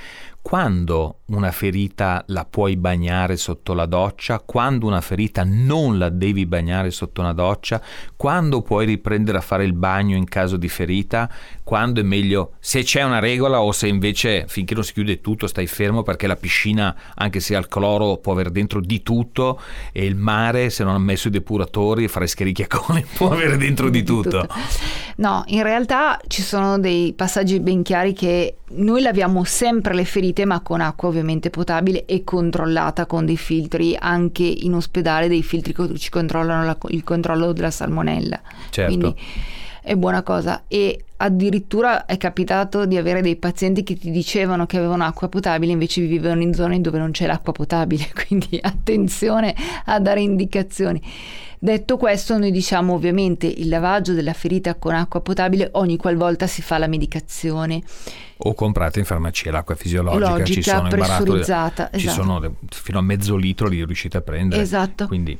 Quando 0.46 1.22
una 1.30 1.50
ferita 1.50 2.22
la 2.28 2.44
puoi 2.44 2.76
bagnare 2.76 3.36
sotto 3.36 3.74
la 3.74 3.86
doccia, 3.86 4.38
quando 4.38 4.86
una 4.86 5.00
ferita 5.00 5.42
non 5.44 5.98
la 5.98 6.08
devi 6.08 6.46
bagnare 6.46 6.92
sotto 6.92 7.20
una 7.20 7.32
doccia, 7.32 7.82
quando 8.14 8.62
puoi 8.62 8.86
riprendere 8.86 9.38
a 9.38 9.40
fare 9.40 9.64
il 9.64 9.72
bagno 9.72 10.14
in 10.14 10.26
caso 10.26 10.56
di 10.56 10.68
ferita, 10.68 11.28
quando 11.64 11.98
è 11.98 12.04
meglio, 12.04 12.52
se 12.60 12.84
c'è 12.84 13.02
una 13.02 13.18
regola 13.18 13.60
o 13.60 13.72
se 13.72 13.88
invece 13.88 14.44
finché 14.46 14.74
non 14.74 14.84
si 14.84 14.92
chiude 14.92 15.20
tutto 15.20 15.48
stai 15.48 15.66
fermo 15.66 16.04
perché 16.04 16.28
la 16.28 16.36
piscina, 16.36 16.94
anche 17.16 17.40
se 17.40 17.56
ha 17.56 17.58
il 17.58 17.66
cloro, 17.66 18.18
può 18.18 18.30
avere 18.30 18.52
dentro 18.52 18.80
di 18.80 19.02
tutto 19.02 19.60
e 19.90 20.06
il 20.06 20.14
mare, 20.14 20.70
se 20.70 20.84
non 20.84 20.94
ha 20.94 20.98
messo 20.98 21.26
i 21.26 21.32
depuratori 21.32 22.04
e 22.04 22.08
fare 22.08 22.28
schericchiacone, 22.28 23.04
può 23.18 23.32
avere 23.32 23.56
dentro 23.56 23.90
di 23.90 24.04
tutto. 24.04 24.46
No, 25.16 25.42
in 25.46 25.64
realtà 25.64 26.20
ci 26.28 26.42
sono 26.42 26.78
dei 26.78 27.14
passaggi 27.14 27.58
ben 27.58 27.82
chiari 27.82 28.12
che 28.12 28.58
noi 28.68 29.00
laviamo 29.00 29.44
sempre 29.44 29.94
le 29.94 30.04
ferite, 30.04 30.35
ma 30.44 30.60
con 30.60 30.80
acqua 30.80 31.08
ovviamente 31.08 31.50
potabile 31.50 32.04
e 32.04 32.24
controllata 32.24 33.06
con 33.06 33.24
dei 33.24 33.36
filtri, 33.36 33.96
anche 33.98 34.42
in 34.44 34.74
ospedale 34.74 35.28
dei 35.28 35.42
filtri 35.42 35.72
che 35.72 35.96
ci 35.98 36.10
controllano 36.10 36.64
la- 36.64 36.76
il 36.88 37.02
controllo 37.04 37.52
della 37.52 37.70
salmonella. 37.70 38.40
Certo. 38.70 38.92
Quindi 38.94 39.14
è 39.86 39.94
buona 39.94 40.24
cosa. 40.24 40.64
E 40.66 41.04
addirittura 41.18 42.06
è 42.06 42.16
capitato 42.16 42.86
di 42.86 42.96
avere 42.96 43.22
dei 43.22 43.36
pazienti 43.36 43.84
che 43.84 43.96
ti 43.96 44.10
dicevano 44.10 44.66
che 44.66 44.78
avevano 44.78 45.04
acqua 45.04 45.28
potabile, 45.28 45.70
invece 45.70 46.00
vivevano 46.00 46.42
in 46.42 46.52
zone 46.52 46.80
dove 46.80 46.98
non 46.98 47.12
c'è 47.12 47.26
l'acqua 47.26 47.52
potabile, 47.52 48.10
quindi 48.26 48.58
attenzione 48.60 49.54
a 49.84 50.00
dare 50.00 50.22
indicazioni. 50.22 51.00
Detto 51.58 51.96
questo, 51.96 52.36
noi 52.36 52.50
diciamo 52.50 52.94
ovviamente 52.94 53.46
il 53.46 53.68
lavaggio 53.68 54.12
della 54.12 54.32
ferita 54.32 54.74
con 54.74 54.94
acqua 54.94 55.20
potabile 55.20 55.70
ogni 55.74 55.96
qualvolta 55.96 56.48
si 56.48 56.62
fa 56.62 56.78
la 56.78 56.88
medicazione. 56.88 57.80
O 58.38 58.54
comprate 58.54 58.98
in 58.98 59.04
farmacia 59.04 59.52
l'acqua 59.52 59.76
fisiologica, 59.76 60.44
ci 60.44 60.56
Logica, 60.56 60.76
sono 60.76 60.82
in 60.82 60.98
barattoli- 60.98 61.30
pressurizzata, 61.30 61.90
ci 61.92 62.06
esatto. 62.06 62.22
sono 62.22 62.40
de- 62.40 62.50
fino 62.70 62.98
a 62.98 63.02
mezzo 63.02 63.36
litro 63.36 63.68
li 63.68 63.84
riuscite 63.84 64.16
a 64.16 64.20
prendere. 64.20 64.60
Esatto. 64.60 65.06
Quindi 65.06 65.38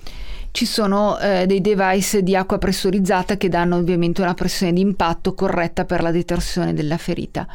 Ci 0.57 0.65
sono 0.65 1.19
eh, 1.19 1.45
dei 1.45 1.61
device 1.61 2.23
di 2.23 2.35
acqua 2.35 2.57
pressurizzata 2.57 3.37
che 3.37 3.51
danno 3.51 3.77
ovviamente 3.77 4.23
una 4.23 4.33
pressione 4.33 4.73
di 4.73 4.81
impatto 4.81 5.35
corretta 5.35 5.85
per 5.85 6.01
la 6.01 6.11
detersione 6.11 6.73
della 6.73 6.97
ferita. 6.97 7.47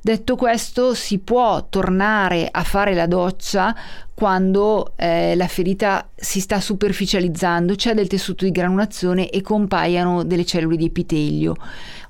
Detto 0.00 0.36
questo, 0.36 0.94
si 0.94 1.18
può 1.18 1.66
tornare 1.68 2.48
a 2.50 2.62
fare 2.62 2.94
la 2.94 3.06
doccia 3.06 3.76
quando 4.14 4.94
eh, 4.96 5.36
la 5.36 5.48
ferita 5.48 6.08
si 6.14 6.40
sta 6.40 6.58
superficializzando, 6.58 7.74
c'è 7.74 7.92
del 7.92 8.06
tessuto 8.06 8.46
di 8.46 8.52
granulazione 8.52 9.28
e 9.28 9.42
compaiano 9.42 10.24
delle 10.24 10.46
cellule 10.46 10.78
di 10.78 10.86
epitelio. 10.86 11.56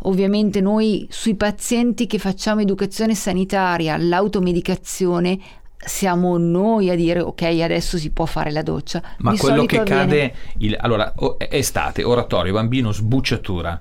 Ovviamente 0.02 0.60
noi 0.60 1.08
sui 1.10 1.34
pazienti 1.34 2.06
che 2.06 2.18
facciamo 2.18 2.60
educazione 2.60 3.16
sanitaria, 3.16 3.96
l'automedicazione, 3.96 5.40
siamo 5.78 6.36
noi 6.38 6.90
a 6.90 6.94
dire 6.94 7.20
ok 7.20 7.42
adesso 7.62 7.98
si 7.98 8.10
può 8.10 8.24
fare 8.26 8.50
la 8.50 8.62
doccia. 8.62 9.02
Ma 9.18 9.32
Di 9.32 9.38
quello 9.38 9.64
che 9.66 9.78
avviene- 9.80 10.00
cade, 10.00 10.34
il- 10.58 10.76
allora, 10.80 11.12
o- 11.16 11.36
estate, 11.38 12.02
oratorio, 12.02 12.52
bambino, 12.52 12.92
sbucciatura. 12.92 13.80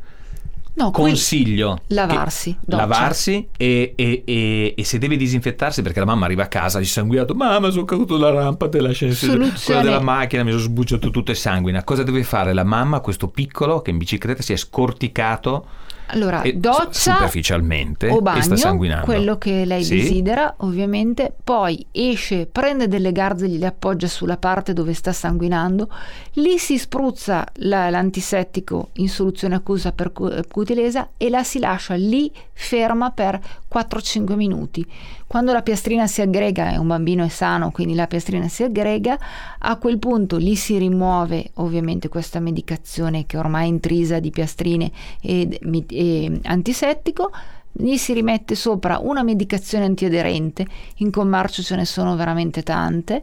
No, 0.77 0.91
consiglio 0.91 1.79
Lavarsi, 1.87 2.51
che- 2.59 2.75
lavarsi 2.75 3.47
e, 3.55 3.93
e- 3.95 4.23
e- 4.25 4.73
e 4.75 4.83
se 4.83 4.97
deve 4.97 5.15
disinfettarsi 5.15 5.81
perché 5.81 5.99
la 5.99 6.05
mamma 6.05 6.25
arriva 6.25 6.43
a 6.43 6.47
casa 6.47 6.79
dissanguinato 6.79 7.33
mamma 7.33 7.69
sono 7.69 7.85
caduto 7.85 8.17
dalla 8.17 8.41
rampa 8.41 8.67
dell'ascensore 8.67 9.53
quella 9.63 9.81
della 9.81 10.01
macchina 10.01 10.43
mi 10.43 10.49
sono 10.49 10.61
sbucciato 10.63 11.11
tutto 11.11 11.31
e 11.31 11.35
sanguina 11.35 11.81
cosa 11.85 12.03
deve 12.03 12.23
fare 12.23 12.51
la 12.51 12.65
mamma 12.65 12.99
questo 12.99 13.29
piccolo 13.29 13.81
che 13.81 13.91
in 13.91 13.97
bicicletta 13.97 14.41
si 14.41 14.51
è 14.51 14.57
scorticato 14.57 15.65
Allora, 16.07 16.41
e- 16.43 16.53
doccia 16.57 17.13
superficialmente 17.15 18.07
o 18.09 18.09
e 18.09 18.13
sta 18.15 18.21
bagno, 18.21 18.55
sanguinando 18.55 19.05
quello 19.05 19.37
che 19.37 19.65
lei 19.65 19.83
Sì. 19.83 19.95
desidera, 19.97 20.53
ovviamente. 20.57 21.33
Poi 21.43 21.85
esce, 21.91 22.45
prende 22.45 22.87
delle 22.87 23.11
garze, 23.11 23.47
gliele 23.47 23.65
appoggia 23.67 24.07
sulla 24.07 24.37
parte 24.37 24.73
dove 24.73 24.93
sta 24.93 25.11
sanguinando. 25.11 25.89
Lì 26.33 26.57
si 26.57 26.77
spruzza 26.77 27.45
la- 27.55 27.89
l'antisettico 27.89 28.89
in 28.93 29.09
soluzione 29.09 29.55
acquosa 29.55 29.91
per 29.91 30.11
cu- 30.11 30.47
cutilesa 30.47 31.09
e 31.17 31.29
la 31.29 31.43
si 31.43 31.59
lascia 31.59 31.95
lì 31.95 32.31
ferma 32.53 33.11
per 33.11 33.39
4-5 33.75 34.35
minuti. 34.35 34.85
Quando 35.27 35.51
la 35.51 35.61
piastrina 35.61 36.07
si 36.07 36.21
aggrega, 36.21 36.71
è 36.71 36.77
un 36.77 36.87
bambino 36.87 37.25
è 37.25 37.29
sano, 37.29 37.71
quindi 37.71 37.95
la 37.95 38.07
piastrina 38.07 38.47
si 38.47 38.63
aggrega, 38.63 39.17
a 39.59 39.77
quel 39.77 39.99
punto 39.99 40.37
lì 40.37 40.55
si 40.55 40.77
rimuove 40.77 41.51
ovviamente 41.55 42.07
questa 42.07 42.39
medicazione 42.39 43.25
che 43.25 43.37
ormai 43.37 43.65
è 43.65 43.69
intrisa 43.69 44.19
di 44.19 44.29
piastrine 44.29 44.91
e, 45.21 45.59
e 45.89 46.39
antisettico, 46.43 47.31
gli 47.77 47.97
si 47.97 48.13
rimette 48.13 48.55
sopra 48.55 48.99
una 49.01 49.21
medicazione 49.21 49.83
antiaderente, 49.83 50.65
in 50.97 51.11
commercio 51.11 51.61
ce 51.61 51.75
ne 51.75 51.83
sono 51.83 52.15
veramente 52.15 52.63
tante, 52.63 53.21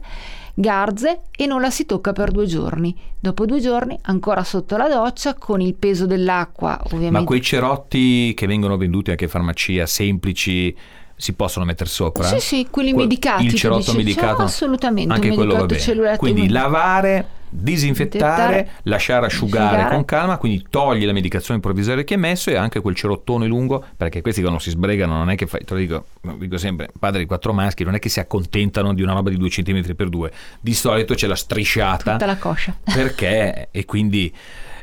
garze 0.53 1.21
e 1.35 1.45
non 1.45 1.61
la 1.61 1.69
si 1.71 1.85
tocca 1.85 2.13
per 2.13 2.31
due 2.31 2.45
giorni. 2.45 2.95
Dopo 3.19 3.45
due 3.45 3.59
giorni 3.59 3.97
ancora 4.03 4.43
sotto 4.43 4.77
la 4.77 4.87
doccia 4.87 5.33
con 5.33 5.61
il 5.61 5.73
peso 5.75 6.05
dell'acqua 6.05 6.79
ovviamente. 6.85 7.17
ma 7.19 7.23
quei 7.23 7.41
cerotti 7.41 8.33
che 8.35 8.45
vengono 8.47 8.77
venduti 8.77 9.09
anche 9.11 9.23
in 9.25 9.29
farmacia 9.29 9.85
semplici 9.85 10.75
si 11.15 11.33
possono 11.33 11.63
mettere 11.65 11.89
sopra? 11.89 12.25
Sì, 12.27 12.39
sì, 12.39 12.67
quelli 12.69 12.91
Que- 12.91 13.03
medicati. 13.03 13.45
Il 13.45 13.53
cerotto 13.53 13.91
dici, 13.91 13.97
medicato? 13.97 14.37
"Ciao, 14.37 14.45
assolutamente, 14.45 15.13
Anche 15.13 15.29
un 15.29 15.35
quello 15.35 15.53
va 15.53 15.59
medicato 15.61 15.73
bene. 15.79 15.79
cellulare 15.87 16.17
Quindi 16.17 16.41
attivo". 16.41 16.53
lavare, 16.59 17.27
disinfettare, 17.55 18.53
Disinfettare, 18.53 18.69
lasciare 18.83 19.25
asciugare 19.27 19.65
asciugare. 19.75 19.95
con 19.95 20.05
calma, 20.05 20.37
quindi 20.37 20.65
togli 20.69 21.05
la 21.05 21.13
medicazione 21.13 21.59
provvisoria 21.59 22.03
che 22.03 22.15
hai 22.15 22.19
messo 22.19 22.49
e 22.49 22.55
anche 22.55 22.81
quel 22.81 22.95
cerottone 22.95 23.45
lungo, 23.47 23.83
perché 23.95 24.21
questi 24.21 24.41
quando 24.41 24.59
si 24.59 24.69
sbregano 24.71 25.15
non 25.17 25.29
è 25.29 25.35
che 25.35 25.45
fai, 25.45 25.63
te 25.63 25.73
lo 25.73 25.79
dico, 25.79 26.05
lo 26.21 26.35
dico 26.39 26.57
sempre, 26.57 26.89
padre 26.97 27.19
di 27.19 27.25
quattro 27.25 27.53
maschi, 27.53 27.83
non 27.83 27.95
è 27.95 27.99
che 27.99 28.09
si 28.09 28.19
accontentano 28.19 28.93
di 28.93 29.01
una 29.01 29.13
roba 29.13 29.29
di 29.29 29.37
due 29.37 29.49
centimetri 29.49 29.95
per 29.95 30.09
due, 30.09 30.31
di 30.59 30.73
solito 30.73 31.13
c'è 31.13 31.27
la 31.27 31.35
strisciata 31.35 32.13
Tutta 32.13 32.25
la 32.25 32.37
coscia. 32.37 32.75
perché 32.83 33.67
e 33.71 33.85
quindi 33.85 34.33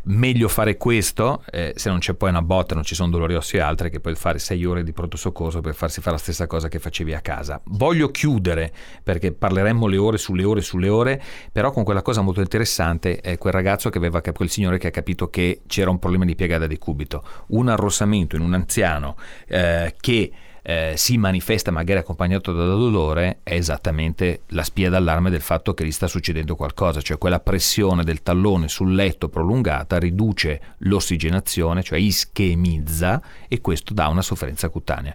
meglio 0.05 0.49
fare 0.49 0.77
questo 0.77 1.43
eh, 1.51 1.73
se 1.77 1.91
non 1.91 1.99
c'è 1.99 2.15
poi 2.15 2.31
una 2.31 2.43
botta 2.43 2.75
non 2.75 2.85
ci 2.85 2.95
sono 2.95 3.11
dolori 3.11 3.35
ossi 3.35 3.57
e 3.57 3.61
altre 3.61 3.91
che 3.91 4.01
puoi 4.01 4.15
fare 4.15 4.39
sei 4.39 4.65
ore 4.65 4.83
di 4.83 4.93
pronto 4.93 5.17
soccorso 5.17 5.61
per 5.61 5.75
farsi 5.75 6.01
fare 6.01 6.17
la 6.17 6.23
stessa 6.23 6.47
cosa 6.47 6.69
che 6.69 6.79
facevi 6.79 7.15
a 7.15 7.21
casa. 7.21 7.61
Voglio 7.65 8.11
chiudere 8.11 8.73
perché 9.03 9.33
parleremmo 9.33 9.87
le 9.87 9.97
ore 9.97 10.19
sulle 10.19 10.45
ore 10.45 10.61
sulle 10.61 10.89
ore 10.89 11.23
però 11.53 11.71
con 11.71 11.85
quella 11.85 12.03
cosa 12.03 12.21
molto 12.21 12.41
interessante 12.41 13.21
è 13.21 13.39
quel 13.39 13.53
ragazzo 13.53 13.91
che 13.91 13.99
aveva 13.99 14.21
quel 14.21 14.49
signore 14.49 14.79
che 14.79 14.89
ha 14.89 14.91
capito 14.91 15.29
che 15.29 15.63
c'era 15.67 15.91
un 15.91 15.99
problema 15.99 16.25
di 16.25 16.35
piegata 16.35 16.67
di 16.67 16.79
cubito. 16.79 17.23
Un 17.49 17.69
arrossamento 17.69 18.37
in 18.37 18.43
un 18.43 18.55
anziano 18.55 19.17
eh, 19.47 19.95
che 20.01 20.33
eh, 20.71 20.97
si 20.97 21.19
manifesta 21.19 21.73
magari 21.73 21.99
accompagnato 21.99 22.53
da 22.53 22.65
dolore 22.65 23.41
è 23.43 23.55
esattamente 23.55 24.43
la 24.49 24.63
spia 24.63 24.89
d'allarme 24.89 25.29
del 25.29 25.41
fatto 25.41 25.75
che 25.75 25.85
gli 25.85 25.91
sta 25.91 26.07
succedendo 26.07 26.55
qualcosa, 26.55 27.01
cioè 27.01 27.19
quella 27.19 27.41
pressione 27.41 28.05
del 28.05 28.23
tallone 28.23 28.69
sul 28.69 28.95
letto 28.95 29.29
prolungata 29.29 29.99
riduce 29.99 30.61
l'ossigenazione, 30.79 31.83
cioè 31.83 31.99
ischemizza 31.99 33.21
e 33.49 33.61
questo 33.61 33.95
dà 33.95 34.07
una 34.07 34.23
sofferenza 34.23 34.69
cutanea. 34.69 35.15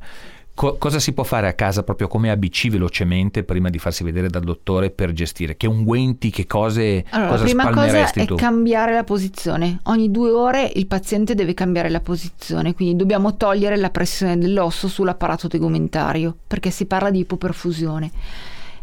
Co- 0.56 0.78
cosa 0.78 1.00
si 1.00 1.12
può 1.12 1.24
fare 1.26 1.50
a 1.50 1.54
casa 1.54 1.84
proprio 1.84 2.08
come 2.08 2.32
ABC 2.32 2.70
velocemente 2.70 3.44
prima 3.44 3.70
di 3.70 3.78
farsi 3.78 4.06
vedere 4.06 4.30
dal 4.30 4.44
dottore 4.44 4.90
per 4.90 5.12
gestire? 5.12 5.58
Che 5.58 5.68
unguenti, 5.68 6.30
che 6.30 6.48
cose, 6.48 7.04
Allora, 7.10 7.30
cosa 7.32 7.44
la 7.44 7.50
prima 7.50 7.70
cosa 7.72 8.10
è 8.14 8.26
tu? 8.26 8.36
cambiare 8.36 8.94
la 8.94 9.04
posizione. 9.04 9.80
Ogni 9.84 10.10
due 10.12 10.32
ore 10.32 10.72
il 10.76 10.88
paziente 10.88 11.36
deve 11.36 11.54
cambiare 11.54 11.90
la 11.90 12.00
posizione, 12.00 12.74
quindi 12.74 12.96
dobbiamo 12.96 13.36
togliere 13.36 13.76
la 13.76 13.90
pressione 13.90 14.38
dell'osso 14.38 14.88
sull'apparato 14.88 15.50
tegumentario, 15.50 16.34
perché 16.48 16.72
si 16.72 16.86
parla 16.86 17.10
di 17.10 17.20
ipoperfusione. 17.20 18.12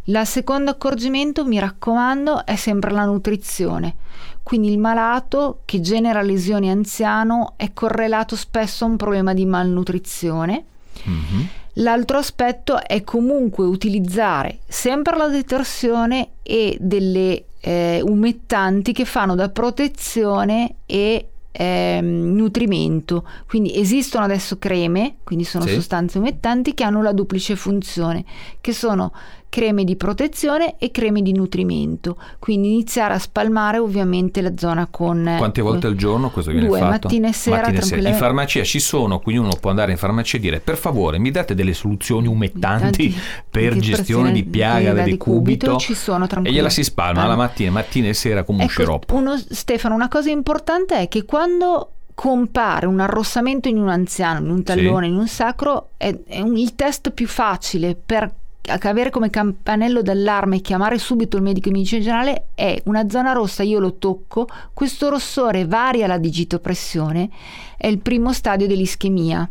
Il 0.04 0.20
secondo 0.26 0.72
accorgimento, 0.72 1.46
mi 1.46 1.58
raccomando, 1.58 2.44
è 2.44 2.56
sempre 2.56 2.90
la 2.90 3.06
nutrizione. 3.06 3.94
Quindi 4.42 4.70
il 4.70 4.78
malato 4.78 5.60
che 5.64 5.80
genera 5.80 6.20
lesioni 6.20 6.68
anziano 6.68 7.54
è 7.56 7.72
correlato 7.72 8.36
spesso 8.36 8.84
a 8.84 8.88
un 8.88 8.96
problema 8.96 9.32
di 9.32 9.46
malnutrizione. 9.46 10.64
Mhm. 11.04 11.48
L'altro 11.76 12.18
aspetto 12.18 12.82
è 12.82 13.02
comunque 13.02 13.64
utilizzare 13.64 14.58
sempre 14.68 15.16
la 15.16 15.28
detersione 15.28 16.30
e 16.42 16.76
delle 16.78 17.44
eh, 17.60 18.00
umettanti 18.04 18.92
che 18.92 19.04
fanno 19.04 19.34
da 19.34 19.48
protezione 19.48 20.74
e 20.84 21.28
ehm, 21.50 22.34
nutrimento. 22.34 23.26
Quindi 23.46 23.78
esistono 23.78 24.24
adesso 24.24 24.58
creme, 24.58 25.16
quindi 25.24 25.44
sono 25.44 25.64
Sì. 25.66 25.74
sostanze 25.74 26.18
umettanti 26.18 26.74
che 26.74 26.84
hanno 26.84 27.02
la 27.02 27.12
duplice 27.12 27.56
funzione, 27.56 28.24
che 28.60 28.72
sono 28.72 29.12
creme 29.52 29.84
di 29.84 29.96
protezione 29.96 30.76
e 30.78 30.90
creme 30.90 31.20
di 31.20 31.34
nutrimento. 31.34 32.16
Quindi 32.38 32.72
iniziare 32.72 33.12
a 33.12 33.18
spalmare 33.18 33.76
ovviamente 33.76 34.40
la 34.40 34.52
zona 34.56 34.86
con 34.90 35.28
eh, 35.28 35.36
Quante 35.36 35.60
volte 35.60 35.88
al 35.88 35.94
giorno 35.94 36.30
questo 36.30 36.52
viene 36.52 36.66
Due, 36.68 36.78
fatto? 36.78 36.90
mattina 37.08 37.28
e 37.28 37.32
sera, 37.34 37.66
In 37.68 37.74
tranquillamente. 37.74 38.16
farmacia 38.18 38.62
ci 38.64 38.80
sono, 38.80 39.18
quindi 39.18 39.42
uno 39.42 39.52
può 39.60 39.68
andare 39.68 39.92
in 39.92 39.98
farmacia 39.98 40.38
e 40.38 40.40
dire 40.40 40.60
per 40.60 40.78
favore 40.78 41.18
mi 41.18 41.30
date 41.30 41.54
delle 41.54 41.74
soluzioni 41.74 42.28
umettanti 42.28 43.10
Tanti- 43.12 43.14
per 43.50 43.76
gestione 43.76 44.32
di 44.32 44.42
piaga 44.42 45.02
di 45.02 45.18
cubito 45.18 45.76
ci 45.76 45.92
sono 45.92 46.26
e 46.42 46.50
gliela 46.50 46.70
si 46.70 46.82
spalma 46.82 47.26
la 47.26 47.36
mattina, 47.36 47.70
mattina 47.72 48.08
e 48.08 48.14
sera 48.14 48.44
come 48.44 48.58
un 48.60 48.64
Ecco, 48.64 48.72
sciroppo. 48.72 49.14
uno- 49.14 49.36
Stefano, 49.36 49.94
una 49.94 50.08
cosa 50.08 50.30
importante 50.30 50.96
è 50.98 51.08
che 51.08 51.26
quando 51.26 51.90
compare 52.14 52.86
un 52.86 53.00
arrossamento 53.00 53.68
in 53.68 53.76
un 53.78 53.88
anziano, 53.88 54.38
in 54.46 54.50
un 54.50 54.62
tallone, 54.62 55.08
in 55.08 55.16
un 55.16 55.28
sacro, 55.28 55.90
è, 55.98 56.16
è 56.26 56.40
un- 56.40 56.56
il 56.56 56.74
test 56.74 57.10
più 57.10 57.26
facile 57.26 57.94
per 57.94 58.32
avere 58.64 59.10
come 59.10 59.30
campanello 59.30 60.02
d'allarme 60.02 60.56
e 60.56 60.60
chiamare 60.60 60.98
subito 60.98 61.36
il 61.36 61.42
medico 61.42 61.68
di 61.68 61.74
medicina 61.74 62.00
generale 62.00 62.46
è 62.54 62.80
una 62.84 63.08
zona 63.08 63.32
rossa, 63.32 63.62
io 63.62 63.80
lo 63.80 63.94
tocco, 63.94 64.46
questo 64.72 65.08
rossore 65.08 65.66
varia 65.66 66.06
la 66.06 66.18
digitopressione, 66.18 67.28
è 67.76 67.86
il 67.86 67.98
primo 67.98 68.32
stadio 68.32 68.66
dell'ischemia. 68.66 69.50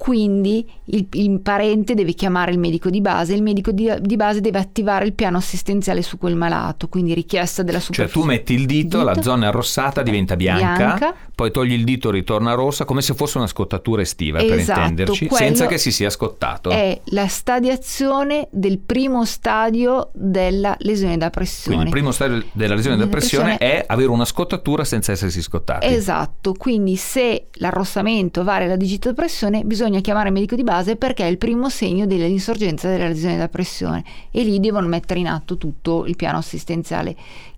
Quindi 0.00 0.66
il, 0.86 1.06
il 1.12 1.40
parente 1.40 1.92
deve 1.92 2.14
chiamare 2.14 2.52
il 2.52 2.58
medico 2.58 2.88
di 2.88 3.02
base, 3.02 3.34
il 3.34 3.42
medico 3.42 3.70
di, 3.70 3.92
di 4.00 4.16
base 4.16 4.40
deve 4.40 4.58
attivare 4.58 5.04
il 5.04 5.12
piano 5.12 5.36
assistenziale 5.36 6.00
su 6.00 6.16
quel 6.16 6.36
malato, 6.36 6.88
quindi 6.88 7.12
richiesta 7.12 7.62
della 7.62 7.80
Cioè 7.80 7.92
superficie. 7.92 8.18
tu 8.18 8.26
metti 8.26 8.54
il 8.54 8.64
dito, 8.64 9.02
la 9.02 9.20
zona 9.20 9.48
arrossata 9.48 10.00
diventa 10.02 10.36
bianca, 10.36 10.74
Bianca. 10.96 11.14
poi 11.34 11.50
togli 11.50 11.74
il 11.74 11.84
dito 11.84 12.10
ritorna 12.10 12.54
rossa 12.54 12.86
come 12.86 13.02
se 13.02 13.12
fosse 13.12 13.36
una 13.36 13.46
scottatura 13.46 14.00
estiva 14.00 14.38
per 14.38 14.54
Esatto, 14.58 14.80
intenderci, 14.80 15.26
quello 15.26 15.44
senza 15.44 15.66
che 15.66 15.76
si 15.76 15.92
sia 15.92 16.08
scottato. 16.08 16.70
È 16.70 16.98
la 17.10 17.28
stadiazione 17.28 18.48
del 18.50 18.78
primo 18.78 19.26
stadio 19.26 20.08
della 20.14 20.74
lesione 20.78 21.18
da 21.18 21.28
pressione. 21.28 21.76
Quindi 21.76 21.84
il 21.84 21.94
primo 21.94 22.10
stadio 22.10 22.42
della 22.52 22.74
lesione 22.74 22.96
da 22.96 23.06
pressione 23.06 23.56
pressione- 23.58 23.80
è 23.80 23.84
avere 23.86 24.08
una 24.08 24.24
scottatura 24.24 24.82
senza 24.84 25.12
essersi 25.12 25.42
scottati. 25.42 25.86
Esatto, 25.86 26.54
quindi 26.54 26.96
se 26.96 27.48
l'arrossamento 27.54 28.44
varia 28.44 28.66
la 28.66 28.76
digitopressione 28.76 29.62
bisogna 29.64 29.89
chiamare 29.98 30.28
il 30.28 30.34
medico 30.34 30.54
di 30.54 30.62
base 30.62 30.94
perché 30.94 31.24
è 31.24 31.28
il 31.28 31.38
primo 31.38 31.68
segno 31.68 32.06
dell'insorgenza 32.06 32.88
della 32.88 33.08
lesione 33.08 33.36
da 33.36 33.48
pressione. 33.48 34.04
E 34.30 34.44
lì 34.44 34.60
devono 34.60 34.86
mettere 34.86 35.18
in 35.18 35.26
atto 35.26 35.58
tutto 35.58 36.06
il 36.06 36.14
piano 36.14 36.38
assistenziale 36.38 37.16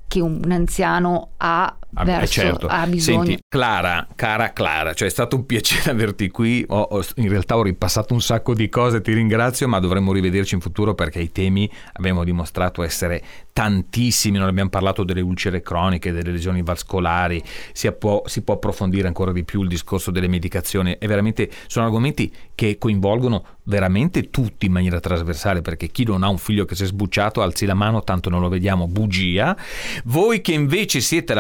che 0.09 0.21
un 0.21 0.51
anziano 0.51 1.33
ha 1.37 1.77
Ah, 1.95 2.05
verso, 2.05 2.41
eh, 2.41 2.45
certo. 2.45 2.67
ha 2.69 2.87
bisogno. 2.87 3.25
Senti, 3.25 3.43
Clara, 3.49 4.07
cara 4.15 4.53
Clara, 4.53 4.95
cioè 4.95 5.09
è 5.09 5.11
stato 5.11 5.37
un 5.37 5.45
piacere 5.45 5.91
averti 5.93 6.31
qui. 6.31 6.65
Ho- 6.69 6.81
ho- 6.81 7.05
in 7.17 7.29
realtà 7.29 7.57
ho 7.57 7.63
ripassato 7.63 8.15
un 8.15 8.23
sacco 8.23 8.55
di 8.55 8.69
cose, 8.71 9.03
ti 9.03 9.13
ringrazio, 9.13 9.69
ma 9.69 9.79
dovremmo 9.79 10.13
rivederci 10.13 10.55
in 10.55 10.61
futuro 10.61 10.95
perché 10.95 11.21
i 11.21 11.31
temi 11.33 11.71
abbiamo 11.95 12.25
dimostrato 12.25 12.83
essere 12.83 13.23
tantissimi. 13.53 14.39
Non 14.39 14.49
abbiamo 14.49 14.71
parlato 14.71 15.05
delle 15.05 15.21
ulcere 15.21 15.61
croniche, 15.61 16.13
delle 16.13 16.33
lesioni 16.33 16.63
vascolari, 16.63 17.43
si 17.73 17.91
può, 17.93 18.23
si 18.25 18.43
può 18.43 18.55
approfondire 18.55 19.07
ancora 19.07 19.33
di 19.33 19.45
più 19.45 19.63
il 19.63 19.69
discorso 19.69 20.11
delle 20.11 20.29
medicazioni. 20.29 20.97
È 20.99 21.07
veramente, 21.07 21.51
sono 21.67 21.85
argomenti 21.85 22.33
che 22.55 22.79
coinvolgono 22.79 23.45
veramente 23.65 24.31
tutti 24.31 24.67
in 24.67 24.73
maniera 24.73 24.99
trasversale 24.99 25.63
perché 25.63 25.89
chi 25.89 26.05
non 26.05 26.23
ha 26.25 26.29
un 26.29 26.39
figlio 26.39 26.65
che 26.65 26.75
si 26.75 26.83
è 26.83 26.87
sbucciato 26.87 27.43
alzi 27.43 27.65
la 27.65 27.75
mano 27.75 28.03
tanto 28.03 28.29
non 28.29 28.41
lo 28.41 28.49
vediamo 28.49 28.89
bugia 28.89 29.57
voi 30.07 30.41
che 30.41 30.53
invece 30.53 31.01
siete 31.01 31.33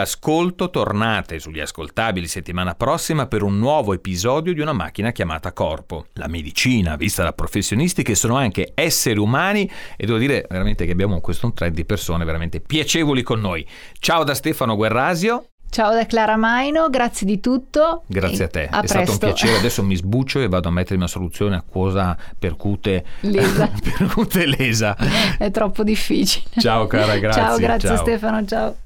all'ascolto 0.43 0.71
tornate 0.71 1.39
sugli 1.39 1.61
ascoltabili 1.61 2.27
settimana 2.27 2.75
prossima 2.75 3.27
per 3.27 3.43
un 3.43 3.59
nuovo 3.59 3.93
episodio 3.93 4.53
di 4.53 4.61
una 4.61 4.73
macchina 4.73 5.13
chiamata 5.13 5.53
corpo 5.53 6.07
la 6.15 6.27
medicina 6.27 6.97
vista 6.97 7.23
da 7.23 7.33
professionisti 7.33 8.03
che 8.03 8.17
sono 8.17 8.37
anche 8.37 8.73
esseri 8.75 9.21
umani 9.21 9.71
e 9.97 10.05
devo 10.05 10.19
dire 10.19 10.45
veramente 10.51 10.85
che 10.85 10.91
abbiamo 10.91 11.21
questo 11.21 11.47
un 11.47 11.55
thread 11.55 11.73
di 11.73 11.85
persone 11.85 12.25
veramente 12.25 12.61
piacevoli 12.61 13.23
con 13.23 13.41
noi 13.41 13.65
ciao 14.01 14.25
da 14.25 14.35
Stefano 14.35 14.75
Guerrasio 14.75 15.47
Ciao 15.73 15.95
da 15.95 16.05
Clara 16.05 16.37
Maino, 16.37 16.91
grazie 16.91 17.27
di 17.27 17.41
tutto. 17.41 18.03
Grazie 18.07 18.45
a 18.45 18.49
te, 18.49 18.69
a 18.71 18.83
è 18.83 18.87
stato 18.87 19.13
un 19.13 19.17
presto. 19.17 19.27
piacere. 19.29 19.57
Adesso 19.57 19.83
mi 19.83 19.97
sbuccio 19.97 20.43
e 20.43 20.47
vado 20.47 20.69
a 20.69 20.71
mettermi 20.71 20.99
una 20.99 21.07
soluzione 21.07 21.57
acquosa 21.57 22.15
percute 22.39 23.03
Lesa. 23.21 23.71
percute 23.97 24.45
lesa. 24.45 24.95
È 25.39 25.51
troppo 25.51 25.83
difficile. 25.83 26.45
Ciao 26.59 26.87
cara, 26.87 27.17
grazie. 27.17 27.43
Ciao, 27.43 27.57
grazie 27.57 27.89
ciao. 27.89 27.97
Stefano, 27.97 28.45
ciao. 28.45 28.77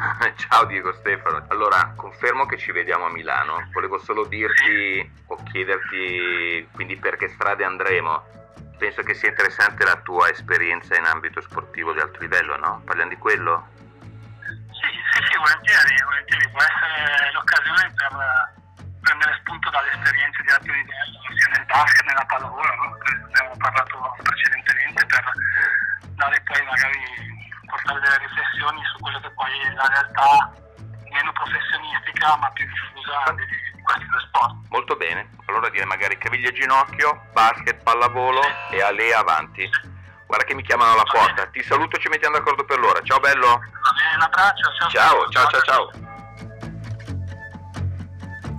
Ciao 0.36 0.64
Diego 0.64 0.92
Stefano. 0.94 1.44
Allora, 1.48 1.92
confermo 1.94 2.46
che 2.46 2.56
ci 2.56 2.72
vediamo 2.72 3.06
a 3.06 3.10
Milano. 3.10 3.68
Volevo 3.72 3.98
solo 3.98 4.24
dirti 4.24 5.12
o 5.26 5.36
chiederti 5.44 6.68
quindi 6.72 6.96
per 6.96 7.16
che 7.16 7.28
strade 7.28 7.64
andremo. 7.64 8.24
Penso 8.78 9.02
che 9.02 9.14
sia 9.14 9.28
interessante 9.28 9.84
la 9.84 9.96
tua 9.96 10.30
esperienza 10.30 10.96
in 10.96 11.04
ambito 11.04 11.40
sportivo 11.42 11.92
di 11.92 12.00
alto 12.00 12.18
livello, 12.20 12.56
no? 12.56 12.80
Parliamo 12.84 13.10
di 13.10 13.16
quello? 13.16 13.68
Sì, 14.72 14.88
sì, 15.12 15.20
sì, 15.28 15.36
volentieri, 15.36 16.02
volentieri. 16.02 16.48
Può 16.48 16.62
essere 16.62 17.32
l'occasione 17.32 17.92
per 17.92 18.12
eh, 18.16 18.88
prendere 19.02 19.36
spunto 19.40 19.68
dalle 19.68 19.90
esperienze 19.92 20.42
di 20.42 20.50
alto 20.50 20.72
livello, 20.72 21.18
sia 21.28 21.48
nel 21.52 21.66
basket 21.66 22.06
nella 22.06 22.24
pallavolo, 22.24 22.74
no? 22.74 22.96
Abbiamo 23.28 23.56
parlato 23.58 24.16
precedentemente, 24.22 25.04
per 25.04 25.24
dare 26.16 26.40
poi 26.40 26.64
magari 26.64 27.49
portare 27.70 28.00
delle 28.00 28.18
riflessioni 28.18 28.80
su 28.84 28.98
quello 28.98 29.20
che 29.20 29.30
poi 29.30 29.50
è 29.64 29.72
la 29.72 29.86
realtà 29.86 30.52
meno 31.10 31.32
professionistica 31.32 32.36
ma 32.36 32.50
più 32.50 32.66
diffusa 32.66 33.32
di, 33.34 33.44
di 33.46 33.82
questi 33.82 34.06
due 34.06 34.20
sport. 34.26 34.54
Molto 34.68 34.96
bene. 34.96 35.30
Allora 35.46 35.68
direi 35.68 35.86
magari 35.86 36.18
caviglia 36.18 36.48
e 36.48 36.52
ginocchio, 36.52 37.26
basket, 37.32 37.82
pallavolo 37.82 38.40
e 38.70 38.82
Alea 38.82 39.18
avanti. 39.18 39.68
Guarda 40.26 40.44
che 40.44 40.54
mi 40.54 40.62
chiamano 40.62 40.92
alla 40.92 41.02
porta. 41.02 41.46
Ti 41.46 41.62
saluto, 41.62 41.98
ci 41.98 42.08
mettiamo 42.08 42.36
d'accordo 42.36 42.64
per 42.64 42.78
l'ora. 42.78 43.00
Ciao 43.02 43.18
bello. 43.18 43.46
Va 43.46 43.58
bene, 43.58 44.14
un 44.14 44.22
abbraccio, 44.22 44.70
ciao. 44.78 44.90
Ciao, 44.90 45.28
ciao, 45.28 45.46
ciao, 45.48 45.60
ciao. 45.62 46.08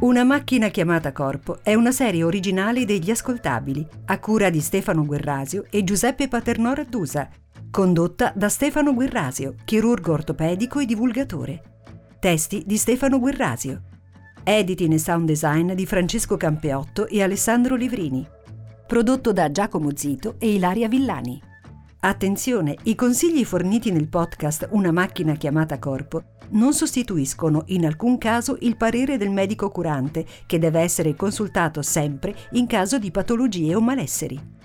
Una 0.01 0.23
macchina 0.23 0.69
chiamata 0.69 1.11
Corpo 1.11 1.59
è 1.61 1.75
una 1.75 1.91
serie 1.91 2.23
originale 2.23 2.85
degli 2.85 3.11
ascoltabili, 3.11 3.87
a 4.07 4.17
cura 4.19 4.49
di 4.49 4.59
Stefano 4.59 5.05
Guerrasio 5.05 5.65
e 5.69 5.83
Giuseppe 5.83 6.27
Paternò 6.27 6.73
Raddusa, 6.73 7.29
condotta 7.71 8.33
da 8.35 8.49
Stefano 8.49 8.93
Guerrasio, 8.93 9.55
chirurgo 9.63 10.11
ortopedico 10.11 10.79
e 10.79 10.85
divulgatore. 10.85 11.61
Testi 12.19 12.63
di 12.65 12.75
Stefano 12.75 13.17
Guerrasio. 13.17 13.83
Editing 14.43 14.91
e 14.91 14.99
sound 14.99 15.25
design 15.25 15.71
di 15.71 15.85
Francesco 15.85 16.35
Campeotto 16.35 17.07
e 17.07 17.23
Alessandro 17.23 17.75
Livrini. 17.75 18.27
Prodotto 18.85 19.31
da 19.31 19.49
Giacomo 19.51 19.95
Zito 19.95 20.35
e 20.37 20.53
Ilaria 20.53 20.89
Villani. 20.89 21.41
Attenzione, 22.01 22.75
i 22.83 22.95
consigli 22.95 23.45
forniti 23.45 23.89
nel 23.89 24.09
podcast 24.09 24.67
Una 24.71 24.91
macchina 24.91 25.35
chiamata 25.35 25.79
Corpo 25.79 26.23
non 26.49 26.73
sostituiscono 26.73 27.63
in 27.67 27.85
alcun 27.85 28.17
caso 28.17 28.57
il 28.59 28.75
parere 28.75 29.15
del 29.15 29.29
medico 29.29 29.69
curante, 29.69 30.25
che 30.45 30.59
deve 30.59 30.81
essere 30.81 31.15
consultato 31.15 31.81
sempre 31.81 32.35
in 32.51 32.67
caso 32.67 32.99
di 32.99 33.11
patologie 33.11 33.75
o 33.75 33.79
malesseri. 33.79 34.59